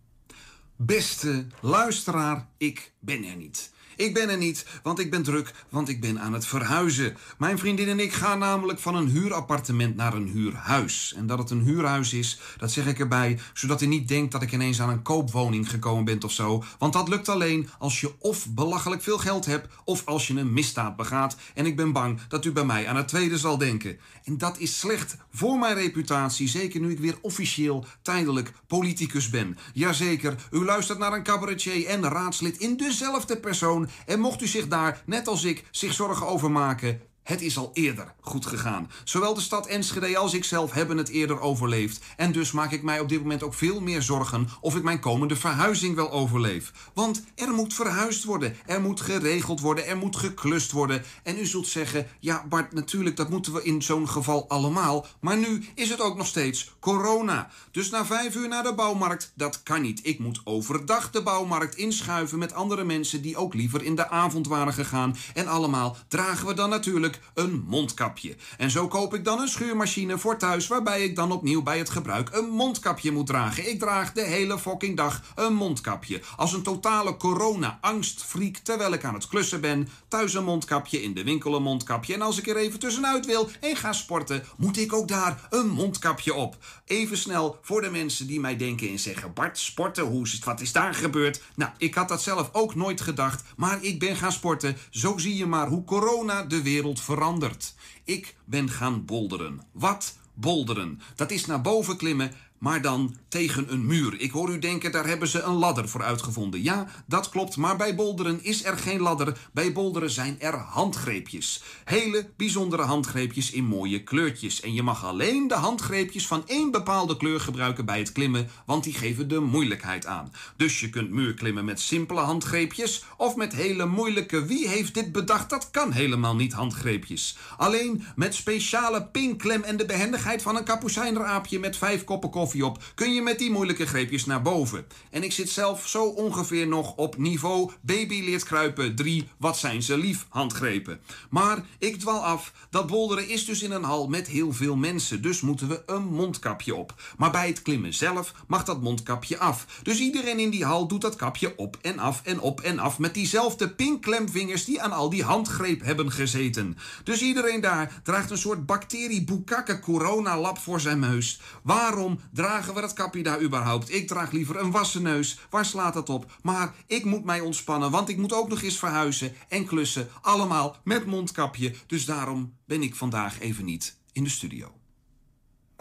Beste 0.76 1.47
luisteraar, 1.61 2.49
ik 2.57 2.93
ben 3.01 3.24
er 3.24 3.37
niet. 3.37 3.72
Ik 3.97 4.14
ben 4.14 4.28
er 4.28 4.36
niet, 4.36 4.66
want 4.82 4.99
ik 4.99 5.11
ben 5.11 5.22
druk, 5.22 5.53
want 5.68 5.88
ik 5.88 6.01
ben 6.01 6.20
aan 6.20 6.32
het 6.32 6.47
verhuizen. 6.47 7.16
Mijn 7.38 7.59
vriendin 7.59 7.88
en 7.88 8.01
ik 8.01 8.12
gaan 8.12 8.38
namelijk 8.38 8.78
van 8.78 8.95
een 8.95 9.09
huurappartement 9.09 9.97
naar 9.97 10.14
een 10.14 10.28
huurhuis. 10.28 11.14
En 11.16 11.26
dat 11.26 11.38
het 11.38 11.51
een 11.51 11.62
huurhuis 11.62 12.12
is, 12.12 12.40
dat 12.57 12.72
zeg 12.72 12.86
ik 12.86 12.99
erbij, 12.99 13.38
zodat 13.53 13.82
u 13.82 13.86
niet 13.86 14.09
denkt 14.09 14.32
dat 14.32 14.43
ik 14.43 14.53
ineens 14.53 14.80
aan 14.80 14.88
een 14.88 15.03
koopwoning 15.03 15.70
gekomen 15.70 16.05
ben 16.05 16.22
of 16.24 16.32
zo. 16.32 16.64
Want 16.78 16.93
dat 16.93 17.09
lukt 17.09 17.28
alleen 17.28 17.68
als 17.78 18.01
je 18.01 18.12
of 18.18 18.49
belachelijk 18.49 19.03
veel 19.03 19.18
geld 19.18 19.47
hebt, 19.47 19.68
of 19.84 20.03
als 20.07 20.26
je 20.26 20.34
een 20.34 20.53
misdaad 20.53 20.97
begaat. 20.97 21.36
En 21.55 21.66
ik 21.66 21.76
ben 21.76 21.93
bang 21.93 22.20
dat 22.28 22.45
u 22.45 22.53
bij 22.53 22.64
mij 22.64 22.88
aan 22.88 22.97
het 22.97 23.09
tweede 23.09 23.38
zal 23.38 23.59
denken. 23.59 23.99
En 24.24 24.38
dat 24.38 24.59
is 24.59 24.78
slecht 24.78 25.16
voor 25.32 25.59
mijn 25.59 25.74
reputatie, 25.74 26.49
zeker 26.49 26.80
nu 26.80 26.90
ik 26.90 26.99
weer 26.99 27.18
officieel 27.20 27.84
tijdelijk 28.03 28.53
politicus 28.66 29.30
ben. 29.30 29.59
Jazeker, 29.72 30.34
u 30.51 30.64
luistert 30.64 30.99
naar 30.99 31.12
een 31.12 31.22
cabaretier 31.22 31.86
en 31.86 32.09
raadslid 32.09 32.57
in 32.59 32.76
dezelfde 32.76 33.36
persoon. 33.36 33.88
En 34.07 34.20
mocht 34.20 34.43
u 34.43 34.47
zich 34.47 34.68
daar, 34.68 35.03
net 35.07 35.28
als 35.28 35.45
ik, 35.45 35.64
zich 35.70 35.93
zorgen 35.93 36.26
over 36.26 36.51
maken, 36.51 37.01
het 37.23 37.43
is 37.43 37.59
al 37.59 37.70
eerder 37.73 38.14
goed 38.20 38.47
gegaan. 38.47 38.91
Zowel 39.05 39.35
de 39.35 39.41
stad 39.41 39.66
Enschede 39.66 40.16
als 40.16 40.35
ik 40.35 40.45
zelf 40.45 40.73
hebben 40.73 40.97
het 40.97 41.09
eerder 41.09 41.41
overleefd. 41.41 42.05
En 42.16 42.33
dus 42.33 42.53
maak 42.53 42.73
ik 42.73 42.83
mij 42.83 43.01
op 43.01 43.09
dit 43.09 43.20
moment 43.20 43.43
ook 43.43 43.55
veel 43.55 43.81
meer 43.81 44.03
zorgen 44.03 44.49
of 44.61 44.77
ik 44.77 44.83
mijn 44.83 45.01
komende 45.01 45.37
verhuizing 45.37 45.95
wel 45.95 46.11
overleef. 46.11 46.73
Want 46.95 47.25
er 47.35 47.51
moet 47.51 47.75
verhuisd 47.75 48.25
worden, 48.25 48.57
er 48.66 48.81
moet 48.81 49.01
geregeld 49.01 49.61
worden, 49.61 49.87
er 49.87 49.97
moet 49.97 50.16
geklust 50.16 50.73
worden. 50.73 51.05
En 51.23 51.39
u 51.39 51.47
zult 51.47 51.66
zeggen, 51.66 52.07
ja 52.20 52.45
Bart, 52.49 52.73
natuurlijk, 52.73 53.16
dat 53.16 53.31
moeten 53.31 53.53
we 53.53 53.62
in 53.62 53.83
zo'n 53.83 54.09
geval 54.09 54.49
allemaal. 54.49 55.07
Maar 55.20 55.37
nu 55.37 55.64
is 55.75 55.91
het 55.91 56.01
ook 56.01 56.16
nog 56.16 56.27
steeds 56.27 56.75
corona. 56.81 57.51
Dus 57.70 57.91
na 57.91 58.07
vijf 58.07 58.35
uur 58.35 58.49
naar 58.49 58.62
de 58.62 58.75
bouwmarkt, 58.75 59.33
dat 59.35 59.62
kan 59.62 59.83
niet. 59.83 60.01
Ik 60.03 60.18
moet 60.18 60.41
overdag 60.45 61.11
de 61.11 61.23
bouwmarkt 61.23 61.77
inschuiven 61.77 62.39
met 62.39 62.53
andere 62.53 62.85
mensen 62.85 63.23
die 63.23 63.37
ook 63.37 63.55
liever 63.55 63.83
in 63.83 63.95
de 63.95 64.09
avond 64.09 64.47
waren 64.47 64.73
gegaan. 64.73 65.16
En 65.35 65.47
allemaal 65.47 65.97
dragen 66.09 66.47
we 66.47 66.55
dan 66.55 66.70
natuurlijk 66.70 67.12
een 67.35 67.65
mondkapje. 67.67 68.37
En 68.59 68.71
zo 68.71 68.89
koop 68.89 69.15
ik 69.15 69.25
dan 69.25 69.41
een 69.41 69.49
schuurmachine 69.49 70.19
voor 70.19 70.37
thuis, 70.37 70.67
waarbij 70.67 71.05
ik 71.05 71.17
dan 71.17 71.33
opnieuw 71.33 71.63
bij 71.63 71.79
het 71.79 71.91
gebruik 71.91 72.29
een 72.33 72.51
mondkapje 72.51 73.13
moet 73.13 73.27
dragen. 73.27 73.71
Ik 73.71 73.79
draag 73.79 74.13
de 74.13 74.23
hele 74.23 74.59
fucking 74.59 74.97
dag 74.97 75.23
een 75.35 75.55
mondkapje. 75.55 76.21
Als 76.37 76.53
een 76.53 76.63
totale 76.63 77.17
corona-angstfreak, 77.17 78.57
terwijl 78.57 78.93
ik 78.93 79.05
aan 79.05 79.15
het 79.15 79.29
klussen 79.29 79.61
ben. 79.61 79.89
Thuis 80.09 80.35
een 80.35 80.45
mondkapje, 80.45 81.03
in 81.03 81.15
de 81.15 81.25
winkel 81.25 81.57
een 81.57 81.63
mondkapje. 81.63 82.15
En 82.15 82.23
als 82.23 82.39
ik 82.39 82.47
er 82.47 82.57
even 82.57 82.79
tussenuit 82.79 83.27
wil 83.27 83.49
en 83.61 83.77
ga 83.77 83.93
sporten, 83.93 84.45
moet 84.57 84.79
ik 84.79 84.93
ook 84.93 85.09
daar 85.09 85.47
een 85.51 85.69
mondkapje 85.69 86.35
op. 86.35 86.57
Even 86.85 87.17
snel 87.17 87.59
voor 87.63 87.81
de 87.81 87.91
mensen 87.91 88.27
die 88.27 88.41
mij 88.41 88.57
denken 88.57 88.89
en 88.89 88.99
zeggen: 88.99 89.33
Bart, 89.33 89.59
sporten, 89.59 90.05
hoe 90.05 90.25
is 90.25 90.33
het, 90.33 90.45
wat 90.45 90.61
is 90.61 90.73
daar 90.73 90.95
gebeurd? 90.95 91.43
Nou, 91.55 91.71
ik 91.79 91.95
had 91.95 92.09
dat 92.09 92.23
zelf 92.23 92.49
ook 92.53 92.75
nooit 92.75 93.01
gedacht, 93.01 93.43
maar 93.57 93.83
ik 93.83 93.99
ben 93.99 94.17
gaan 94.17 94.33
sporten. 94.33 94.77
Zo 94.91 95.19
zie 95.19 95.37
je 95.37 95.47
maar 95.47 95.69
hoe 95.69 95.85
corona 95.85 96.43
de 96.43 96.63
wereld 96.63 97.01
verandert. 97.03 97.75
Ik 98.05 98.37
ben 98.45 98.71
gaan 98.71 99.05
bolderen. 99.05 99.61
Wat? 99.73 100.19
Bolderen. 100.35 101.01
Dat 101.15 101.31
is 101.31 101.47
naar 101.47 101.61
boven 101.61 101.97
klimmen, 101.97 102.33
maar 102.63 102.83
dan 102.83 103.17
tegen 103.29 103.73
een 103.73 103.87
muur. 103.87 104.21
Ik 104.21 104.31
hoor 104.31 104.51
u 104.51 104.59
denken, 104.59 104.93
daar 104.93 105.07
hebben 105.07 105.29
ze 105.29 105.41
een 105.41 105.55
ladder 105.55 105.89
voor 105.89 106.03
uitgevonden. 106.03 106.63
Ja, 106.63 106.87
dat 107.07 107.29
klopt, 107.29 107.57
maar 107.57 107.77
bij 107.77 107.95
bolderen 107.95 108.45
is 108.45 108.65
er 108.65 108.79
geen 108.79 109.01
ladder. 109.01 109.39
Bij 109.53 109.73
bolderen 109.73 110.11
zijn 110.11 110.41
er 110.41 110.55
handgreepjes. 110.55 111.63
Hele 111.85 112.31
bijzondere 112.37 112.83
handgreepjes 112.83 113.51
in 113.51 113.65
mooie 113.65 114.03
kleurtjes. 114.03 114.61
En 114.61 114.75
je 114.75 114.83
mag 114.83 115.05
alleen 115.05 115.49
de 115.49 115.55
handgreepjes 115.55 116.27
van 116.27 116.43
één 116.47 116.71
bepaalde 116.71 117.17
kleur 117.17 117.41
gebruiken 117.41 117.85
bij 117.85 117.99
het 117.99 118.13
klimmen, 118.13 118.49
want 118.67 118.85
die 118.85 118.95
geven 118.95 119.29
de 119.29 119.41
moeilijkheid 119.41 120.07
aan. 120.07 120.33
Dus 120.57 120.81
je 120.81 120.91
kunt 120.91 121.11
muurklimmen 121.11 121.65
met 121.65 121.81
simpele 121.81 122.21
handgreepjes 122.21 123.05
of 123.17 123.37
met 123.37 123.55
hele 123.55 123.87
moeilijke. 123.87 124.45
Wie 124.45 124.69
heeft 124.69 124.95
dit 124.95 125.13
bedacht? 125.13 125.51
Dat 125.51 125.71
kan 125.71 125.93
helemaal 125.93 126.37
niet 126.37 126.53
handgreepjes. 126.53 127.37
Alleen 127.57 128.05
met 128.17 128.35
speciale 128.35 129.05
pinklem 129.05 129.63
en 129.63 129.77
de 129.77 129.87
behendigheid 129.87 130.43
van 130.43 130.57
een 130.57 130.65
kapucijneraapje 130.65 131.59
met 131.59 131.77
vijf 131.77 132.05
koppen 132.05 132.31
op, 132.61 132.83
kun 132.95 133.13
je 133.13 133.23
met 133.23 133.39
die 133.39 133.51
moeilijke 133.51 133.87
greepjes 133.87 134.25
naar 134.25 134.43
boven. 134.43 134.87
En 135.11 135.23
ik 135.23 135.33
zit 135.33 135.51
zelf 135.51 135.89
zo 135.89 136.05
ongeveer 136.05 136.67
nog 136.67 136.97
op 136.97 137.19
niveau 137.19 137.71
baby 137.81 138.23
leert 138.23 138.45
kruipen 138.45 138.95
3, 138.95 139.29
wat 139.37 139.59
zijn 139.59 139.83
ze 139.83 139.99
lief 139.99 140.27
handgrepen. 140.29 141.01
Maar 141.31 141.65
ik 141.79 141.99
dwal 141.99 142.25
af, 142.25 142.53
dat 142.71 142.87
bolderen 142.87 143.29
is 143.29 143.45
dus 143.45 143.63
in 143.63 143.71
een 143.71 143.85
hal 143.85 144.09
met 144.09 144.27
heel 144.27 144.53
veel 144.53 144.77
mensen, 144.77 145.23
dus 145.23 145.41
moeten 145.41 145.69
we 145.69 145.83
een 145.87 146.05
mondkapje 146.05 146.75
op. 146.75 146.95
Maar 147.17 147.31
bij 147.31 147.47
het 147.49 147.63
klimmen 147.63 147.95
zelf 147.95 148.35
mag 148.47 148.65
dat 148.65 148.83
mondkapje 148.83 149.39
af. 149.39 149.67
Dus 149.83 149.99
iedereen 149.99 150.39
in 150.39 150.51
die 150.51 150.65
hal 150.65 150.89
doet 150.89 151.01
dat 151.01 151.17
kapje 151.17 151.57
op 151.57 151.79
en 151.81 151.99
af 151.99 152.21
en 152.25 152.41
op 152.41 152.61
en 152.61 152.79
af 152.79 152.99
met 152.99 153.15
diezelfde 153.15 153.71
pinkklemvingers 153.71 154.65
die 154.65 154.83
aan 154.83 154.93
al 154.93 155.11
die 155.11 155.25
handgreep 155.25 155.83
hebben 155.83 156.13
gezeten. 156.13 156.77
Dus 157.05 157.23
iedereen 157.23 157.61
daar 157.61 158.01
draagt 158.03 158.31
een 158.31 158.39
soort 158.39 158.67
bacterie 158.67 159.25
boekakke 159.25 159.79
coronalab 159.79 160.59
voor 160.59 160.81
zijn 160.81 160.99
neus. 160.99 161.41
Waarom 161.63 162.21
dragen 162.43 162.74
we 162.74 162.80
dat 162.80 162.93
kapje 162.93 163.22
daar 163.22 163.40
überhaupt? 163.40 163.93
Ik 163.95 164.09
draag 164.09 164.30
liever 164.30 164.57
een 164.57 164.70
wassen 164.70 165.03
neus. 165.03 165.38
Waar 165.51 165.64
slaat 165.64 165.95
dat 165.95 166.09
op? 166.09 166.38
Maar 166.43 166.74
ik 166.86 167.05
moet 167.05 167.24
mij 167.24 167.40
ontspannen, 167.40 167.90
want 167.90 168.09
ik 168.09 168.16
moet 168.16 168.32
ook 168.32 168.49
nog 168.49 168.62
eens 168.62 168.78
verhuizen 168.78 169.32
en 169.49 169.66
klussen. 169.66 170.09
Allemaal 170.20 170.76
met 170.84 171.07
mondkapje. 171.07 171.74
Dus 171.86 172.05
daarom 172.05 172.57
ben 172.66 172.82
ik 172.82 172.95
vandaag 172.95 173.40
even 173.40 173.64
niet 173.64 173.97
in 174.12 174.24
de 174.24 174.30
studio. 174.30 174.82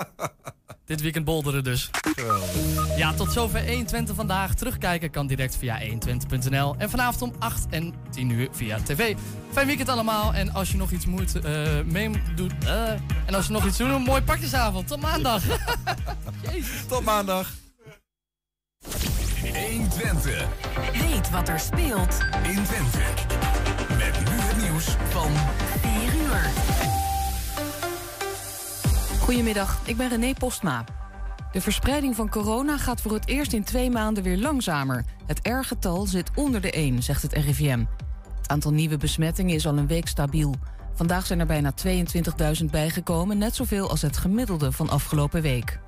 Dit 0.91 1.01
weekend 1.01 1.25
bolderen 1.25 1.63
dus. 1.63 1.89
Ja, 2.97 3.13
tot 3.13 3.31
zover 3.31 3.67
120 3.67 4.15
vandaag. 4.15 4.55
Terugkijken 4.55 5.09
kan 5.09 5.27
direct 5.27 5.55
via 5.57 5.79
120.nl. 5.79 6.75
En 6.77 6.89
vanavond 6.89 7.21
om 7.21 7.33
8 7.39 7.65
en 7.69 7.93
10 8.09 8.29
uur 8.29 8.47
via 8.51 8.77
tv. 8.83 9.15
Fijn 9.51 9.67
weekend 9.67 9.89
allemaal. 9.89 10.33
En 10.33 10.53
als 10.53 10.71
je 10.71 10.77
nog 10.77 10.91
iets 10.91 11.05
moet 11.05 11.35
uh, 11.35 11.81
mee 11.85 12.11
doet. 12.35 12.53
Uh, 12.63 12.89
en 13.25 13.33
als 13.33 13.45
je 13.45 13.51
nog 13.51 13.65
iets 13.65 13.77
doet, 13.77 13.89
een 13.89 14.01
mooi 14.01 14.21
pakjesavond. 14.21 14.87
Tot 14.87 15.01
maandag. 15.01 15.43
Jezus. 16.51 16.85
Tot 16.87 17.03
maandag. 17.03 17.51
120. 19.41 20.47
Weet 20.91 21.29
wat 21.29 21.49
er 21.49 21.59
speelt 21.59 22.17
in 22.43 22.63
Twente. 22.63 22.99
Met 23.97 24.19
nu 24.19 24.35
het 24.39 24.57
nieuws 24.57 24.85
van 25.09 25.31
4 25.81 26.15
uur. 26.21 26.70
Goedemiddag, 29.31 29.79
ik 29.85 29.97
ben 29.97 30.09
René 30.09 30.33
Postma. 30.33 30.83
De 31.51 31.61
verspreiding 31.61 32.15
van 32.15 32.29
corona 32.29 32.77
gaat 32.77 33.01
voor 33.01 33.13
het 33.13 33.27
eerst 33.27 33.53
in 33.53 33.63
twee 33.63 33.89
maanden 33.89 34.23
weer 34.23 34.37
langzamer. 34.37 35.05
Het 35.25 35.39
R-getal 35.47 36.05
zit 36.05 36.31
onder 36.35 36.61
de 36.61 36.71
1, 36.71 37.03
zegt 37.03 37.21
het 37.21 37.33
RIVM. 37.33 37.83
Het 38.37 38.47
aantal 38.47 38.71
nieuwe 38.71 38.97
besmettingen 38.97 39.55
is 39.55 39.67
al 39.67 39.77
een 39.77 39.87
week 39.87 40.07
stabiel. 40.07 40.55
Vandaag 40.93 41.25
zijn 41.25 41.39
er 41.39 41.45
bijna 41.45 41.73
22.000 42.59 42.65
bijgekomen, 42.71 43.37
net 43.37 43.55
zoveel 43.55 43.89
als 43.89 44.01
het 44.01 44.17
gemiddelde 44.17 44.71
van 44.71 44.89
afgelopen 44.89 45.41
week. 45.41 45.79